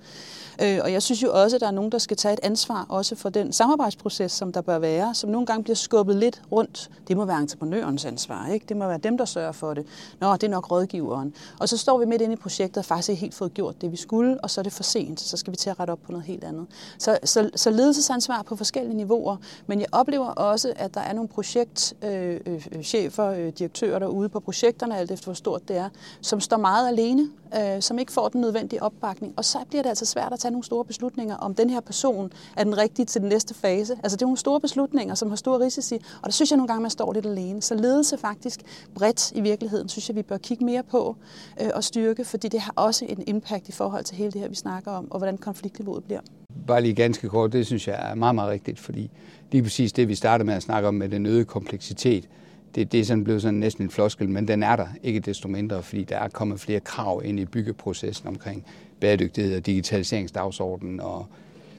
Øh, 0.61 0.79
og 0.83 0.91
jeg 0.91 1.01
synes 1.01 1.23
jo 1.23 1.41
også, 1.43 1.57
at 1.57 1.61
der 1.61 1.67
er 1.67 1.71
nogen, 1.71 1.91
der 1.91 1.97
skal 1.97 2.17
tage 2.17 2.33
et 2.33 2.39
ansvar 2.43 2.85
også 2.89 3.15
for 3.15 3.29
den 3.29 3.53
samarbejdsproces, 3.53 4.31
som 4.31 4.51
der 4.51 4.61
bør 4.61 4.79
være, 4.79 5.15
som 5.15 5.29
nogle 5.29 5.45
gange 5.45 5.63
bliver 5.63 5.75
skubbet 5.75 6.15
lidt 6.15 6.41
rundt. 6.51 6.89
Det 7.07 7.17
må 7.17 7.25
være 7.25 7.39
entreprenørens 7.39 8.05
ansvar, 8.05 8.47
ikke? 8.47 8.65
Det 8.69 8.77
må 8.77 8.87
være 8.87 8.97
dem, 8.97 9.17
der 9.17 9.25
sørger 9.25 9.51
for 9.51 9.73
det. 9.73 9.85
Nå, 10.19 10.33
det 10.33 10.43
er 10.43 10.49
nok 10.49 10.71
rådgiveren. 10.71 11.33
Og 11.59 11.69
så 11.69 11.77
står 11.77 11.97
vi 11.97 12.05
midt 12.05 12.21
inde 12.21 12.33
i 12.33 12.37
projektet 12.37 12.77
og 12.77 12.85
faktisk 12.85 13.09
ikke 13.09 13.19
helt 13.19 13.33
fået 13.33 13.53
gjort 13.53 13.81
det, 13.81 13.91
vi 13.91 13.97
skulle, 13.97 14.43
og 14.43 14.49
så 14.49 14.61
er 14.61 14.63
det 14.63 14.73
for 14.73 14.83
sent, 14.83 15.19
så 15.19 15.37
skal 15.37 15.51
vi 15.51 15.57
til 15.57 15.69
at 15.69 15.79
rette 15.79 15.91
op 15.91 15.99
på 16.05 16.11
noget 16.11 16.25
helt 16.25 16.43
andet. 16.43 16.67
Så, 16.97 17.17
så, 17.23 17.49
så 17.55 17.69
ledelsesansvar 17.69 18.41
på 18.41 18.55
forskellige 18.55 18.97
niveauer, 18.97 19.37
men 19.67 19.79
jeg 19.79 19.87
oplever 19.91 20.27
også, 20.27 20.73
at 20.75 20.93
der 20.93 21.01
er 21.01 21.13
nogle 21.13 21.27
projektchefer, 21.27 23.25
øh, 23.25 23.31
øh, 23.31 23.39
øh, 23.39 23.47
øh, 23.47 23.53
direktører 23.53 23.99
derude 23.99 24.29
på 24.29 24.39
projekterne, 24.39 24.97
alt 24.97 25.11
efter 25.11 25.25
hvor 25.25 25.33
stort 25.33 25.67
det 25.67 25.77
er, 25.77 25.89
som 26.21 26.39
står 26.39 26.57
meget 26.57 26.87
alene, 26.87 27.29
øh, 27.57 27.81
som 27.81 27.99
ikke 27.99 28.11
får 28.11 28.27
den 28.29 28.41
nødvendige 28.41 28.83
opbakning, 28.83 29.33
og 29.37 29.45
så 29.45 29.57
bliver 29.69 29.81
det 29.83 29.89
altså 29.89 30.05
svært 30.05 30.33
at 30.33 30.39
tage 30.43 30.51
nogle 30.51 30.63
store 30.63 30.85
beslutninger, 30.85 31.35
om 31.35 31.55
den 31.55 31.69
her 31.69 31.81
person 31.81 32.31
er 32.57 32.63
den 32.63 32.77
rigtige 32.77 33.05
til 33.05 33.21
den 33.21 33.29
næste 33.29 33.53
fase. 33.53 33.93
Altså 34.03 34.15
det 34.17 34.21
er 34.21 34.25
nogle 34.25 34.37
store 34.37 34.59
beslutninger, 34.61 35.15
som 35.15 35.29
har 35.29 35.35
store 35.35 35.65
risici, 35.65 35.95
og 35.95 36.25
der 36.25 36.31
synes 36.31 36.51
jeg 36.51 36.57
nogle 36.57 36.67
gange, 36.67 36.81
man 36.81 36.91
står 36.91 37.13
lidt 37.13 37.25
alene. 37.25 37.61
Så 37.61 37.75
ledelse 37.75 38.17
faktisk 38.17 38.59
bredt 38.95 39.31
i 39.31 39.41
virkeligheden, 39.41 39.89
synes 39.89 40.09
jeg, 40.09 40.15
vi 40.15 40.21
bør 40.21 40.37
kigge 40.37 40.65
mere 40.65 40.83
på 40.83 41.15
øh, 41.61 41.69
og 41.73 41.83
styrke, 41.83 42.25
fordi 42.25 42.47
det 42.47 42.59
har 42.59 42.73
også 42.75 43.05
en 43.09 43.23
impact 43.27 43.69
i 43.69 43.71
forhold 43.71 44.03
til 44.03 44.17
hele 44.17 44.31
det 44.31 44.41
her, 44.41 44.47
vi 44.47 44.55
snakker 44.55 44.91
om, 44.91 45.11
og 45.11 45.17
hvordan 45.17 45.37
konfliktniveauet 45.37 46.03
bliver. 46.03 46.21
Bare 46.67 46.81
lige 46.81 46.93
ganske 46.93 47.29
kort, 47.29 47.53
det 47.53 47.65
synes 47.65 47.87
jeg 47.87 48.11
er 48.11 48.15
meget, 48.15 48.35
meget 48.35 48.49
rigtigt, 48.51 48.79
fordi 48.79 49.09
lige 49.51 49.63
præcis 49.63 49.93
det, 49.93 50.07
vi 50.07 50.15
starter 50.15 50.45
med 50.45 50.53
at 50.53 50.63
snakke 50.63 50.87
om 50.87 50.93
med 50.93 51.09
den 51.09 51.25
øgede 51.25 51.45
kompleksitet, 51.45 52.29
det, 52.75 52.91
det 52.91 52.99
er 52.99 53.05
sådan 53.05 53.23
blevet 53.23 53.41
sådan 53.41 53.59
næsten 53.59 53.83
en 53.83 53.89
floskel, 53.89 54.29
men 54.29 54.47
den 54.47 54.63
er 54.63 54.75
der 54.75 54.87
ikke 55.03 55.19
desto 55.19 55.47
mindre, 55.47 55.83
fordi 55.83 56.03
der 56.03 56.17
er 56.17 56.27
kommet 56.27 56.59
flere 56.59 56.79
krav 56.79 57.21
ind 57.25 57.39
i 57.39 57.45
byggeprocessen 57.45 58.27
omkring 58.27 58.65
bæredygtighed 58.99 59.57
og 59.57 59.65
digitaliseringsdagsordenen 59.65 60.99
og 60.99 61.25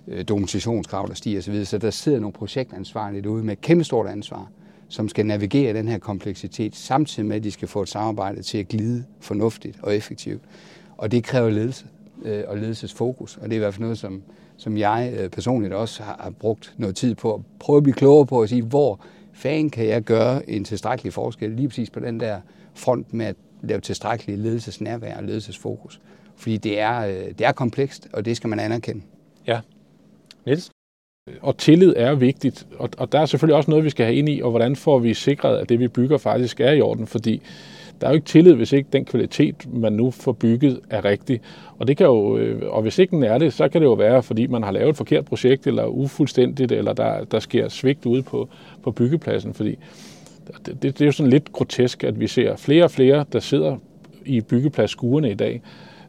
øh, 0.09 0.25
dokumentationskrav, 0.25 1.09
der 1.09 1.15
stiger 1.15 1.39
osv. 1.39 1.65
Så 1.65 1.79
der 1.79 1.91
sidder 1.91 2.21
nogle 2.21 2.33
projektansvarlige 2.33 3.23
derude 3.23 3.45
med 3.45 3.53
et 3.53 3.61
kæmpestort 3.61 4.07
ansvar, 4.07 4.51
som 4.89 5.09
skal 5.09 5.27
navigere 5.27 5.75
den 5.75 5.89
her 5.89 5.99
kompleksitet, 5.99 6.77
samtidig 6.77 7.29
med, 7.29 7.37
at 7.37 7.45
de 7.45 7.51
skal 7.51 7.69
få 7.69 7.83
et 7.83 7.89
samarbejde 7.89 8.43
til 8.43 8.59
at 8.59 8.69
glide 8.69 9.05
fornuftigt 9.21 9.79
og 9.83 9.97
effektivt. 9.97 10.43
Og 10.97 11.11
det 11.11 11.25
kræver 11.25 11.51
ledelse 11.51 11.87
øh, 12.25 12.45
og 12.49 12.59
ledelsesfokus, 12.59 13.37
og 13.37 13.43
det 13.43 13.53
er 13.53 13.57
i 13.57 13.59
hvert 13.59 13.75
fald 13.75 13.83
noget, 13.83 13.99
som, 13.99 14.23
som 14.57 14.77
jeg 14.77 15.15
øh, 15.19 15.31
personligt 15.31 15.75
også 15.75 16.03
har, 16.03 16.17
har 16.21 16.31
brugt 16.31 16.75
noget 16.77 16.97
tid 16.97 17.15
på 17.15 17.35
at 17.35 17.41
prøve 17.59 17.77
at 17.77 17.83
blive 17.83 17.95
klogere 17.95 18.27
på 18.27 18.43
at 18.43 18.49
sige, 18.49 18.63
hvor 18.63 19.01
fanden 19.35 19.71
kan 19.71 19.87
jeg 19.87 20.03
gøre 20.03 20.51
en 20.51 20.65
tilstrækkelig 20.65 21.13
forskel 21.13 21.51
lige 21.51 21.69
præcis 21.69 21.91
på 21.91 22.01
den 22.01 22.21
der 22.21 22.41
front 22.75 23.15
med 23.15 23.27
at 23.27 23.37
lave 23.63 23.81
tilstrækkelig 23.81 24.39
ledelsesnærvær 24.39 25.17
og 25.17 25.25
ledelsesfokus. 25.25 26.01
Fordi 26.37 26.57
det 26.57 26.81
er, 26.81 27.01
øh, 27.01 27.15
det 27.15 27.41
er 27.41 27.53
komplekst, 27.53 28.09
og 28.13 28.25
det 28.25 28.37
skal 28.37 28.51
man 28.51 28.61
anerkende. 28.61 29.03
Ja. 29.47 29.61
Niels? 30.47 30.71
Og 31.41 31.59
tillid 31.59 31.95
er 31.97 32.15
vigtigt, 32.15 32.67
og, 32.79 32.91
og 32.99 33.13
der 33.13 33.21
er 33.21 33.27
selvfølgelig 33.27 33.57
også 33.57 33.71
noget, 33.71 33.85
vi 33.85 33.91
skal 33.91 34.07
have 34.07 34.17
ind 34.17 34.29
i, 34.29 34.41
og 34.43 34.51
hvordan 34.51 34.77
får 34.77 34.99
vi 34.99 35.15
sikret, 35.15 35.59
at 35.59 35.69
det, 35.69 35.79
vi 35.81 35.89
bygger, 35.89 36.19
faktisk 36.19 36.61
er 36.61 36.73
i 36.73 36.81
orden, 36.81 37.07
fordi 37.07 37.43
der 38.01 38.07
er 38.07 38.11
jo 38.11 38.15
ikke 38.15 38.27
tillid, 38.27 38.55
hvis 38.55 38.73
ikke 38.73 38.89
den 38.93 39.05
kvalitet, 39.05 39.73
man 39.73 39.93
nu 39.93 40.11
får 40.11 40.33
bygget, 40.33 40.81
er 40.91 41.05
rigtig. 41.05 41.41
Og, 41.79 41.89
det 41.89 41.97
kan 41.97 42.07
jo, 42.07 42.37
øh, 42.37 42.63
og 42.73 42.83
hvis 42.83 42.99
ikke 42.99 43.17
den 43.17 43.25
er 43.25 43.39
det, 43.39 43.53
så 43.53 43.69
kan 43.69 43.81
det 43.81 43.87
jo 43.87 43.93
være, 43.93 44.23
fordi 44.23 44.47
man 44.47 44.63
har 44.63 44.71
lavet 44.71 44.91
et 44.91 44.97
forkert 44.97 45.25
projekt, 45.25 45.67
eller 45.67 45.87
ufuldstændigt, 45.87 46.73
eller 46.73 46.93
der, 46.93 47.25
der 47.25 47.39
sker 47.39 47.69
svigt 47.69 48.07
ude 48.07 48.23
på, 48.23 48.49
på 48.83 48.91
byggepladsen. 48.91 49.55
Fordi 49.55 49.79
det, 50.67 50.67
det, 50.67 50.83
det 50.83 51.01
er 51.01 51.07
jo 51.07 51.13
sådan 51.13 51.31
lidt 51.31 51.53
grotesk, 51.53 52.05
at 52.05 52.21
vi 52.21 52.27
ser 52.27 52.57
flere 52.57 52.85
og 52.85 52.91
flere, 52.91 53.25
der 53.33 53.41
sidder 53.41 53.77
i 54.25 54.41
byggepladsskuerne 54.41 55.31
i 55.31 55.35
dag, 55.35 55.63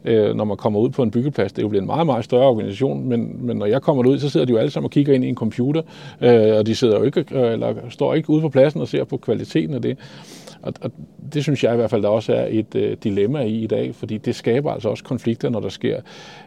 øh, 0.06 0.34
når 0.34 0.44
man 0.44 0.56
kommer 0.56 0.80
ud 0.80 0.90
på 0.90 1.02
en 1.02 1.10
byggeplads. 1.10 1.52
Det 1.52 1.58
er 1.58 1.62
jo 1.62 1.68
blevet 1.68 1.82
en 1.82 1.86
meget, 1.86 2.06
meget 2.06 2.24
større 2.24 2.46
organisation, 2.46 3.08
men, 3.08 3.46
men 3.46 3.56
når 3.56 3.66
jeg 3.66 3.82
kommer 3.82 4.06
ud, 4.06 4.18
så 4.18 4.28
sidder 4.28 4.46
de 4.46 4.52
jo 4.52 4.58
alle 4.58 4.70
sammen 4.70 4.86
og 4.86 4.90
kigger 4.90 5.14
ind 5.14 5.24
i 5.24 5.28
en 5.28 5.34
computer, 5.34 5.82
øh, 6.20 6.56
og 6.58 6.66
de 6.66 6.74
sidder 6.74 6.98
jo 6.98 7.04
ikke, 7.04 7.24
øh, 7.32 7.52
eller 7.52 7.74
står 7.88 8.14
ikke 8.14 8.30
ude 8.30 8.40
på 8.40 8.48
pladsen 8.48 8.80
og 8.80 8.88
ser 8.88 9.04
på 9.04 9.16
kvaliteten 9.16 9.74
af 9.74 9.82
det. 9.82 9.98
Og, 10.62 10.72
og 10.80 10.90
det 11.32 11.42
synes 11.42 11.64
jeg 11.64 11.72
i 11.72 11.76
hvert 11.76 11.90
fald, 11.90 12.02
der 12.02 12.08
også 12.08 12.34
er 12.34 12.46
et 12.50 12.74
øh, 12.74 12.96
dilemma 13.04 13.40
i 13.40 13.62
i 13.62 13.66
dag, 13.66 13.94
fordi 13.94 14.18
det 14.18 14.34
skaber 14.34 14.72
altså 14.72 14.88
også 14.88 15.04
konflikter, 15.04 15.48
når 15.48 15.60
der 15.60 15.68
sker, 15.68 16.00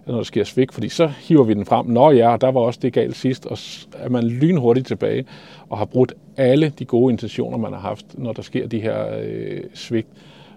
når 0.07 0.15
der 0.15 0.23
sker 0.23 0.43
svigt, 0.43 0.73
fordi 0.73 0.89
så 0.89 1.07
hiver 1.07 1.43
vi 1.43 1.53
den 1.53 1.65
frem. 1.65 1.85
Nå 1.85 2.11
ja, 2.11 2.37
der 2.41 2.51
var 2.51 2.61
også 2.61 2.79
det 2.81 2.93
galt 2.93 3.15
sidst, 3.15 3.45
og 3.45 3.57
er 3.93 4.09
man 4.09 4.23
lynhurtigt 4.23 4.87
tilbage 4.87 5.25
og 5.69 5.77
har 5.77 5.85
brudt 5.85 6.13
alle 6.37 6.73
de 6.79 6.85
gode 6.85 7.11
intentioner, 7.11 7.57
man 7.57 7.73
har 7.73 7.79
haft, 7.79 8.05
når 8.13 8.33
der 8.33 8.41
sker 8.41 8.67
de 8.67 8.79
her 8.79 9.05
øh, 9.23 9.63
svigt, 9.73 10.07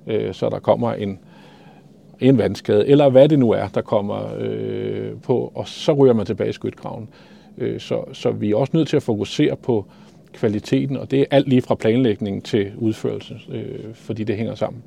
øh, 0.07 0.35
så 0.35 0.49
der 0.49 0.59
kommer 0.59 0.93
en, 0.93 1.19
en 2.23 2.39
vandskade, 2.39 2.89
eller 2.89 3.09
hvad 3.09 3.29
det 3.29 3.39
nu 3.39 3.51
er, 3.51 3.69
der 3.69 3.81
kommer 3.81 4.35
øh, 4.39 5.21
på, 5.23 5.53
og 5.55 5.69
så 5.69 5.93
ryger 5.93 6.15
man 6.15 6.27
tilbage 6.27 6.51
i 6.51 6.53
skytgraven. 6.53 7.09
Øh, 7.59 7.81
så, 7.81 8.05
så 8.13 8.31
vi 8.31 8.51
er 8.51 8.57
også 8.57 8.77
nødt 8.77 8.89
til 8.89 8.97
at 8.97 9.03
fokusere 9.03 9.57
på 9.57 9.87
kvaliteten, 10.33 10.97
og 10.97 11.11
det 11.11 11.21
er 11.21 11.25
alt 11.31 11.49
lige 11.49 11.63
fra 11.63 11.75
planlægning 11.75 12.45
til 12.45 12.73
udførelse, 12.79 13.35
øh, 13.51 13.95
fordi 13.95 14.25
det 14.25 14.37
hænger 14.37 14.55
sammen. 14.55 14.83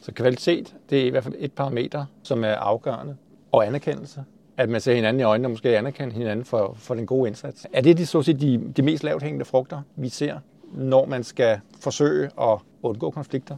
Så 0.00 0.12
kvalitet, 0.12 0.74
det 0.90 1.00
er 1.00 1.06
i 1.06 1.10
hvert 1.10 1.24
fald 1.24 1.34
et 1.38 1.52
parameter, 1.52 2.04
som 2.22 2.44
er 2.44 2.54
afgørende, 2.54 3.16
og 3.52 3.66
anerkendelse. 3.66 4.20
At 4.56 4.68
man 4.68 4.80
ser 4.80 4.94
hinanden 4.94 5.20
i 5.20 5.22
øjnene 5.22 5.46
og 5.46 5.50
måske 5.50 5.78
anerkender 5.78 6.14
hinanden 6.14 6.44
for, 6.44 6.74
for 6.78 6.94
den 6.94 7.06
gode 7.06 7.28
indsats. 7.28 7.66
Er 7.72 7.80
det 7.80 7.98
de, 7.98 8.06
så 8.06 8.18
at 8.18 8.24
sige, 8.24 8.34
de, 8.34 8.72
de 8.76 8.82
mest 8.82 9.04
lavt 9.04 9.22
hængende 9.22 9.44
frugter, 9.44 9.82
vi 9.96 10.08
ser, 10.08 10.38
når 10.74 11.06
man 11.06 11.24
skal 11.24 11.60
forsøge 11.80 12.30
at 12.40 12.58
undgå 12.82 13.10
konflikter? 13.10 13.56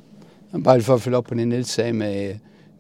Bare 0.65 0.81
for 0.81 0.95
at 0.95 1.01
følge 1.01 1.17
op 1.17 1.25
på 1.25 1.35
det, 1.35 1.49
Niels 1.49 1.69
sagde 1.69 1.93
med, 1.93 2.35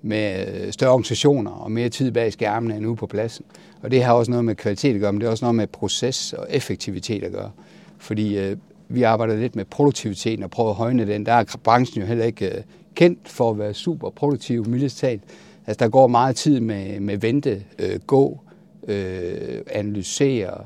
med 0.04 0.46
øh, 0.66 0.72
større 0.72 0.90
organisationer 0.90 1.50
og 1.50 1.72
mere 1.72 1.88
tid 1.88 2.10
bag 2.10 2.32
skærmene 2.32 2.76
end 2.76 2.86
ude 2.86 2.96
på 2.96 3.06
pladsen. 3.06 3.44
Og 3.82 3.90
det 3.90 4.02
har 4.02 4.12
også 4.12 4.30
noget 4.30 4.44
med 4.44 4.54
kvalitet 4.54 4.94
at 4.94 5.00
gøre, 5.00 5.12
men 5.12 5.20
det 5.20 5.26
har 5.26 5.30
også 5.30 5.44
noget 5.44 5.54
med 5.54 5.66
proces 5.66 6.32
og 6.32 6.46
effektivitet 6.50 7.24
at 7.24 7.32
gøre. 7.32 7.50
Fordi 7.98 8.38
øh, 8.38 8.56
vi 8.88 9.02
arbejder 9.02 9.36
lidt 9.36 9.56
med 9.56 9.64
produktiviteten 9.64 10.44
og 10.44 10.50
prøver 10.50 10.70
at 10.70 10.76
højne 10.76 11.06
den. 11.06 11.26
Der 11.26 11.32
er 11.32 11.56
branchen 11.64 12.02
jo 12.02 12.06
heller 12.06 12.24
ikke 12.24 12.56
øh, 12.56 12.62
kendt 12.94 13.28
for 13.28 13.50
at 13.50 13.58
være 13.58 13.74
super 13.74 14.10
produktiv, 14.10 14.66
mildest 14.66 14.98
talt. 14.98 15.22
Altså, 15.66 15.84
der 15.84 15.90
går 15.90 16.06
meget 16.06 16.36
tid 16.36 16.60
med, 16.60 17.00
med 17.00 17.16
vente, 17.16 17.62
øh, 17.78 18.00
gå, 18.06 18.40
øh, 18.88 19.60
analysere, 19.72 20.64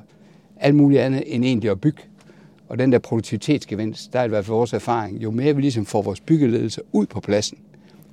alt 0.56 0.74
muligt 0.74 1.00
andet 1.00 1.22
end 1.26 1.44
egentlig 1.44 1.70
at 1.70 1.80
bygge. 1.80 2.02
Og 2.68 2.78
den 2.78 2.92
der 2.92 2.98
produktivitetsgevinst, 2.98 4.12
der 4.12 4.20
er 4.20 4.24
i 4.24 4.28
hvert 4.28 4.44
fald 4.44 4.56
vores 4.56 4.72
erfaring, 4.72 5.22
jo 5.22 5.30
mere 5.30 5.54
vi 5.56 5.60
ligesom 5.60 5.86
får 5.86 6.02
vores 6.02 6.20
byggeledelse 6.20 6.80
ud 6.92 7.06
på 7.06 7.20
pladsen, 7.20 7.58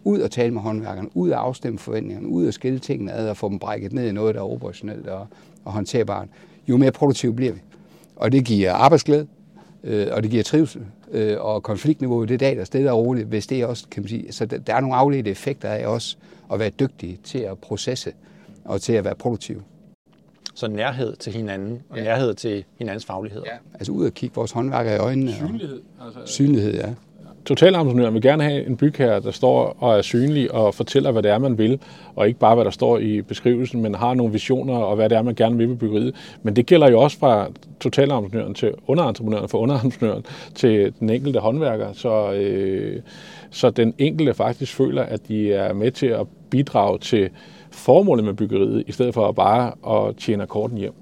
ud 0.06 0.20
og 0.20 0.32
tale 0.32 0.52
med 0.52 0.62
håndværkerne, 0.62 1.10
ud 1.14 1.30
og 1.30 1.42
afstemme 1.42 1.80
forventningerne, 1.80 2.28
ud 2.28 2.48
og 2.48 2.54
skille 2.54 2.80
tingene 2.80 3.14
ad 3.14 3.30
og 3.30 3.38
få 3.38 3.50
dem 3.50 3.60
brækket 3.60 3.94
ned 3.94 4.08
i 4.08 4.12
noget, 4.12 4.36
der 4.36 4.42
er 4.42 4.46
operationelt 4.46 5.08
og, 5.08 5.28
og 5.66 5.72
håndterbart, 5.72 6.28
jo 6.68 6.78
mere 6.78 6.92
produktive 6.92 7.34
bliver 7.34 7.54
vi. 7.54 7.60
Og 8.16 8.32
det 8.32 8.46
giver 8.46 8.74
arbejdsglæde, 8.74 9.28
øh, 9.84 10.08
og 10.12 10.24
det 10.24 10.32
giver 10.32 10.44
trivsel, 10.44 10.86
øh, 11.12 11.42
og 11.42 11.64
konfliktniveauet 11.64 12.30
det 12.30 12.40
dag, 12.40 12.56
der 12.56 12.64
stille 12.64 12.92
og 12.92 12.98
roligt, 12.98 13.28
hvis 13.28 13.48
det 13.48 13.66
også, 13.66 13.88
kan 13.92 14.04
man 14.04 14.10
sige, 14.10 14.32
så 14.32 14.46
der, 14.46 14.58
der 14.58 14.76
er 14.76 14.80
nogle 14.80 14.96
afledte 14.96 15.32
effekter 15.32 15.70
af 15.70 15.88
også 15.88 16.18
at 16.54 16.60
være 16.60 16.70
dygtig 16.70 17.20
til 17.24 17.40
at 17.40 17.58
processe 17.58 18.14
og 18.66 18.82
til 18.82 18.94
at 18.94 19.04
være 19.04 19.16
produktiv. 19.16 19.62
Så 20.56 20.68
nærhed 20.68 21.16
til 21.16 21.34
hinanden, 21.34 21.82
og 21.90 21.98
ja. 21.98 22.04
nærhed 22.04 22.34
til 22.34 22.64
hinandens 22.78 23.06
faglighed. 23.06 23.44
Ja. 23.46 23.58
Altså 23.74 23.92
ud 23.92 24.06
og 24.06 24.14
kigge 24.14 24.36
vores 24.36 24.52
håndværkere 24.52 24.96
i 24.96 25.00
øjnene. 25.00 25.34
Synlighed. 25.34 25.82
Altså, 26.06 26.20
synlighed, 26.26 26.74
ja. 26.74 26.94
Totalentreprenøren 27.46 28.14
vil 28.14 28.22
gerne 28.22 28.44
have 28.44 28.66
en 28.66 28.78
bygherre, 28.78 29.20
der 29.20 29.32
står 29.32 29.78
og 29.80 29.98
er 29.98 30.02
synlig 30.02 30.52
og 30.52 30.76
fortæller, 30.76 31.12
hvad 31.12 31.24
det 31.24 31.32
er, 31.32 31.38
man 31.38 31.58
vil, 31.58 31.80
og 32.16 32.28
ikke 32.28 32.40
bare, 32.40 32.56
hvad 32.56 32.66
der 32.66 32.72
står 32.72 33.00
i 33.00 33.22
beskrivelsen, 33.22 33.82
men 33.82 33.96
har 33.96 34.14
nogle 34.14 34.34
visioner 34.34 34.74
og 34.74 34.96
hvad 34.96 35.10
det 35.10 35.18
er, 35.18 35.22
man 35.22 35.36
gerne 35.36 35.58
vil 35.58 35.70
med 35.70 35.78
byggeriet. 35.78 36.16
Men 36.44 36.56
det 36.56 36.66
gælder 36.66 36.90
jo 36.90 37.00
også 37.00 37.20
fra 37.20 37.48
totalentreprenøren 37.80 38.54
til 38.54 38.74
underentreprenøren, 38.88 39.50
fra 39.50 39.58
underentreprenøren 39.58 40.26
til 40.56 40.94
den 41.00 41.10
enkelte 41.10 41.40
håndværker, 41.40 41.94
så, 41.94 42.34
øh, 42.34 43.02
så 43.52 43.70
den 43.70 43.94
enkelte 43.98 44.34
faktisk 44.34 44.74
føler, 44.74 45.04
at 45.04 45.28
de 45.28 45.54
er 45.54 45.74
med 45.74 45.92
til 45.92 46.08
at 46.08 46.28
bidrage 46.50 47.00
til 47.00 47.30
formålet 47.72 48.26
med 48.26 48.34
byggeriet, 48.34 48.84
i 48.88 48.92
stedet 48.92 49.14
for 49.14 49.32
bare 49.32 49.72
at 50.08 50.16
tjene 50.16 50.48
korten 50.48 50.78
hjem. 50.78 50.94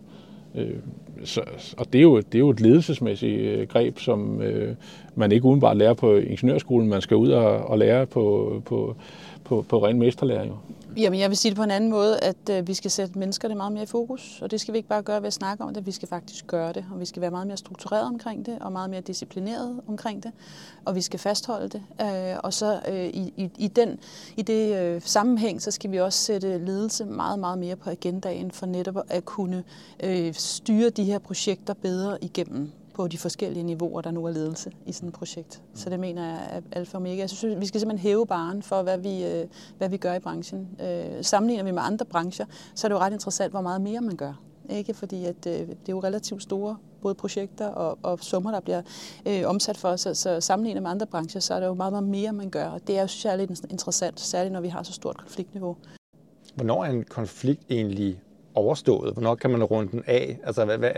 Øh, 0.55 0.75
så, 1.23 1.41
og 1.77 1.93
det 1.93 1.99
er, 1.99 2.03
jo, 2.03 2.17
det 2.17 2.35
er 2.35 2.39
jo 2.39 2.49
et 2.49 2.61
ledelsesmæssigt 2.61 3.39
øh, 3.39 3.67
greb, 3.67 3.99
som 3.99 4.41
øh, 4.41 4.75
man 5.15 5.31
ikke 5.31 5.45
udenbart 5.45 5.77
lærer 5.77 5.93
på 5.93 6.15
ingeniørskolen. 6.15 6.89
Man 6.89 7.01
skal 7.01 7.17
ud 7.17 7.29
og, 7.29 7.57
og 7.57 7.77
lære 7.77 8.05
på, 8.05 8.61
på, 8.65 8.95
på, 9.43 9.65
på 9.69 9.85
ren 9.85 9.99
mesterlæring. 9.99 10.53
Jamen, 10.97 11.19
jeg 11.19 11.29
vil 11.29 11.37
sige 11.37 11.49
det 11.49 11.57
på 11.57 11.63
en 11.63 11.71
anden 11.71 11.89
måde, 11.89 12.19
at 12.19 12.49
øh, 12.51 12.67
vi 12.67 12.73
skal 12.73 12.91
sætte 12.91 13.19
mennesker 13.19 13.47
det 13.47 13.57
meget 13.57 13.71
mere 13.71 13.83
i 13.83 13.85
fokus, 13.85 14.41
og 14.41 14.51
det 14.51 14.61
skal 14.61 14.73
vi 14.73 14.77
ikke 14.77 14.89
bare 14.89 15.01
gøre 15.01 15.21
ved 15.21 15.27
at 15.27 15.33
snakke 15.33 15.63
om 15.63 15.73
det, 15.73 15.85
vi 15.85 15.91
skal 15.91 16.07
faktisk 16.07 16.47
gøre 16.47 16.73
det, 16.73 16.85
og 16.91 16.99
vi 16.99 17.05
skal 17.05 17.21
være 17.21 17.31
meget 17.31 17.47
mere 17.47 17.57
struktureret 17.57 18.07
omkring 18.07 18.45
det, 18.45 18.59
og 18.61 18.71
meget 18.71 18.89
mere 18.89 19.01
disciplineret 19.01 19.81
omkring 19.87 20.23
det, 20.23 20.31
og 20.85 20.95
vi 20.95 21.01
skal 21.01 21.19
fastholde 21.19 21.69
det. 21.69 21.83
Øh, 22.01 22.37
og 22.43 22.53
så 22.53 22.79
øh, 22.87 23.05
i, 23.05 23.33
i, 23.37 23.49
i, 23.57 23.67
den, 23.67 23.99
i 24.37 24.41
det 24.41 24.75
øh, 24.75 25.01
sammenhæng, 25.01 25.61
så 25.61 25.71
skal 25.71 25.91
vi 25.91 25.99
også 25.99 26.19
sætte 26.19 26.57
ledelse 26.57 27.05
meget, 27.05 27.39
meget 27.39 27.57
mere 27.57 27.75
på 27.75 27.89
agendaen, 27.89 28.51
for 28.51 28.65
netop 28.65 28.97
at 29.09 29.25
kunne 29.25 29.63
øh, 30.03 30.33
styre 30.33 30.89
de 30.89 31.03
her 31.03 31.19
projekter 31.19 31.73
bedre 31.73 32.17
igennem 32.23 32.71
på 32.93 33.07
de 33.07 33.17
forskellige 33.17 33.63
niveauer, 33.63 34.01
der 34.01 34.11
nu 34.11 34.25
er 34.25 34.31
ledelse 34.31 34.71
i 34.85 34.91
sådan 34.91 35.09
et 35.09 35.15
projekt. 35.15 35.61
Så 35.73 35.89
det 35.89 35.99
mener 35.99 36.25
jeg 36.25 36.47
er 36.51 36.61
alfa 36.71 36.97
og 36.97 37.01
omega. 37.01 37.19
Jeg 37.19 37.29
synes, 37.29 37.59
vi 37.59 37.65
skal 37.65 37.79
simpelthen 37.79 38.09
hæve 38.09 38.27
baren 38.27 38.63
for, 38.63 38.81
hvad 38.81 38.97
vi, 38.97 39.25
øh, 39.25 39.47
hvad 39.77 39.89
vi 39.89 39.97
gør 39.97 40.13
i 40.13 40.19
branchen. 40.19 40.67
Øh, 40.81 41.23
sammenligner 41.23 41.63
vi 41.63 41.71
med 41.71 41.81
andre 41.85 42.05
brancher, 42.05 42.45
så 42.75 42.87
er 42.87 42.89
det 42.89 42.95
jo 42.95 42.99
ret 42.99 43.13
interessant, 43.13 43.51
hvor 43.51 43.61
meget 43.61 43.81
mere 43.81 44.01
man 44.01 44.15
gør. 44.15 44.33
Ikke? 44.69 44.93
Fordi 44.93 45.25
at, 45.25 45.47
øh, 45.47 45.53
det 45.53 45.69
er 45.69 45.75
jo 45.89 45.99
relativt 45.99 46.43
store 46.43 46.77
både 47.01 47.15
projekter 47.15 47.67
og, 47.67 47.97
og 48.03 48.19
summer, 48.19 48.51
der 48.51 48.59
bliver 48.59 48.81
øh, 49.27 49.41
omsat 49.45 49.77
for. 49.77 49.95
Så, 49.95 50.13
så 50.13 50.41
sammenlignet 50.41 50.83
med 50.83 50.91
andre 50.91 51.05
brancher, 51.05 51.41
så 51.41 51.53
er 51.53 51.59
det 51.59 51.67
jo 51.67 51.73
meget, 51.73 51.93
meget 51.93 52.07
mere, 52.07 52.33
man 52.33 52.49
gør. 52.49 52.65
Og 52.65 52.87
det 52.87 52.97
er 52.97 53.01
jo 53.01 53.07
særligt 53.07 53.63
interessant, 53.71 54.19
særligt 54.19 54.53
når 54.53 54.61
vi 54.61 54.67
har 54.67 54.83
så 54.83 54.93
stort 54.93 55.17
konfliktniveau. 55.17 55.77
Hvornår 56.55 56.85
er 56.85 56.89
en 56.89 57.03
konflikt 57.03 57.61
egentlig 57.69 58.21
overstået? 58.55 59.13
Hvornår 59.13 59.35
kan 59.35 59.49
man 59.49 59.63
runde 59.63 59.91
den 59.91 60.03
af? 60.07 60.39
Altså, 60.43 60.65
hvad, 60.65 60.77
hvad, 60.77 60.91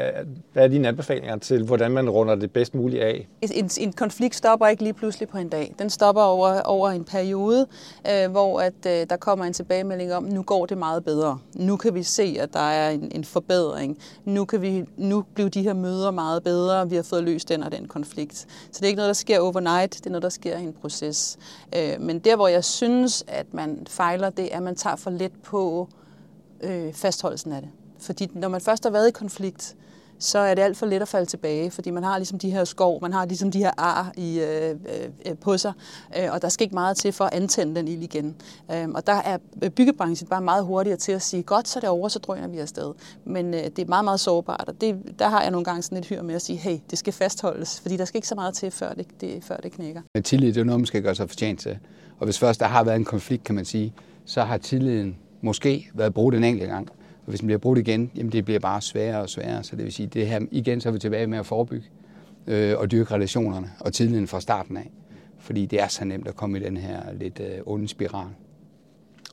hvad 0.53 0.63
er 0.63 0.67
dine 0.67 0.87
anbefalinger 0.87 1.37
til, 1.37 1.63
hvordan 1.63 1.91
man 1.91 2.09
runder 2.09 2.35
det 2.35 2.51
bedst 2.51 2.75
muligt 2.75 3.03
af? 3.03 3.27
En, 3.41 3.69
en 3.79 3.93
konflikt 3.93 4.35
stopper 4.35 4.67
ikke 4.67 4.83
lige 4.83 4.93
pludselig 4.93 5.29
på 5.29 5.37
en 5.37 5.49
dag. 5.49 5.75
Den 5.79 5.89
stopper 5.89 6.21
over, 6.21 6.61
over 6.61 6.89
en 6.89 7.03
periode, 7.03 7.67
øh, 8.11 8.31
hvor 8.31 8.59
at, 8.59 8.73
øh, 8.87 9.05
der 9.09 9.17
kommer 9.17 9.45
en 9.45 9.53
tilbagemelding 9.53 10.13
om, 10.13 10.23
nu 10.23 10.41
går 10.41 10.65
det 10.65 10.77
meget 10.77 11.03
bedre. 11.03 11.39
Nu 11.55 11.77
kan 11.77 11.95
vi 11.95 12.03
se, 12.03 12.37
at 12.39 12.53
der 12.53 12.59
er 12.59 12.89
en, 12.89 13.11
en 13.15 13.23
forbedring. 13.23 13.97
Nu 14.25 14.45
kan 14.45 14.61
vi 14.61 14.85
nu 14.97 15.23
bliver 15.33 15.49
de 15.49 15.61
her 15.61 15.73
møder 15.73 16.11
meget 16.11 16.43
bedre. 16.43 16.89
Vi 16.89 16.95
har 16.95 17.03
fået 17.03 17.23
løst 17.23 17.49
den 17.49 17.63
og 17.63 17.71
den 17.71 17.87
konflikt. 17.87 18.35
Så 18.37 18.47
det 18.71 18.83
er 18.83 18.87
ikke 18.87 18.97
noget, 18.97 19.07
der 19.07 19.13
sker 19.13 19.39
overnight. 19.39 19.93
Det 19.93 20.05
er 20.05 20.09
noget, 20.09 20.23
der 20.23 20.29
sker 20.29 20.57
i 20.57 20.63
en 20.63 20.73
proces. 20.73 21.37
Øh, 21.75 22.01
men 22.01 22.19
der, 22.19 22.35
hvor 22.35 22.47
jeg 22.47 22.63
synes, 22.63 23.23
at 23.27 23.53
man 23.53 23.87
fejler, 23.89 24.29
det 24.29 24.53
er, 24.53 24.57
at 24.57 24.63
man 24.63 24.75
tager 24.75 24.95
for 24.95 25.09
let 25.09 25.31
på 25.43 25.87
øh, 25.91 26.04
øh, 26.61 26.93
fastholdelsen 26.93 27.51
af 27.51 27.61
det. 27.61 27.69
Fordi 27.99 28.27
når 28.33 28.47
man 28.47 28.61
først 28.61 28.83
har 28.83 28.91
været 28.91 29.07
i 29.07 29.11
konflikt, 29.11 29.75
så 30.19 30.39
er 30.39 30.53
det 30.53 30.61
alt 30.61 30.77
for 30.77 30.85
let 30.85 31.01
at 31.01 31.07
falde 31.07 31.25
tilbage, 31.25 31.71
fordi 31.71 31.91
man 31.91 32.03
har 32.03 32.17
ligesom 32.17 32.39
de 32.39 32.51
her 32.51 32.63
skov, 32.63 33.01
man 33.01 33.13
har 33.13 33.25
ligesom 33.25 33.51
de 33.51 33.59
her 33.59 33.71
ar 33.77 34.11
i, 34.17 34.39
øh, 34.39 34.75
øh, 35.25 35.37
på 35.41 35.57
sig, 35.57 35.73
øh, 36.19 36.31
og 36.31 36.41
der 36.41 36.49
skal 36.49 36.63
ikke 36.63 36.73
meget 36.73 36.97
til 36.97 37.11
for 37.11 37.25
at 37.25 37.33
antænde 37.33 37.75
den 37.75 37.87
ild 37.87 38.03
igen. 38.03 38.35
Øh, 38.71 38.87
og 38.89 39.07
der 39.07 39.13
er 39.13 39.37
byggebranchen 39.75 40.29
bare 40.29 40.41
meget 40.41 40.65
hurtigere 40.65 40.97
til 40.97 41.11
at 41.11 41.21
sige, 41.21 41.43
godt, 41.43 41.67
så 41.67 41.79
er 41.79 41.81
det 41.81 41.89
over, 41.89 42.07
så 42.09 42.19
drøner 42.19 42.47
vi 42.47 42.57
afsted. 42.57 42.93
Men 43.25 43.53
øh, 43.53 43.63
det 43.63 43.79
er 43.79 43.85
meget, 43.85 44.05
meget 44.05 44.19
sårbart, 44.19 44.65
og 44.67 44.81
det, 44.81 44.95
der 45.19 45.29
har 45.29 45.41
jeg 45.41 45.51
nogle 45.51 45.65
gange 45.65 45.81
sådan 45.81 45.97
et 45.97 46.05
hyr 46.05 46.21
med 46.21 46.35
at 46.35 46.41
sige, 46.41 46.57
hey, 46.57 46.77
det 46.89 46.97
skal 46.97 47.13
fastholdes, 47.13 47.79
fordi 47.81 47.97
der 47.97 48.05
skal 48.05 48.17
ikke 48.17 48.27
så 48.27 48.35
meget 48.35 48.53
til, 48.53 48.71
før 48.71 48.93
det, 48.93 49.07
det, 49.21 49.43
før 49.43 49.57
det 49.57 49.71
knækker. 49.71 50.01
Men 50.13 50.23
tillid, 50.23 50.53
det 50.53 50.61
er 50.61 50.63
noget, 50.63 50.79
man 50.79 50.85
skal 50.85 51.03
gøre 51.03 51.15
sig 51.15 51.29
fortjent 51.29 51.59
til. 51.59 51.77
Og 52.19 52.25
hvis 52.25 52.39
først 52.39 52.59
der 52.59 52.65
har 52.65 52.83
været 52.83 52.95
en 52.95 53.05
konflikt, 53.05 53.43
kan 53.43 53.55
man 53.55 53.65
sige, 53.65 53.93
så 54.25 54.43
har 54.43 54.57
tilliden 54.57 55.17
måske 55.45 55.89
været 55.93 56.13
brugt 56.13 56.35
en 56.35 56.43
enkelt 56.43 56.69
gang. 56.69 56.89
Og 57.25 57.29
hvis 57.29 57.39
den 57.39 57.47
bliver 57.47 57.59
brugt 57.59 57.79
igen, 57.79 58.11
jamen 58.15 58.31
det 58.31 58.45
bliver 58.45 58.59
bare 58.59 58.81
sværere 58.81 59.21
og 59.21 59.29
sværere. 59.29 59.63
Så 59.63 59.75
det 59.75 59.85
vil 59.85 59.93
sige, 59.93 60.07
det 60.07 60.27
her 60.27 60.39
igen, 60.51 60.81
så 60.81 60.89
er 60.89 60.93
vi 60.93 60.99
tilbage 60.99 61.27
med 61.27 61.37
at 61.37 61.45
forebygge 61.45 61.85
øh, 62.47 62.77
og 62.77 62.91
dyrke 62.91 63.13
relationerne 63.13 63.71
og 63.79 63.93
tiden 63.93 64.27
fra 64.27 64.41
starten 64.41 64.77
af. 64.77 64.91
Fordi 65.39 65.65
det 65.65 65.81
er 65.81 65.87
så 65.87 66.05
nemt 66.05 66.27
at 66.27 66.35
komme 66.35 66.59
i 66.59 66.63
den 66.63 66.77
her 66.77 67.13
lidt 67.13 67.39
øh, 67.39 67.57
onde 67.65 67.87
spiral. 67.87 68.27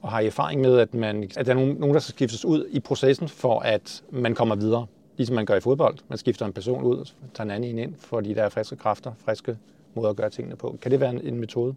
Og 0.02 0.10
har 0.10 0.20
I 0.20 0.26
erfaring 0.26 0.60
med, 0.60 0.78
at, 0.78 0.94
man, 0.94 1.30
at 1.36 1.46
der 1.46 1.52
er 1.52 1.56
nogen, 1.56 1.76
nogen, 1.76 1.94
der 1.94 2.00
skal 2.00 2.14
skiftes 2.14 2.44
ud 2.44 2.66
i 2.70 2.80
processen, 2.80 3.28
for 3.28 3.60
at 3.60 4.02
man 4.10 4.34
kommer 4.34 4.54
videre? 4.54 4.86
Ligesom 5.16 5.36
man 5.36 5.46
gør 5.46 5.56
i 5.56 5.60
fodbold. 5.60 5.98
Man 6.08 6.18
skifter 6.18 6.46
en 6.46 6.52
person 6.52 6.82
ud, 6.82 7.10
tager 7.34 7.44
en 7.44 7.50
anden 7.50 7.78
ind, 7.78 7.94
fordi 7.98 8.34
der 8.34 8.42
er 8.42 8.48
friske 8.48 8.76
kræfter, 8.76 9.12
friske 9.24 9.56
måder 9.94 10.10
at 10.10 10.16
gøre 10.16 10.30
tingene 10.30 10.56
på. 10.56 10.78
Kan 10.82 10.90
det 10.90 11.00
være 11.00 11.10
en, 11.10 11.20
en 11.20 11.40
metode? 11.40 11.74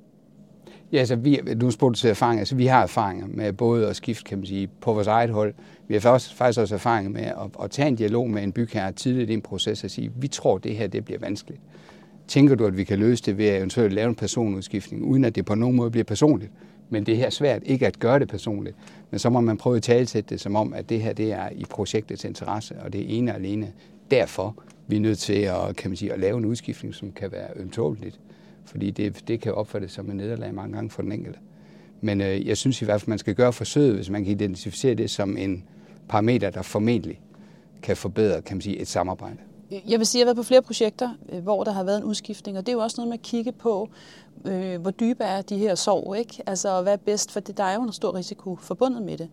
Ja, 0.92 0.98
altså 0.98 1.16
vi, 1.16 1.40
du 1.62 1.72
spurgte 1.72 2.00
til 2.00 2.10
erfaring. 2.10 2.40
Altså 2.40 2.56
vi 2.56 2.66
har 2.66 2.84
erfaringer 2.84 3.28
med 3.28 3.54
både 3.54 3.88
at 3.88 3.96
skifte, 3.96 4.24
kan 4.24 4.38
man 4.38 4.48
sige, 4.48 4.68
på 4.82 4.94
vores 4.94 5.08
eget 5.08 5.30
hold. 5.30 5.54
Vi 5.88 5.94
har 5.94 6.02
faktisk, 6.02 6.36
faktisk 6.36 6.60
også 6.60 6.76
erfaringer 6.76 7.12
med 7.12 7.22
at, 7.22 7.64
at 7.64 7.72
tage 7.72 7.88
en 7.88 7.96
dialog 7.96 8.30
med 8.30 8.44
en 8.44 8.52
bygherre 8.52 8.92
tidligt 8.92 9.30
i 9.30 9.34
en 9.34 9.42
proces 9.42 9.84
og 9.84 9.92
sige, 9.92 10.12
vi 10.16 10.28
tror, 10.28 10.58
det 10.58 10.76
her 10.76 10.88
det 10.88 11.06
bliver 11.06 11.20
vanskeligt. 11.20 11.62
Tænker 12.28 12.56
du, 12.56 12.66
at 12.66 12.78
vi 12.78 12.84
kan 12.84 13.00
løse 13.00 13.24
det 13.24 13.38
ved 13.38 13.46
at 13.46 13.58
eventuelt 13.58 13.94
lave 13.94 14.10
en 14.10 14.16
personudskiftning, 14.16 15.04
uden 15.04 15.26
at 15.26 15.36
det 15.36 15.46
på 15.46 15.56
nogen 15.56 15.76
måde 15.76 15.92
bliver 15.92 16.04
personligt? 16.04 16.52
Men 16.90 17.06
det 17.06 17.18
her 17.18 17.26
er 17.26 17.30
svært 17.30 17.62
ikke 17.66 17.88
at 17.88 18.00
gøre 18.00 18.20
det 18.20 18.28
personligt. 18.28 18.76
Men 19.12 19.20
så 19.20 19.30
må 19.30 19.42
man 19.42 19.58
prøve 19.58 19.76
at 19.76 19.84
talsætte 19.84 20.30
det 20.30 20.42
som 20.42 20.56
om, 20.56 20.74
at 20.74 20.90
det 20.90 21.02
her 21.02 21.14
det 21.14 21.32
er 21.32 21.50
i 21.50 21.66
projektets 21.70 22.26
interesse, 22.26 22.76
og 22.82 22.94
det 22.94 23.02
er 23.02 23.06
ene 23.08 23.32
og 23.32 23.38
alene 23.38 23.72
derfor, 24.12 24.56
vi 24.88 24.96
er 24.96 25.00
nødt 25.00 25.20
til 25.20 25.34
at, 25.34 25.76
kan 25.76 25.90
man 25.90 25.98
sige, 25.98 26.14
at 26.14 26.20
lave 26.20 26.38
en 26.38 26.46
udskiftning, 26.46 26.96
som 26.96 27.12
kan 27.12 27.32
være 27.32 27.48
ømtåligt 27.56 28.20
fordi 28.76 28.92
det, 28.92 29.28
det 29.28 29.42
kan 29.42 29.54
opfattes 29.54 29.92
som 29.92 30.12
en 30.12 30.18
nederlag 30.18 30.54
mange 30.54 30.76
gange 30.76 30.90
for 30.90 31.02
den 31.02 31.12
enkelte. 31.12 31.40
Men 32.02 32.22
øh, 32.22 32.48
jeg 32.48 32.58
synes 32.58 32.82
i 32.82 32.86
hvert 32.86 33.02
fald, 33.02 33.10
man 33.10 33.18
skal 33.18 33.36
gøre 33.36 33.54
forsøget, 33.54 33.96
hvis 33.96 34.10
man 34.10 34.24
kan 34.24 34.32
identificere 34.32 34.94
det 34.94 35.10
som 35.10 35.38
en 35.38 35.64
parameter, 36.10 36.50
der 36.50 36.62
formentlig 36.62 37.22
kan 37.84 37.98
forbedre 37.98 38.42
kan 38.42 38.58
man 38.58 38.62
sige, 38.62 38.78
et 38.78 38.88
samarbejde. 38.88 39.38
Jeg 39.72 40.00
vil 40.00 40.06
sige, 40.06 40.22
at 40.22 40.26
jeg 40.26 40.30
har 40.30 40.34
været 40.34 40.38
på 40.38 40.48
flere 40.48 40.62
projekter, 40.62 41.10
øh, 41.30 41.44
hvor 41.44 41.64
der 41.64 41.72
har 41.72 41.84
været 41.84 41.98
en 41.98 42.04
udskiftning, 42.04 42.58
og 42.58 42.66
det 42.66 42.72
er 42.72 42.74
jo 42.74 42.80
også 42.80 42.96
noget 42.98 43.10
med 43.10 43.18
at 43.18 43.22
kigge 43.22 43.52
på, 43.52 43.90
øh, 44.46 44.82
hvor 44.82 44.92
dybe 44.92 45.24
er 45.24 45.42
de 45.42 45.58
her 45.58 45.76
sår, 45.76 46.16
ikke? 46.16 46.44
Altså, 46.46 46.82
hvad 46.82 46.94
er 46.94 46.98
bedst, 46.98 47.32
for 47.32 47.40
det, 47.40 47.58
der 47.58 47.64
er 47.64 47.76
jo 47.76 47.82
en 47.82 47.94
stor 47.94 48.16
risiko 48.16 48.56
forbundet 48.56 49.02
med 49.02 49.18
det. 49.18 49.30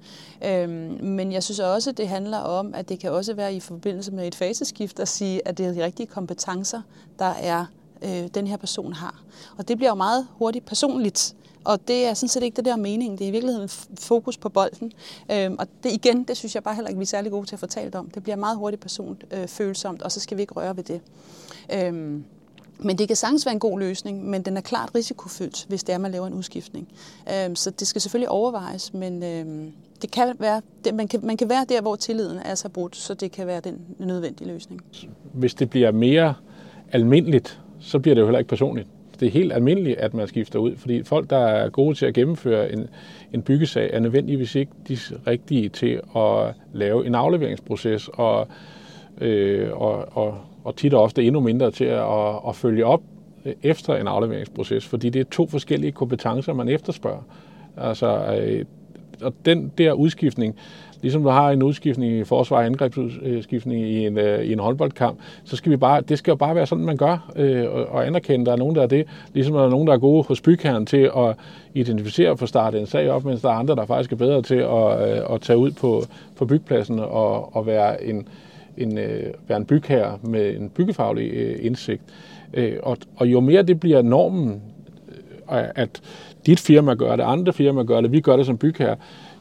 Øhm, 0.47 1.05
men 1.05 1.33
jeg 1.33 1.43
synes 1.43 1.61
også, 1.61 1.91
at 1.91 1.99
det 1.99 2.09
handler 2.09 2.39
om, 2.39 2.75
at 2.75 2.89
det 2.89 2.99
kan 2.99 3.13
også 3.13 3.35
være 3.35 3.55
i 3.55 3.61
forbindelse 3.61 4.13
med 4.13 4.27
et 4.27 4.35
faseskift 4.35 5.01
at 5.01 5.09
sige, 5.09 5.49
at 5.49 5.59
det 5.59 5.67
er 5.67 5.73
de 5.73 5.85
rigtige 5.85 6.07
kompetencer, 6.07 6.81
der 7.19 7.35
er 7.43 7.67
øh, 8.05 8.29
den 8.35 8.47
her 8.47 8.57
person 8.57 8.93
har. 8.93 9.23
Og 9.57 9.69
det 9.69 9.77
bliver 9.77 9.91
jo 9.91 9.95
meget 9.95 10.27
hurtigt 10.31 10.67
personligt, 10.67 11.35
og 11.65 11.89
det 11.89 12.07
er 12.07 12.15
sådan 12.15 12.29
set 12.29 12.43
ikke 12.43 12.57
det 12.57 12.65
der 12.65 12.77
mening. 12.77 13.19
Det 13.19 13.25
er 13.25 13.29
i 13.29 13.31
virkeligheden 13.31 13.69
fokus 14.01 14.39
på 14.39 14.49
bolden. 14.49 14.93
Øhm, 15.33 15.57
og 15.59 15.67
det 15.83 15.93
igen, 15.93 16.25
det 16.25 16.37
synes 16.37 16.55
jeg 16.55 16.63
bare 16.63 16.75
heller 16.75 16.89
ikke, 16.89 16.99
vi 16.99 17.03
er 17.03 17.07
særlig 17.07 17.33
gode 17.33 17.47
til 17.47 17.57
at 17.57 17.61
fortælle 17.61 17.99
om. 17.99 18.11
Det 18.11 18.23
bliver 18.23 18.37
meget 18.37 18.57
hurtigt 18.57 18.83
personfølsomt, 18.83 20.01
øh, 20.01 20.05
og 20.05 20.13
så 20.13 20.21
skal 20.21 20.37
vi 20.37 20.43
ikke 20.43 20.55
røre 20.55 20.77
ved 20.77 20.85
det. 20.85 21.01
Øhm, 21.75 22.25
Men 22.79 22.99
det 22.99 23.09
kan 23.09 23.17
sagtens 23.17 23.47
være 23.47 23.53
en 23.53 23.59
god 23.61 23.79
løsning, 23.79 24.25
men 24.31 24.43
den 24.43 24.57
er 24.57 24.61
klart 24.61 24.91
risikofyldt, 24.95 25.67
hvis 25.69 25.85
det 25.85 25.93
er, 25.95 25.99
man 25.99 26.11
laver 26.11 26.27
en 26.27 26.35
udskiftning. 26.35 26.89
Øhm, 27.35 27.57
så 27.57 27.71
det 27.71 27.87
skal 27.87 28.01
selvfølgelig 28.01 28.29
overvejes, 28.29 28.95
men 28.95 29.23
øhm, 29.23 29.73
det 30.03 30.11
kan 30.11 30.37
være, 30.39 30.63
det, 30.85 30.95
man, 30.95 31.09
kan, 31.09 31.21
man 31.23 31.37
kan 31.37 31.49
være 31.49 31.65
der, 31.69 31.81
hvor 31.81 31.97
tilliden 31.97 32.39
er 32.39 32.55
så 32.55 32.69
brudt, 32.69 32.97
så 32.97 33.15
det 33.15 33.33
kan 33.33 33.47
være 33.47 33.61
den 33.61 33.79
nødvendige 33.99 34.49
løsning. 34.49 34.81
Hvis 35.33 35.55
det 35.55 35.71
bliver 35.71 35.93
mere 35.93 36.35
almindeligt, 36.93 37.61
så 37.83 37.99
bliver 37.99 38.15
det 38.15 38.21
jo 38.21 38.27
heller 38.27 38.39
ikke 38.39 38.49
personligt. 38.49 38.89
Det 39.21 39.27
er 39.29 39.33
helt 39.33 39.53
almindeligt, 39.53 39.99
at 39.99 40.15
man 40.15 40.29
skifter 40.29 40.59
ud, 40.59 40.77
fordi 40.77 41.03
folk, 41.03 41.31
der 41.31 41.39
er 41.39 41.69
gode 41.69 41.95
til 41.95 42.07
at 42.07 42.15
gennemføre 42.15 42.73
en, 42.73 42.87
en 43.33 43.43
byggesag, 43.43 43.91
er 43.93 44.01
nødvendigvis 44.01 44.55
ikke 44.55 44.73
de 44.89 44.99
rigtige 45.27 45.69
til 45.69 46.01
at 46.17 46.55
lave 46.73 47.07
en 47.07 47.15
afleveringsproces 47.15 48.11
og, 48.13 48.49
øh, 49.21 49.69
og, 49.73 50.17
og, 50.17 50.39
og 50.65 50.77
tit 50.77 50.95
og 50.95 51.03
ofte 51.03 51.25
endnu 51.25 51.41
mindre 51.41 51.71
til 51.71 51.85
at, 51.85 52.03
at, 52.03 52.35
at 52.49 52.57
følge 52.57 52.87
op 52.87 53.03
efter 53.63 53.97
en 53.97 54.07
afleveringsproces, 54.07 54.87
fordi 54.87 55.11
det 55.11 55.21
er 55.21 55.25
to 55.31 55.47
forskellige 55.47 55.93
kompetencer, 55.93 56.53
man 56.53 56.69
efterspørger. 56.69 57.23
Altså, 57.77 58.37
øh, 58.41 58.65
og 59.23 59.35
den 59.45 59.73
der 59.79 59.93
udskiftning, 59.93 60.57
ligesom 61.03 61.23
du 61.23 61.29
har 61.29 61.51
en 61.51 61.63
udskiftning 61.63 62.13
i 62.13 62.25
forsvar 62.25 62.57
og 62.57 62.67
angrebsudskiftning 62.67 63.83
i 63.83 64.07
en, 64.07 64.19
øh, 64.19 64.45
i 64.45 64.53
en 64.53 64.59
håndboldkamp, 64.59 65.19
så 65.45 65.57
skal 65.57 65.73
vi 65.73 65.77
bare, 65.77 66.01
det 66.01 66.19
skal 66.19 66.31
jo 66.31 66.37
bare 66.37 66.55
være 66.55 66.67
sådan, 66.67 66.85
man 66.85 66.97
gør, 66.97 67.33
øh, 67.37 67.67
og 67.71 68.07
anerkende, 68.07 68.41
at 68.41 68.47
der 68.47 68.53
er 68.53 68.57
nogen, 68.57 68.77
der 68.77 68.83
er 68.83 68.87
det, 68.87 69.07
ligesom 69.35 69.55
der 69.55 69.65
er 69.65 69.71
nogen, 69.71 69.87
der 69.87 69.93
er 69.95 69.99
gode 69.99 70.23
hos 70.23 70.41
bygherren 70.41 70.87
til 70.87 71.11
at 71.17 71.37
identificere 71.75 72.31
og 72.31 72.39
få 72.39 72.47
startet 72.47 72.81
en 72.81 72.87
sag 72.87 73.11
op, 73.11 73.25
mens 73.25 73.41
der 73.41 73.49
er 73.49 73.55
andre, 73.55 73.77
der 73.77 73.87
faktisk 73.87 74.13
er 74.13 74.17
bedre 74.17 74.43
til 74.43 74.55
at, 74.55 75.19
øh, 75.19 75.35
at 75.35 75.41
tage 75.41 75.57
ud 75.57 75.71
på, 75.71 76.03
på 76.37 76.47
bygpladsen 76.47 76.99
og, 76.99 77.57
og 77.57 77.67
være 77.67 78.05
en, 78.05 78.29
en, 78.77 78.99
øh, 78.99 79.33
være 79.49 79.59
en 79.59 79.65
bygherre 79.65 80.19
med 80.23 80.57
en 80.57 80.71
byggefaglig 80.71 81.31
øh, 81.33 81.59
indsigt. 81.67 82.03
Øh, 82.55 82.77
og, 82.83 82.97
og 83.17 83.27
jo 83.27 83.41
mere 83.41 83.63
det 83.63 83.81
bliver 83.81 84.03
normen, 84.03 84.63
øh, 85.53 85.63
at 85.75 86.01
dit 86.47 86.61
firma 86.61 86.95
gør 86.95 87.17
det, 87.17 87.23
andre 87.23 87.53
firma 87.53 87.83
gør 87.83 88.01
det, 88.01 88.13
vi 88.13 88.21
gør 88.21 88.37
det 88.37 88.47
som 88.47 88.59
bygherre, 88.59 88.97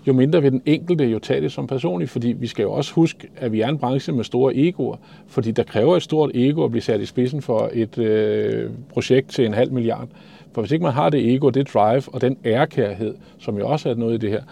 jo 0.08 0.14
mindre 0.14 0.42
vil 0.42 0.52
den 0.52 0.62
enkelte 0.66 1.06
jo 1.06 1.20
tage 1.20 1.42
det 1.42 1.52
som 1.52 1.68
personligt, 1.68 2.12
fordi 2.12 2.28
vi 2.28 2.48
skal 2.48 2.64
jo 2.64 2.72
også 2.72 2.94
huske, 2.94 3.28
at 3.36 3.52
vi 3.52 3.62
er 3.62 3.68
en 3.68 3.78
branche 3.78 4.14
med 4.14 4.24
store 4.24 4.56
egoer, 4.56 4.98
fordi 5.28 5.52
der 5.52 5.64
kræver 5.64 5.96
et 5.96 6.04
stort 6.04 6.32
ego 6.34 6.64
at 6.64 6.72
blive 6.72 6.82
sat 6.82 7.02
i 7.02 7.06
spidsen 7.06 7.42
for 7.42 7.70
et 7.74 7.98
øh, 7.98 8.70
projekt 8.90 9.30
til 9.30 9.46
en 9.46 9.54
halv 9.54 9.72
milliard. 9.72 10.08
For 10.54 10.62
hvis 10.62 10.72
ikke 10.72 10.84
man 10.84 10.94
har 10.94 11.10
det 11.10 11.34
ego, 11.34 11.50
det 11.50 11.74
drive 11.74 12.04
og 12.08 12.22
den 12.22 12.38
ærkærhed, 12.46 13.16
som 13.40 13.58
jo 13.58 13.68
også 13.68 13.90
er 13.90 13.96
noget 13.96 14.14
i 14.14 14.18
det 14.18 14.30
her, 14.30 14.44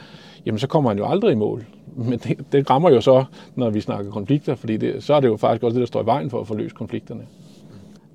jamen 0.46 0.60
så 0.60 0.68
kommer 0.68 0.90
man 0.90 0.98
jo 0.98 1.08
aldrig 1.08 1.32
i 1.32 1.36
mål. 1.36 1.66
Men 2.10 2.20
det, 2.20 2.52
det 2.52 2.70
rammer 2.70 2.90
jo 2.90 3.02
så, 3.02 3.26
når 3.56 3.70
vi 3.70 3.82
snakker 3.82 4.12
konflikter, 4.12 4.56
fordi 4.56 4.78
det, 4.78 5.04
så 5.04 5.14
er 5.14 5.20
det 5.20 5.28
jo 5.28 5.38
faktisk 5.38 5.64
også 5.64 5.74
det, 5.74 5.80
der 5.80 5.88
står 5.88 6.04
i 6.04 6.06
vejen 6.06 6.30
for 6.30 6.42
at 6.42 6.48
få 6.48 6.56
løst 6.56 6.76
konflikterne. 6.76 7.22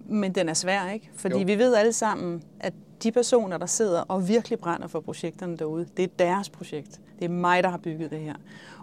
Men 0.06 0.32
den 0.32 0.48
er 0.48 0.54
svær, 0.54 0.90
ikke? 0.90 1.10
Fordi 1.14 1.38
jo. 1.38 1.46
vi 1.46 1.58
ved 1.58 1.74
alle 1.74 1.92
sammen, 1.92 2.42
at 2.60 2.72
de 3.02 3.12
personer, 3.12 3.58
der 3.58 3.66
sidder 3.66 4.00
og 4.00 4.28
virkelig 4.28 4.58
brænder 4.58 4.86
for 4.86 5.00
projekterne 5.00 5.56
derude, 5.56 5.86
det 5.96 6.02
er 6.02 6.08
deres 6.18 6.48
projekt. 6.48 7.00
Det 7.18 7.24
er 7.24 7.28
mig, 7.28 7.62
der 7.62 7.68
har 7.68 7.78
bygget 7.78 8.10
det 8.10 8.20
her. 8.20 8.34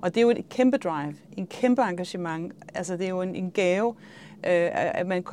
Og 0.01 0.15
det 0.15 0.17
er 0.17 0.21
jo 0.21 0.29
et 0.29 0.49
kæmpe 0.49 0.77
drive, 0.77 1.15
en 1.38 1.47
kæmpe 1.47 1.82
engagement. 1.82 2.53
Altså, 2.73 2.97
det 2.97 3.05
er 3.05 3.09
jo 3.09 3.21
en, 3.21 3.36
en 3.36 3.51
gave, 3.51 3.95
øh, 4.47 4.69
at 4.73 5.07
man 5.07 5.23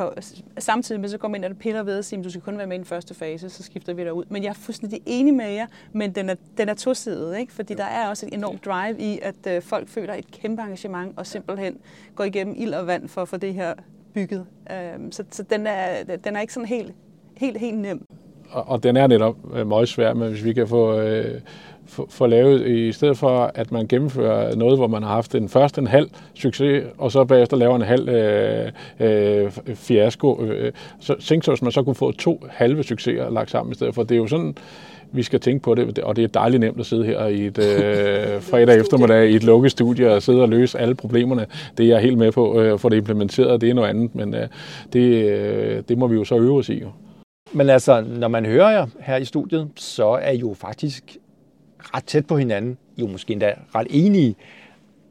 samtidig 0.59 1.01
med, 1.01 1.09
så 1.09 1.19
kommer 1.19 1.37
ind 1.37 1.45
og 1.45 1.57
piller 1.57 1.83
ved 1.83 1.99
og 1.99 2.05
siger, 2.05 2.23
du 2.23 2.31
skal 2.31 2.43
kun 2.43 2.59
være 2.59 2.67
med 2.67 2.77
i 2.77 2.79
den 2.79 2.87
første 2.87 3.15
fase, 3.15 3.51
så 3.51 3.63
skifter 3.63 3.95
vi 3.95 4.05
dig 4.05 4.13
ud. 4.13 4.25
Men 4.29 4.43
jeg 4.43 4.49
er 4.49 4.55
fuldstændig 4.55 5.01
enig 5.07 5.35
med 5.35 5.51
jer, 5.51 5.67
men 5.93 6.13
den 6.13 6.31
er, 6.31 6.35
den 6.59 6.69
er 6.69 6.75
tosidet, 6.75 7.39
ikke? 7.39 7.53
fordi 7.53 7.75
der 7.75 7.85
er 7.85 8.09
også 8.09 8.27
et 8.27 8.35
enormt 8.35 8.65
drive 8.65 9.01
i, 9.01 9.19
at 9.23 9.57
øh, 9.57 9.63
folk 9.63 9.89
føler 9.89 10.15
et 10.15 10.31
kæmpe 10.31 10.63
engagement 10.63 11.19
og 11.19 11.27
simpelthen 11.27 11.77
går 12.15 12.25
igennem 12.25 12.55
ild 12.59 12.75
og 12.75 12.87
vand 12.87 13.09
for 13.09 13.23
at 13.23 13.29
få 13.29 13.37
det 13.37 13.55
her 13.55 13.75
bygget. 14.15 14.47
Øh, 14.71 14.77
så 15.11 15.25
så 15.31 15.43
den, 15.43 15.67
er, 15.67 16.17
den 16.25 16.37
er 16.37 16.41
ikke 16.41 16.53
sådan 16.53 16.69
helt, 16.69 16.95
helt, 17.37 17.59
helt 17.59 17.79
nem. 17.79 18.05
Og, 18.51 18.69
og 18.69 18.83
den 18.83 18.97
er 18.97 19.07
netop 19.07 19.37
øh, 19.55 19.67
meget 19.67 19.89
svær, 19.89 20.15
men 20.15 20.29
hvis 20.29 20.45
vi 20.45 20.53
kan 20.53 20.69
få... 20.69 21.01
Øh, 21.01 21.41
få 22.09 22.27
lavet, 22.27 22.67
i 22.67 22.93
stedet 22.93 23.19
for 23.19 23.53
at 23.55 23.73
man 23.73 23.87
gennemfører 23.87 24.57
noget, 24.57 24.79
hvor 24.79 24.87
man 24.87 25.03
har 25.03 25.11
haft 25.11 25.35
en 25.35 25.49
først 25.49 25.79
en 25.79 25.87
halv 25.87 26.11
succes, 26.35 26.85
og 26.99 27.13
så 27.13 27.25
bagefter 27.25 27.57
laver 27.57 27.77
en 27.77 27.83
halv 27.83 28.09
øh, 28.09 28.73
øh, 29.01 29.51
fiasko, 29.75 30.43
øh, 30.43 30.73
så 31.01 31.15
tænk 31.21 31.45
så, 31.45 31.51
hvis 31.51 31.63
man 31.63 31.73
så 31.73 31.83
kunne 31.83 31.95
få 31.95 32.13
to 32.13 32.45
halve 32.51 32.83
succeser 32.83 33.31
lagt 33.31 33.51
sammen 33.51 33.73
i 33.73 33.75
stedet 33.75 33.95
for. 33.95 34.03
Det 34.03 34.15
er 34.15 34.19
jo 34.19 34.27
sådan, 34.27 34.57
vi 35.13 35.23
skal 35.23 35.41
tænke 35.41 35.63
på 35.63 35.75
det, 35.75 35.99
og 35.99 36.17
det 36.17 36.25
er 36.25 36.29
dejligt 36.29 36.61
nemt 36.61 36.81
at 36.81 36.87
sidde 36.87 37.05
her 37.05 37.27
i 37.27 37.47
et 37.47 37.59
øh, 37.59 38.43
fredag 38.51 38.81
eftermiddag 38.81 39.31
i 39.31 39.37
et 39.37 39.45
lukket 39.45 39.71
studie 39.71 40.13
og 40.13 40.23
sidde 40.23 40.43
og 40.43 40.49
løse 40.49 40.79
alle 40.79 40.95
problemerne. 40.95 41.47
Det 41.79 41.85
er 41.85 41.89
jeg 41.89 42.01
helt 42.01 42.19
med 42.19 42.33
på, 42.33 42.61
øh, 42.61 42.79
for 42.79 42.89
det 42.89 42.97
implementeret, 42.97 43.61
det 43.61 43.71
er 43.71 43.75
noget 43.75 43.89
andet, 43.89 44.15
men 44.15 44.35
øh, 44.35 44.49
det, 44.93 45.01
øh, 45.01 45.83
det 45.89 45.99
må 45.99 46.07
vi 46.07 46.15
jo 46.15 46.25
så 46.25 46.39
øve 46.39 46.59
os 46.59 46.69
i. 46.69 46.83
Men 47.53 47.71
altså, 47.71 48.01
når 48.01 48.29
man 48.29 48.47
hører 48.47 48.71
jer 48.71 48.87
her 49.01 49.17
i 49.17 49.25
studiet, 49.25 49.69
så 49.77 50.07
er 50.07 50.31
I 50.31 50.39
jo 50.39 50.55
faktisk 50.55 51.17
ret 51.95 52.05
tæt 52.05 52.27
på 52.27 52.37
hinanden, 52.37 52.79
jo 52.97 53.07
måske 53.07 53.33
endda 53.33 53.55
ret 53.75 53.87
enige. 53.91 54.37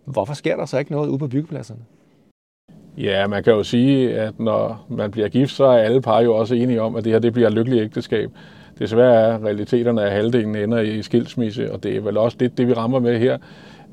Hvorfor 0.05 0.33
sker 0.33 0.55
der 0.55 0.65
så 0.65 0.77
ikke 0.77 0.91
noget 0.91 1.09
ude 1.09 1.19
på 1.19 1.27
byggepladserne? 1.27 1.79
Ja, 2.97 3.27
man 3.27 3.43
kan 3.43 3.53
jo 3.53 3.63
sige, 3.63 4.19
at 4.19 4.39
når 4.39 4.85
man 4.89 5.11
bliver 5.11 5.29
gift, 5.29 5.51
så 5.51 5.65
er 5.65 5.77
alle 5.77 6.01
par 6.01 6.21
jo 6.21 6.35
også 6.35 6.55
enige 6.55 6.81
om, 6.81 6.95
at 6.95 7.03
det 7.03 7.11
her 7.11 7.19
det 7.19 7.33
bliver 7.33 7.47
et 7.47 7.53
lykkeligt 7.53 7.83
ægteskab. 7.83 8.31
Desværre 8.79 9.15
er 9.15 9.45
realiteterne, 9.45 10.03
at 10.03 10.11
halvdelen 10.11 10.55
ender 10.55 10.79
i 10.79 11.01
skilsmisse, 11.01 11.73
og 11.73 11.83
det 11.83 11.95
er 11.95 12.01
vel 12.01 12.17
også 12.17 12.37
det, 12.39 12.57
det 12.57 12.67
vi 12.67 12.73
rammer 12.73 12.99
med 12.99 13.19
her, 13.19 13.37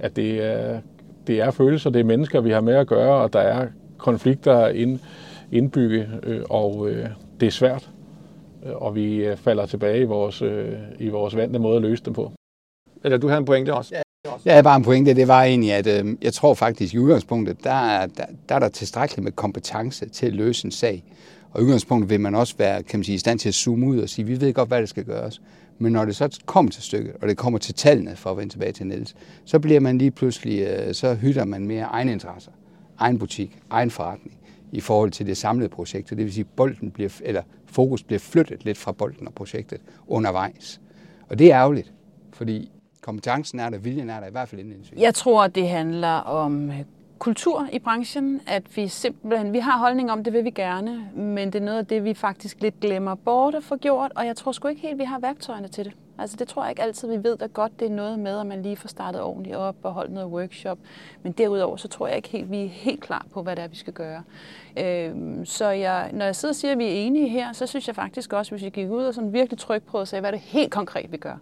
at 0.01 0.17
det 0.17 0.45
er, 0.45 0.81
det 1.27 1.41
er 1.41 1.51
følelser, 1.51 1.91
det 1.91 2.01
er 2.01 2.05
mennesker, 2.05 2.41
vi 2.41 2.51
har 2.51 2.61
med 2.61 2.75
at 2.75 2.87
gøre, 2.87 3.23
og 3.23 3.33
der 3.33 3.41
er 3.41 3.67
konflikter 3.99 4.69
ind, 4.69 4.99
indbygge, 5.53 6.09
øh, 6.23 6.41
og 6.51 6.89
øh, 6.91 7.07
det 7.41 7.47
er 7.47 7.51
svært, 7.51 7.91
øh, 8.67 8.73
og 8.75 8.95
vi 8.95 9.29
falder 9.37 9.67
tilbage 9.67 10.01
i 10.01 10.05
vores, 10.05 10.43
i 10.99 11.09
vores 11.09 11.37
vante 11.37 11.59
måde 11.59 11.77
at 11.77 11.83
løse 11.83 12.05
dem 12.05 12.13
på. 12.13 12.33
Eller 13.05 13.19
du 13.19 13.29
havde 13.29 13.39
en 13.39 13.45
pointe 13.45 13.75
også? 13.75 13.95
Ja. 13.95 14.01
Jeg 14.45 14.53
havde 14.53 14.65
bare 14.65 14.77
en 14.77 14.83
pointe, 14.83 15.15
det 15.15 15.29
var 15.29 15.43
egentlig, 15.43 15.73
at 15.73 15.87
øh, 15.87 16.17
jeg 16.23 16.33
tror 16.33 16.55
faktisk 16.55 16.95
i 16.95 16.99
udgangspunktet, 16.99 17.65
der 17.65 18.07
der, 18.07 18.25
der 18.49 18.55
er 18.55 18.59
der 18.59 18.69
tilstrækkeligt 18.69 19.25
med 19.25 19.33
kompetence 19.33 20.09
til 20.09 20.27
at 20.27 20.33
løse 20.33 20.65
en 20.67 20.71
sag. 20.71 21.05
Og 21.51 21.61
i 21.61 21.65
udgangspunktet 21.65 22.11
vil 22.11 22.21
man 22.21 22.35
også 22.35 22.55
være 22.59 22.83
kan 22.83 22.99
man 22.99 23.05
sige, 23.05 23.15
i 23.15 23.19
stand 23.19 23.39
til 23.39 23.49
at 23.49 23.55
zoome 23.55 23.87
ud 23.87 23.99
og 23.99 24.09
sige, 24.09 24.27
vi 24.27 24.41
ved 24.41 24.53
godt, 24.53 24.69
hvad 24.69 24.81
der 24.81 24.87
skal 24.87 25.05
gøres. 25.05 25.43
Men 25.79 25.93
når 25.93 26.05
det 26.05 26.17
så 26.17 26.41
kommer 26.47 26.73
til 26.73 26.83
stykket, 26.83 27.15
og 27.23 27.29
det 27.29 27.37
kommer 27.37 27.59
til 27.59 27.75
tallene, 27.75 28.17
for 28.17 28.31
at 28.31 28.37
vende 28.37 28.53
tilbage 28.53 28.73
til 28.73 28.87
Niels, 28.87 29.15
så 29.45 29.59
bliver 29.59 29.81
man 29.81 29.99
lige 29.99 30.11
pludselig, 30.11 30.61
øh, 30.61 30.95
så 30.95 31.15
hytter 31.15 31.45
man 31.45 31.67
mere 31.67 31.85
egen 31.85 32.09
interesser, 32.09 32.51
egen 32.99 33.19
butik, 33.19 33.59
egen 33.71 33.91
forretning 33.91 34.37
i 34.73 34.81
forhold 34.81 35.11
til 35.11 35.27
det 35.27 35.37
samlede 35.37 35.69
projekt. 35.69 36.11
Det 36.11 36.19
vil 36.19 36.33
sige, 36.33 36.45
at 36.51 36.57
bolden 36.57 36.91
bliver, 36.91 37.11
eller 37.25 37.43
fokus 37.67 38.03
bliver 38.03 38.21
flyttet 38.21 38.65
lidt 38.65 38.79
fra 38.79 38.93
bolden 38.93 39.27
og 39.27 39.35
projektet 39.35 39.81
undervejs. 40.07 40.81
Og 41.29 41.39
det 41.39 41.53
er 41.53 41.59
ærgerligt, 41.59 41.93
fordi 42.33 42.71
kompetencen 43.05 43.61
er 43.61 43.71
der, 43.71 43.79
viljen 43.79 44.11
er 44.11 44.21
der, 44.21 44.27
i 44.27 44.31
hvert 44.31 44.49
fald 44.49 44.61
indledningsvis. 44.61 45.01
Jeg 45.01 45.15
tror, 45.15 45.47
det 45.47 45.69
handler 45.69 46.17
om 46.17 46.71
øh, 46.71 46.85
kultur 47.19 47.69
i 47.73 47.79
branchen, 47.79 48.41
at 48.47 48.77
vi 48.77 48.89
simpelthen, 48.89 49.53
vi 49.53 49.59
har 49.59 49.79
holdning 49.79 50.13
om, 50.13 50.25
det 50.25 50.33
vil 50.33 50.45
vi 50.45 50.51
gerne, 50.51 51.11
men 51.15 51.53
det 51.53 51.55
er 51.55 51.65
noget 51.65 51.79
af 51.79 51.87
det, 51.87 52.05
vi 52.05 52.15
faktisk 52.15 52.61
lidt 52.61 52.81
glemmer 52.81 53.15
bort 53.15 53.55
at 53.55 53.65
få 53.65 53.77
gjort, 53.77 54.13
og 54.15 54.27
jeg 54.27 54.37
tror 54.37 54.53
sgu 54.53 54.69
ikke 54.69 54.83
helt, 54.83 54.99
vi 54.99 55.05
har 55.05 55.19
værktøjerne 55.19 55.69
til 55.69 55.85
det. 55.85 55.93
Altså 56.19 56.37
det 56.37 56.49
tror 56.49 56.63
jeg 56.63 56.71
ikke 56.71 56.83
altid, 56.83 57.09
vi 57.09 57.25
ved, 57.25 57.37
at 57.43 57.53
godt 57.55 57.81
det 57.81 57.87
er 57.87 57.95
noget 57.95 58.19
med, 58.19 58.41
at 58.41 58.47
man 58.47 58.63
lige 58.63 58.77
får 58.77 58.89
startet 58.89 59.23
ordentligt 59.23 59.57
op 59.57 59.77
og 59.83 59.93
holdt 59.93 60.13
noget 60.13 60.29
workshop. 60.29 60.79
Men 61.23 61.33
derudover, 61.33 61.77
så 61.77 61.89
tror 61.89 62.07
jeg 62.07 62.17
ikke 62.17 62.29
helt, 62.29 62.51
vi 62.51 62.65
er 62.65 62.69
helt 62.69 63.01
klar 63.01 63.27
på, 63.33 63.43
hvad 63.43 63.57
det 63.57 63.65
er, 63.65 63.69
vi 63.69 63.77
skal 63.77 63.93
gøre. 63.93 64.23
Øhm, 64.79 65.45
så 65.45 65.69
jeg, 65.69 66.11
når 66.13 66.25
jeg 66.25 66.37
sidder 66.37 66.53
og 66.53 66.57
siger, 66.57 66.73
at 66.73 66.79
vi 66.79 66.85
er 66.85 66.93
enige 66.93 67.29
her, 67.29 67.53
så 67.53 67.67
synes 67.67 67.87
jeg 67.87 67.95
faktisk 67.95 68.33
også, 68.33 68.53
hvis 68.53 68.65
vi 68.65 68.71
gik 68.71 68.91
ud 68.91 69.05
og 69.05 69.15
sådan 69.15 69.33
virkelig 69.33 69.59
tryk 69.59 69.83
på 69.83 69.99
og 69.99 70.09
sagde, 70.09 70.21
hvad 70.21 70.31
er 70.31 70.35
det 70.35 70.41
helt 70.41 70.73
konkret, 70.73 71.13
vi 71.13 71.17
gør 71.17 71.37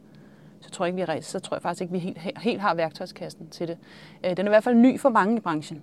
så 0.62 0.70
tror 0.70 0.86
jeg, 0.86 0.98
ikke, 0.98 1.12
vi, 1.12 1.20
så 1.22 1.38
tror 1.40 1.56
jeg 1.56 1.62
faktisk 1.62 1.82
ikke, 1.82 1.92
vi 1.92 1.98
helt, 1.98 2.18
helt 2.38 2.60
har 2.60 2.74
værktøjskassen 2.74 3.48
til 3.48 3.68
det. 3.68 3.78
Øh, 4.24 4.36
den 4.36 4.38
er 4.38 4.44
i 4.44 4.48
hvert 4.48 4.64
fald 4.64 4.74
ny 4.74 5.00
for 5.00 5.08
mange 5.08 5.36
i 5.36 5.40
branchen. 5.40 5.82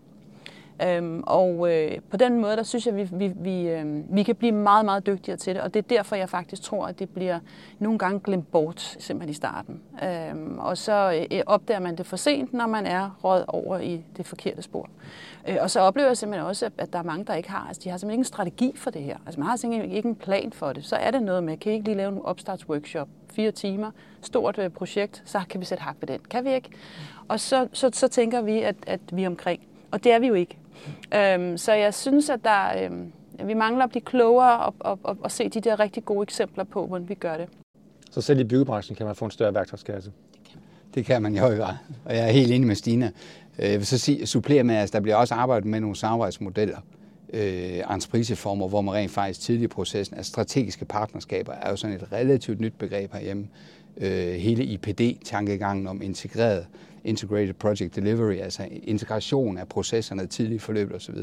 Øhm, 0.84 1.24
og 1.28 1.74
øh, 1.74 1.98
på 2.12 2.18
den 2.18 2.40
måde, 2.40 2.58
der 2.58 2.64
synes 2.64 2.86
jeg, 2.86 2.96
vi, 2.96 3.10
vi, 3.12 3.34
vi, 3.36 3.70
øh, 3.70 4.16
vi 4.16 4.24
kan 4.24 4.36
blive 4.36 4.52
meget, 4.52 4.86
meget 4.86 5.06
dygtigere 5.06 5.38
til 5.38 5.56
det. 5.56 5.64
Og 5.64 5.74
det 5.74 5.80
er 5.80 5.88
derfor, 5.98 6.16
jeg 6.16 6.30
faktisk 6.30 6.62
tror, 6.62 6.88
at 6.88 7.00
det 7.00 7.10
bliver 7.10 7.40
nogle 7.80 8.00
gange 8.00 8.20
glemt 8.20 8.52
bort 8.52 8.96
simpelthen 9.00 9.30
i 9.30 9.34
starten. 9.34 9.82
Øhm, 10.04 10.60
og 10.60 10.78
så 10.78 11.26
øh, 11.32 11.42
opdager 11.46 11.80
man 11.80 11.96
det 11.96 12.06
for 12.06 12.18
sent, 12.18 12.54
når 12.54 12.68
man 12.68 12.86
er 12.86 13.20
råd 13.24 13.44
over 13.48 13.80
i 13.80 14.04
det 14.18 14.26
forkerte 14.26 14.62
spor. 14.62 14.90
Øh, 15.48 15.58
og 15.62 15.72
så 15.72 15.80
oplever 15.80 16.08
jeg 16.08 16.18
simpelthen 16.18 16.48
også, 16.48 16.70
at 16.78 16.94
der 16.94 17.00
er 17.00 17.04
mange, 17.04 17.26
der 17.26 17.34
ikke 17.36 17.50
har. 17.50 17.66
Altså, 17.68 17.82
de 17.84 17.90
har 17.90 17.98
simpelthen 17.98 18.20
ikke 18.20 18.22
en 18.22 18.34
strategi 18.34 18.74
for 18.76 18.90
det 18.90 19.02
her. 19.02 19.18
Altså, 19.26 19.40
man 19.40 19.50
har 19.50 19.56
simpelthen 19.56 19.92
ikke 19.92 20.10
en 20.10 20.16
plan 20.16 20.54
for 20.54 20.74
det. 20.74 20.86
Så 20.86 20.96
er 20.96 21.12
det 21.12 21.24
noget 21.24 21.44
med, 21.44 21.58
kan 21.58 21.72
I 21.72 21.76
ikke 21.76 21.86
lige 21.86 21.98
lave 21.98 22.12
en 22.12 22.22
opstartsworkshop? 22.24 23.08
Fire 23.32 23.52
timer, 23.52 23.92
stort 24.22 24.58
øh, 24.58 24.70
projekt, 24.70 25.24
så 25.26 25.42
kan 25.50 25.60
vi 25.60 25.66
sætte 25.66 25.84
hak 25.84 25.96
ved 26.00 26.08
den. 26.08 26.20
Kan 26.30 26.46
vi 26.46 26.54
ikke? 26.54 26.70
Og 27.28 27.40
så, 27.40 27.68
så, 27.74 27.90
så 27.94 28.08
tænker 28.08 28.42
vi, 28.42 28.62
at, 28.62 28.76
at 28.88 29.00
vi 29.12 29.24
er 29.24 29.28
omkring. 29.28 29.62
Og 29.92 30.04
det 30.04 30.12
er 30.12 30.20
vi 30.20 30.28
jo 30.28 30.34
ikke. 30.34 30.58
Øhm, 31.16 31.58
så 31.58 31.74
jeg 31.74 31.94
synes, 31.94 32.30
at 32.30 32.40
der, 32.44 32.84
øhm, 32.84 33.12
vi 33.44 33.54
mangler 33.54 33.84
at 33.84 33.90
blive 33.90 34.02
klogere 34.02 34.60
og, 34.60 34.74
og, 34.80 35.00
og, 35.04 35.18
og 35.24 35.32
se 35.32 35.50
de 35.50 35.62
der 35.62 35.80
rigtig 35.80 36.06
gode 36.06 36.24
eksempler 36.24 36.64
på, 36.64 36.88
hvordan 36.88 37.10
vi 37.10 37.14
gør 37.14 37.38
det. 37.38 37.48
Så 38.12 38.22
selv 38.22 38.40
i 38.40 38.44
byggebranchen 38.44 38.96
kan 38.96 39.06
man 39.06 39.16
få 39.16 39.26
en 39.26 39.32
større 39.32 39.54
værktøjskasse? 39.54 40.12
Det 40.34 40.46
kan 40.46 40.62
man, 40.62 40.94
det 40.96 41.06
kan 41.06 41.22
man 41.22 41.36
i 41.36 41.38
høj 41.38 41.58
grad. 41.58 41.74
Og 42.06 42.16
jeg 42.16 42.28
er 42.28 42.32
helt 42.32 42.52
enig 42.52 42.68
med 42.68 42.76
Stina. 42.76 43.12
Øh, 43.60 43.70
jeg 43.70 43.80
vil 43.80 43.86
så 43.86 43.98
sige, 43.98 44.26
supplere 44.26 44.64
med, 44.64 44.76
at 44.76 44.94
der 44.94 45.00
bliver 45.00 45.16
også 45.16 45.34
arbejdet 45.34 45.66
med 45.66 45.80
nogle 45.80 45.96
samarbejdsmodeller 45.96 46.78
øh, 47.34 47.80
entrepriseformer, 47.94 48.68
hvor 48.68 48.82
man 48.82 48.94
rent 48.94 49.12
faktisk 49.12 49.42
tidlig 49.42 49.64
i 49.64 49.68
processen, 49.68 50.18
at 50.18 50.26
strategiske 50.26 50.86
partnerskaber 50.86 51.54
er 51.54 51.70
jo 51.70 51.76
sådan 51.76 51.96
et 51.96 52.12
relativt 52.12 52.60
nyt 52.60 52.74
begreb 52.78 53.14
herhjemme. 53.14 53.48
Øh, 53.98 54.34
hele 54.34 54.64
IPD-tankegangen 54.64 55.88
om 55.88 56.02
integreret 56.02 56.68
Integrated 57.04 57.54
Project 57.54 57.96
Delivery, 57.96 58.36
altså 58.36 58.68
integration 58.84 59.58
af 59.58 59.68
processerne 59.68 60.28
tidligt 60.28 60.62
forløb 60.62 60.92
osv. 60.96 61.16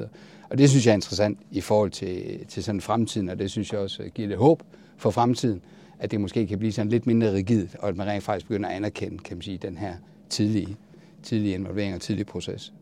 Og 0.51 0.59
det 0.59 0.71
synes 0.71 0.87
jeg 0.87 0.93
er 0.93 0.95
interessant 0.95 1.39
i 1.51 1.61
forhold 1.61 1.91
til, 1.91 2.47
til 2.49 2.65
sådan 2.65 2.81
fremtiden, 2.81 3.29
og 3.29 3.39
det 3.39 3.51
synes 3.51 3.73
jeg 3.73 3.81
også 3.81 4.03
giver 4.15 4.29
lidt 4.29 4.39
håb 4.39 4.63
for 4.97 5.11
fremtiden, 5.11 5.63
at 5.99 6.11
det 6.11 6.21
måske 6.21 6.47
kan 6.47 6.59
blive 6.59 6.73
sådan 6.73 6.91
lidt 6.91 7.07
mindre 7.07 7.33
rigidt, 7.33 7.77
og 7.79 7.89
at 7.89 7.97
man 7.97 8.07
rent 8.07 8.25
faktisk 8.25 8.47
begynder 8.47 8.69
at 8.69 8.77
anerkende, 8.77 9.19
kan 9.19 9.37
man 9.37 9.43
sige, 9.43 9.59
den 9.59 9.77
her 9.77 9.95
tidlige, 10.31 10.77
tidlige 11.23 11.55
involvering 11.55 11.95
og 11.95 12.01
tidlige 12.01 12.25
proces. 12.25 12.73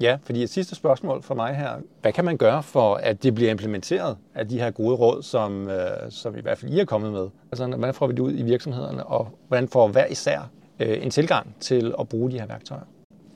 Ja, 0.00 0.18
fordi 0.22 0.42
et 0.42 0.50
sidste 0.50 0.74
spørgsmål 0.74 1.22
for 1.22 1.34
mig 1.34 1.56
her. 1.56 1.70
Hvad 2.02 2.12
kan 2.12 2.24
man 2.24 2.36
gøre 2.36 2.62
for, 2.62 2.94
at 2.94 3.22
det 3.22 3.34
bliver 3.34 3.50
implementeret 3.50 4.16
af 4.34 4.48
de 4.48 4.58
her 4.58 4.70
gode 4.70 4.94
råd, 4.94 5.22
som, 5.22 5.68
øh, 5.68 6.10
som 6.10 6.36
i 6.36 6.40
hvert 6.40 6.58
fald 6.58 6.72
I 6.72 6.80
er 6.80 6.84
kommet 6.84 7.12
med? 7.12 7.28
Altså, 7.52 7.66
hvordan 7.66 7.94
får 7.94 8.06
vi 8.06 8.12
det 8.12 8.20
ud 8.20 8.32
i 8.32 8.42
virksomhederne, 8.42 9.06
og 9.06 9.38
hvordan 9.48 9.68
får 9.68 9.88
hver 9.88 10.06
især 10.06 10.50
Øh, 10.80 11.04
en 11.04 11.10
tilgang 11.10 11.54
til 11.60 11.94
at 12.00 12.08
bruge 12.08 12.30
de 12.30 12.38
her 12.38 12.46
værktøjer? 12.46 12.84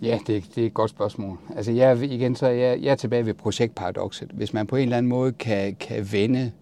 Ja, 0.03 0.18
det, 0.26 0.45
det 0.55 0.62
er 0.62 0.66
et 0.66 0.74
godt 0.74 0.91
spørgsmål. 0.91 1.39
Altså 1.57 1.72
jeg, 1.72 2.03
igen, 2.03 2.36
så 2.36 2.47
jeg, 2.47 2.82
jeg 2.82 2.91
er 2.91 2.95
tilbage 2.95 3.26
ved 3.26 3.34
projektparadoxet. 3.34 4.30
Hvis 4.34 4.53
man 4.53 4.66
på 4.66 4.76
en 4.76 4.82
eller 4.82 4.97
anden 4.97 5.11
måde 5.11 5.32
kan, 5.32 5.74
kan 5.74 6.09
vende 6.12 6.53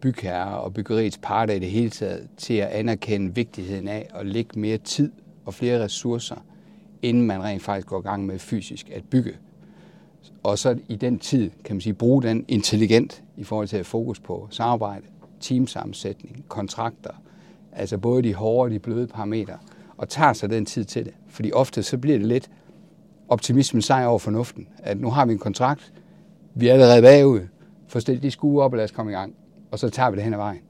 bygherrer 0.00 0.54
og 0.54 0.74
byggeriets 0.74 1.18
parter 1.22 1.54
i 1.54 1.58
det 1.58 1.70
hele 1.70 1.90
taget 1.90 2.28
til 2.36 2.54
at 2.54 2.68
anerkende 2.68 3.34
vigtigheden 3.34 3.88
af 3.88 4.08
at 4.14 4.26
lægge 4.26 4.60
mere 4.60 4.78
tid 4.78 5.12
og 5.44 5.54
flere 5.54 5.84
ressourcer, 5.84 6.36
inden 7.02 7.26
man 7.26 7.42
rent 7.42 7.62
faktisk 7.62 7.86
går 7.86 7.98
i 7.98 8.02
gang 8.02 8.26
med 8.26 8.38
fysisk 8.38 8.90
at 8.90 9.04
bygge. 9.04 9.32
Og 10.42 10.58
så 10.58 10.78
i 10.88 10.96
den 10.96 11.18
tid, 11.18 11.50
kan 11.64 11.76
man 11.76 11.80
sige, 11.80 11.94
bruge 11.94 12.22
den 12.22 12.44
intelligent 12.48 13.22
i 13.36 13.44
forhold 13.44 13.68
til 13.68 13.76
at 13.76 13.86
fokus 13.86 14.20
på 14.20 14.48
samarbejde, 14.50 15.04
teamsammensætning, 15.40 16.44
kontrakter, 16.48 17.22
altså 17.72 17.98
både 17.98 18.22
de 18.22 18.34
hårde 18.34 18.66
og 18.66 18.70
de 18.70 18.78
bløde 18.78 19.06
parametre, 19.06 19.58
og 19.96 20.08
tager 20.08 20.32
sig 20.32 20.50
den 20.50 20.66
tid 20.66 20.84
til 20.84 21.04
det. 21.04 21.14
Fordi 21.28 21.52
ofte 21.52 21.82
så 21.82 21.98
bliver 21.98 22.18
det 22.18 22.26
lidt 22.26 22.50
optimismen 23.28 23.82
sejr 23.82 24.06
over 24.06 24.18
fornuften, 24.18 24.68
at 24.78 25.00
nu 25.00 25.10
har 25.10 25.26
vi 25.26 25.32
en 25.32 25.38
kontrakt, 25.38 25.92
vi 26.54 26.68
er 26.68 26.72
allerede 26.72 27.02
bagud, 27.02 27.40
forstil 27.88 28.22
de 28.22 28.30
skue 28.30 28.62
op 28.62 28.72
og 28.72 28.76
lad 28.76 28.84
os 28.84 28.90
komme 28.90 29.12
i 29.12 29.14
gang, 29.14 29.34
og 29.70 29.78
så 29.78 29.90
tager 29.90 30.10
vi 30.10 30.16
det 30.16 30.24
hen 30.24 30.32
ad 30.32 30.38
vejen. 30.38 30.60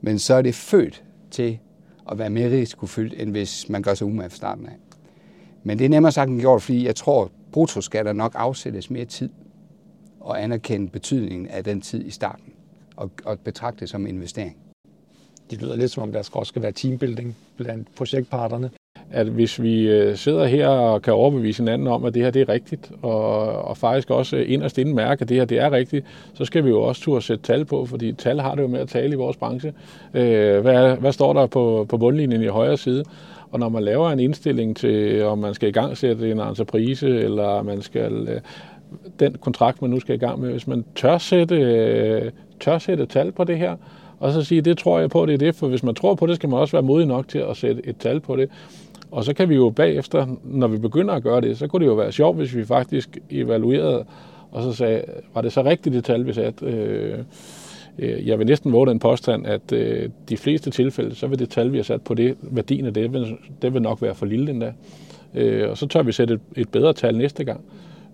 Men 0.00 0.18
så 0.18 0.34
er 0.34 0.42
det 0.42 0.54
født 0.54 1.04
til 1.30 1.58
at 2.10 2.18
være 2.18 2.30
mere 2.30 2.50
risikofyldt, 2.50 3.14
end 3.22 3.30
hvis 3.30 3.68
man 3.68 3.82
gør 3.82 3.94
sig 3.94 4.06
umage 4.06 4.30
fra 4.30 4.36
starten 4.36 4.66
af. 4.66 4.76
Men 5.62 5.78
det 5.78 5.84
er 5.84 5.88
nemmere 5.88 6.12
sagt 6.12 6.30
end 6.30 6.40
gjort, 6.40 6.62
fordi 6.62 6.86
jeg 6.86 6.96
tror, 6.96 7.30
bruttoskatter 7.52 8.12
nok 8.12 8.32
afsættes 8.34 8.90
mere 8.90 9.04
tid 9.04 9.30
og 10.20 10.42
anerkende 10.42 10.88
betydningen 10.88 11.48
af 11.48 11.64
den 11.64 11.80
tid 11.80 12.06
i 12.06 12.10
starten 12.10 12.52
og, 12.96 13.10
og 13.24 13.38
betragte 13.38 13.80
det 13.80 13.88
som 13.88 14.06
en 14.06 14.14
investering. 14.14 14.56
Det 15.50 15.62
lyder 15.62 15.76
lidt 15.76 15.90
som 15.90 16.02
om, 16.02 16.12
der 16.12 16.18
også 16.32 16.48
skal 16.48 16.62
være 16.62 16.72
teambuilding 16.72 17.36
blandt 17.56 17.88
projektparterne. 17.96 18.70
At 19.10 19.26
hvis 19.26 19.62
vi 19.62 19.88
øh, 19.88 20.16
sidder 20.16 20.46
her 20.46 20.68
og 20.68 21.02
kan 21.02 21.12
overbevise 21.12 21.62
hinanden 21.62 21.88
om, 21.88 22.04
at 22.04 22.14
det 22.14 22.22
her 22.22 22.30
det 22.30 22.42
er 22.42 22.48
rigtigt, 22.48 22.92
og, 23.02 23.52
og 23.62 23.76
faktisk 23.76 24.10
også 24.10 24.36
inderst 24.36 24.78
inden 24.78 24.94
mærke, 24.94 25.22
at 25.22 25.28
det 25.28 25.36
her 25.36 25.44
det 25.44 25.58
er 25.58 25.70
rigtigt, 25.70 26.06
så 26.34 26.44
skal 26.44 26.64
vi 26.64 26.68
jo 26.68 26.82
også 26.82 27.02
turde 27.02 27.22
sætte 27.22 27.44
tal 27.44 27.64
på, 27.64 27.86
fordi 27.86 28.12
tal 28.12 28.40
har 28.40 28.54
det 28.54 28.62
jo 28.62 28.66
med 28.66 28.80
at 28.80 28.88
tale 28.88 29.12
i 29.12 29.16
vores 29.16 29.36
branche. 29.36 29.72
Øh, 30.14 30.60
hvad, 30.60 30.96
hvad 30.96 31.12
står 31.12 31.32
der 31.32 31.46
på, 31.46 31.86
på 31.88 31.98
bundlinjen 31.98 32.42
i 32.42 32.46
højre 32.46 32.76
side? 32.76 33.04
Og 33.50 33.60
når 33.60 33.68
man 33.68 33.82
laver 33.82 34.10
en 34.10 34.20
indstilling 34.20 34.76
til, 34.76 35.22
om 35.22 35.38
man 35.38 35.54
skal 35.54 35.68
i 35.68 35.72
gang 35.72 35.96
sætte 35.96 36.30
en 36.30 36.40
entreprise, 36.40 37.08
eller 37.08 37.62
man 37.62 37.82
skal 37.82 38.28
øh, 38.28 38.40
den 39.20 39.36
kontrakt, 39.40 39.82
man 39.82 39.90
nu 39.90 40.00
skal 40.00 40.14
i 40.14 40.18
gang 40.18 40.40
med, 40.40 40.50
hvis 40.50 40.66
man 40.66 40.84
tør 40.94 41.18
sætte, 41.18 41.56
øh, 41.56 42.30
tør 42.60 42.78
sætte 42.78 43.06
tal 43.06 43.32
på 43.32 43.44
det 43.44 43.58
her, 43.58 43.76
og 44.18 44.32
så 44.32 44.42
sige, 44.42 44.60
det 44.60 44.78
tror 44.78 44.98
jeg 44.98 45.10
på, 45.10 45.26
det 45.26 45.34
er 45.34 45.38
det, 45.38 45.54
for 45.54 45.68
hvis 45.68 45.82
man 45.82 45.94
tror 45.94 46.14
på 46.14 46.26
det, 46.26 46.36
skal 46.36 46.48
man 46.48 46.58
også 46.58 46.72
være 46.72 46.82
modig 46.82 47.06
nok 47.06 47.28
til 47.28 47.38
at 47.38 47.56
sætte 47.56 47.86
et 47.86 47.96
tal 47.96 48.20
på 48.20 48.36
det. 48.36 48.50
Og 49.10 49.24
så 49.24 49.34
kan 49.34 49.48
vi 49.48 49.54
jo 49.54 49.70
bagefter, 49.70 50.26
når 50.44 50.68
vi 50.68 50.78
begynder 50.78 51.14
at 51.14 51.22
gøre 51.22 51.40
det, 51.40 51.58
så 51.58 51.66
kunne 51.66 51.84
det 51.84 51.90
jo 51.90 51.94
være 51.94 52.12
sjovt, 52.12 52.36
hvis 52.36 52.56
vi 52.56 52.64
faktisk 52.64 53.18
evaluerede, 53.30 54.04
og 54.50 54.62
så 54.62 54.72
sagde, 54.72 55.02
var 55.34 55.40
det 55.40 55.52
så 55.52 55.62
rigtigt 55.62 55.94
det 55.94 56.04
tal, 56.04 56.26
vi 56.26 56.32
satte? 56.32 56.66
Øh, 56.66 57.18
øh 57.98 58.28
jeg 58.28 58.38
vil 58.38 58.46
næsten 58.46 58.72
våge 58.72 58.86
den 58.86 58.98
påstand, 58.98 59.46
at 59.46 59.72
øh, 59.72 60.10
de 60.28 60.36
fleste 60.36 60.70
tilfælde, 60.70 61.14
så 61.14 61.26
vil 61.26 61.38
det 61.38 61.50
tal, 61.50 61.72
vi 61.72 61.76
har 61.76 61.84
sat 61.84 62.02
på 62.02 62.14
det, 62.14 62.36
værdien 62.42 62.86
af 62.86 62.94
det, 62.94 63.12
vil, 63.12 63.36
det 63.62 63.74
vil 63.74 63.82
nok 63.82 64.02
være 64.02 64.14
for 64.14 64.26
lille 64.26 64.50
endda. 64.50 64.72
Øh, 65.34 65.70
og 65.70 65.78
så 65.78 65.86
tør 65.86 66.02
vi 66.02 66.12
sætte 66.12 66.34
et, 66.34 66.40
et 66.56 66.68
bedre 66.68 66.92
tal 66.92 67.16
næste 67.18 67.44
gang. 67.44 67.60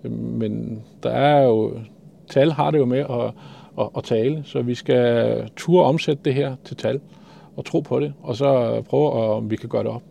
Øh, 0.04 0.12
men 0.12 0.82
der 1.02 1.10
er 1.10 1.42
jo, 1.42 1.72
tal 2.28 2.52
har 2.52 2.70
det 2.70 2.78
jo 2.78 2.84
med 2.84 2.98
at, 2.98 3.32
og, 3.80 3.90
og 3.96 4.04
tale, 4.04 4.42
så 4.44 4.62
vi 4.62 4.74
skal 4.74 5.50
turde 5.56 5.84
omsætte 5.84 6.22
det 6.24 6.34
her 6.34 6.56
til 6.64 6.76
tal 6.76 7.00
og 7.56 7.64
tro 7.64 7.80
på 7.80 8.00
det, 8.00 8.14
og 8.22 8.36
så 8.36 8.82
prøve, 8.88 9.12
om 9.12 9.50
vi 9.50 9.56
kan 9.56 9.68
gøre 9.68 9.82
det 9.82 9.90
op. 9.90 10.02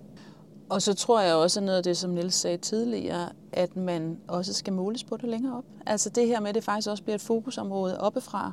Og 0.69 0.81
så 0.81 0.93
tror 0.93 1.21
jeg 1.21 1.35
også 1.35 1.61
noget 1.61 1.77
af 1.77 1.83
det, 1.83 1.97
som 1.97 2.11
Nils 2.11 2.33
sagde 2.33 2.57
tidligere, 2.57 3.29
at 3.53 3.75
man 3.75 4.17
også 4.27 4.53
skal 4.53 4.73
måles 4.73 5.03
på 5.03 5.17
det 5.17 5.29
længere 5.29 5.57
op. 5.57 5.63
Altså 5.85 6.09
det 6.09 6.27
her 6.27 6.39
med, 6.39 6.49
at 6.49 6.55
det 6.55 6.63
faktisk 6.63 6.89
også 6.89 7.03
bliver 7.03 7.15
et 7.15 7.21
fokusområde 7.21 7.99
oppefra. 7.99 8.51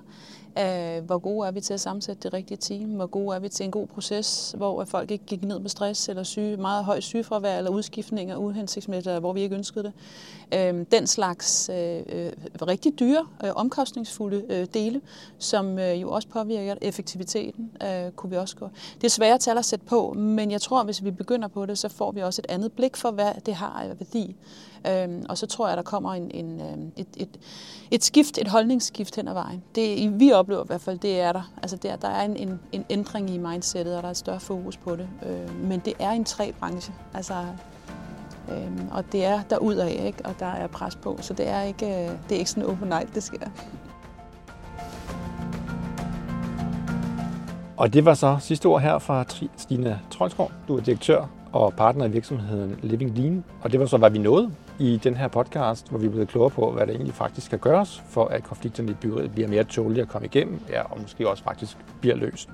Uh, 0.61 1.05
hvor 1.05 1.19
gode 1.19 1.47
er 1.47 1.51
vi 1.51 1.61
til 1.61 1.75
at 1.75 1.81
sammensætte 1.81 2.23
det 2.23 2.33
rigtige 2.33 2.59
team? 2.59 2.91
Hvor 2.91 3.07
gode 3.07 3.37
er 3.37 3.41
vi 3.41 3.49
til 3.49 3.65
en 3.65 3.71
god 3.71 3.87
proces, 3.87 4.55
hvor 4.57 4.85
folk 4.85 5.11
ikke 5.11 5.25
gik 5.25 5.43
ned 5.43 5.59
med 5.59 5.71
stress 5.71 6.09
eller 6.09 6.23
syge, 6.23 6.57
meget 6.57 6.85
høj 6.85 7.01
sygefravær 7.01 7.59
eller 7.59 7.71
udskiftninger 7.71 8.37
uhensigtsmæssigt, 8.37 9.19
hvor 9.19 9.33
vi 9.33 9.41
ikke 9.41 9.57
ønskede 9.57 9.85
det. 9.85 10.75
Uh, 10.75 10.87
den 10.93 11.07
slags 11.07 11.69
øh, 11.69 12.03
øh, 12.09 12.33
rigtig 12.63 12.99
dyre, 12.99 13.27
øh, 13.45 13.51
omkostningsfulde 13.55 14.45
øh, 14.49 14.67
dele, 14.75 15.01
som 15.39 15.79
øh, 15.79 16.03
jo 16.03 16.11
også 16.11 16.29
påvirker 16.29 16.75
effektiviteten, 16.81 17.71
øh, 17.83 18.11
kunne 18.11 18.31
vi 18.31 18.37
også 18.37 18.57
gå. 18.57 18.69
Det 18.95 19.05
er 19.05 19.11
svære 19.11 19.39
tal 19.39 19.59
at 19.59 19.65
sætte 19.65 19.85
på, 19.85 20.13
men 20.13 20.51
jeg 20.51 20.61
tror, 20.61 20.85
hvis 20.85 21.05
vi 21.05 21.11
begynder 21.11 21.49
på 21.49 21.67
det, 21.67 21.79
så 21.79 21.89
får 21.89 22.13
vi 22.13 22.23
også 22.23 22.43
et 22.45 22.53
andet 22.53 22.73
blik 22.73 22.97
for, 22.97 23.11
hvad 23.11 23.33
det 23.47 23.55
har 23.55 23.83
af 23.83 23.89
værdi. 23.89 24.37
Øhm, 24.87 25.25
og 25.29 25.39
så 25.39 25.47
tror 25.47 25.69
jeg, 25.69 25.77
der 25.77 25.83
kommer 25.83 26.15
en, 26.15 26.31
en, 26.31 26.61
øhm, 26.61 26.93
et, 26.97 27.07
et, 27.17 27.39
et 27.91 28.05
skift, 28.05 28.39
et 28.39 28.49
holdningsskift 28.49 29.17
hen 29.17 29.29
ad 29.29 29.33
vejen. 29.33 29.63
Det 29.75 30.21
vi 30.21 30.33
oplever 30.33 30.63
i 30.63 30.67
hvert 30.67 30.81
fald, 30.81 30.99
det 30.99 31.21
er 31.21 31.33
der. 31.33 31.53
Altså 31.63 31.77
der, 31.77 31.97
der 31.97 32.09
er 32.09 32.25
en, 32.25 32.37
en, 32.37 32.61
en 32.73 32.85
ændring 32.91 33.31
i 33.31 33.39
mindsetet, 33.39 33.97
og 33.97 34.03
der 34.03 34.09
er 34.09 34.11
et 34.11 34.17
større 34.17 34.41
fokus 34.41 34.77
på 34.77 34.97
det. 34.97 35.09
Øh, 35.27 35.65
men 35.65 35.81
det 35.81 35.93
er 35.99 36.11
en 36.11 36.25
tre 36.25 36.53
branche. 36.53 36.95
Altså, 37.15 37.35
øhm, 38.53 38.89
og 38.93 39.13
det 39.13 39.25
er 39.25 39.43
derudad, 39.51 39.89
ikke? 39.89 40.19
og 40.25 40.35
der 40.39 40.47
er 40.47 40.67
pres 40.67 40.97
på. 40.97 41.19
Så 41.21 41.35
det 41.35 41.49
er 41.49 41.63
ikke, 41.63 41.87
øh, 41.87 42.11
det 42.29 42.35
er 42.35 42.39
ikke 42.39 42.51
sådan 42.51 42.69
overnight, 42.69 43.15
det 43.15 43.23
sker. 43.23 43.49
Og 47.77 47.93
det 47.93 48.05
var 48.05 48.15
så 48.15 48.37
sidste 48.41 48.67
ord 48.67 48.81
her 48.81 48.99
fra 48.99 49.25
Stine 49.57 50.01
Trolsgaard. 50.11 50.53
Du 50.69 50.77
er 50.77 50.81
direktør 50.81 51.27
og 51.53 51.73
partner 51.73 52.05
i 52.05 52.11
virksomheden 52.11 52.79
Living 52.83 53.19
Lean. 53.19 53.45
Og 53.63 53.73
det 53.73 53.81
var 53.81 53.87
så, 53.87 53.97
hvad 53.97 54.11
vi 54.11 54.19
nåede 54.19 54.51
i 54.79 54.97
den 54.97 55.17
her 55.17 55.29
podcast, 55.29 55.91
hvor 55.91 55.99
vi 55.99 56.07
er 56.07 56.11
blevet 56.11 56.29
klogere 56.29 56.51
på, 56.51 56.71
hvad 56.71 56.87
der 56.87 56.93
egentlig 56.93 57.15
faktisk 57.15 57.47
skal 57.47 57.59
gøres, 57.59 58.03
for 58.09 58.25
at 58.25 58.45
konflikterne 58.45 58.91
i 58.91 58.95
byggeriet 58.95 59.33
bliver 59.33 59.49
mere 59.49 59.65
tålige 59.65 60.03
at 60.03 60.09
komme 60.09 60.27
igennem, 60.27 60.61
ja, 60.69 60.83
og 60.83 61.01
måske 61.01 61.29
også 61.29 61.45
faktisk 61.45 61.77
bliver 62.01 62.17
løst. 62.17 62.49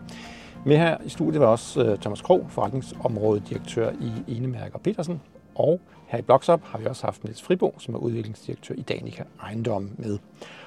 Med 0.64 0.76
her 0.76 0.96
i 1.04 1.08
studiet 1.08 1.40
var 1.40 1.46
også 1.46 1.84
øh, 1.84 1.98
Thomas 1.98 2.22
Krog, 2.22 2.46
forretningsområdedirektør 2.48 3.90
i 3.90 4.36
Enemærker 4.36 4.78
Petersen, 4.78 5.20
og 5.54 5.80
her 6.06 6.18
i 6.18 6.22
Bloksop 6.22 6.60
har 6.64 6.78
vi 6.78 6.86
også 6.86 7.04
haft 7.04 7.24
Niels 7.24 7.42
Fribo, 7.42 7.74
som 7.78 7.94
er 7.94 7.98
udviklingsdirektør 7.98 8.74
i 8.74 8.82
Danica 8.82 9.24
Ejendom 9.42 9.90
med. 9.98 10.18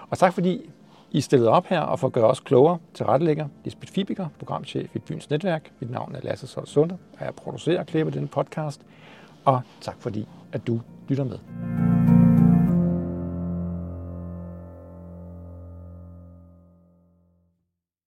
Og 0.10 0.18
tak 0.18 0.34
fordi 0.34 0.70
I 1.12 1.22
stillede 1.22 1.49
op 1.49 1.66
her 1.66 1.80
og 1.80 1.99
for 1.99 2.08
at 2.08 2.14
gøre 2.14 2.28
os 2.28 2.39
klogere 2.39 2.78
til 2.93 3.06
rettelægger 3.06 3.47
Lisbeth 3.64 3.93
Fibiker, 3.93 4.28
programchef 4.39 4.95
i 4.95 4.99
Byens 4.99 5.30
Netværk. 5.30 5.72
Mit 5.80 5.91
navn 5.91 6.16
er 6.16 6.20
Lasse 6.24 6.47
Sol 6.47 6.68
Sunde, 6.68 6.97
og 7.20 7.26
jeg 7.26 7.34
producerer 7.36 7.80
og 7.80 7.86
klipper 7.86 8.12
denne 8.12 8.28
podcast. 8.28 8.82
Og 9.45 9.62
tak 9.82 9.95
fordi, 9.99 10.28
at 10.51 10.68
du 10.68 10.82
lytter 11.10 11.24
med. 11.24 11.94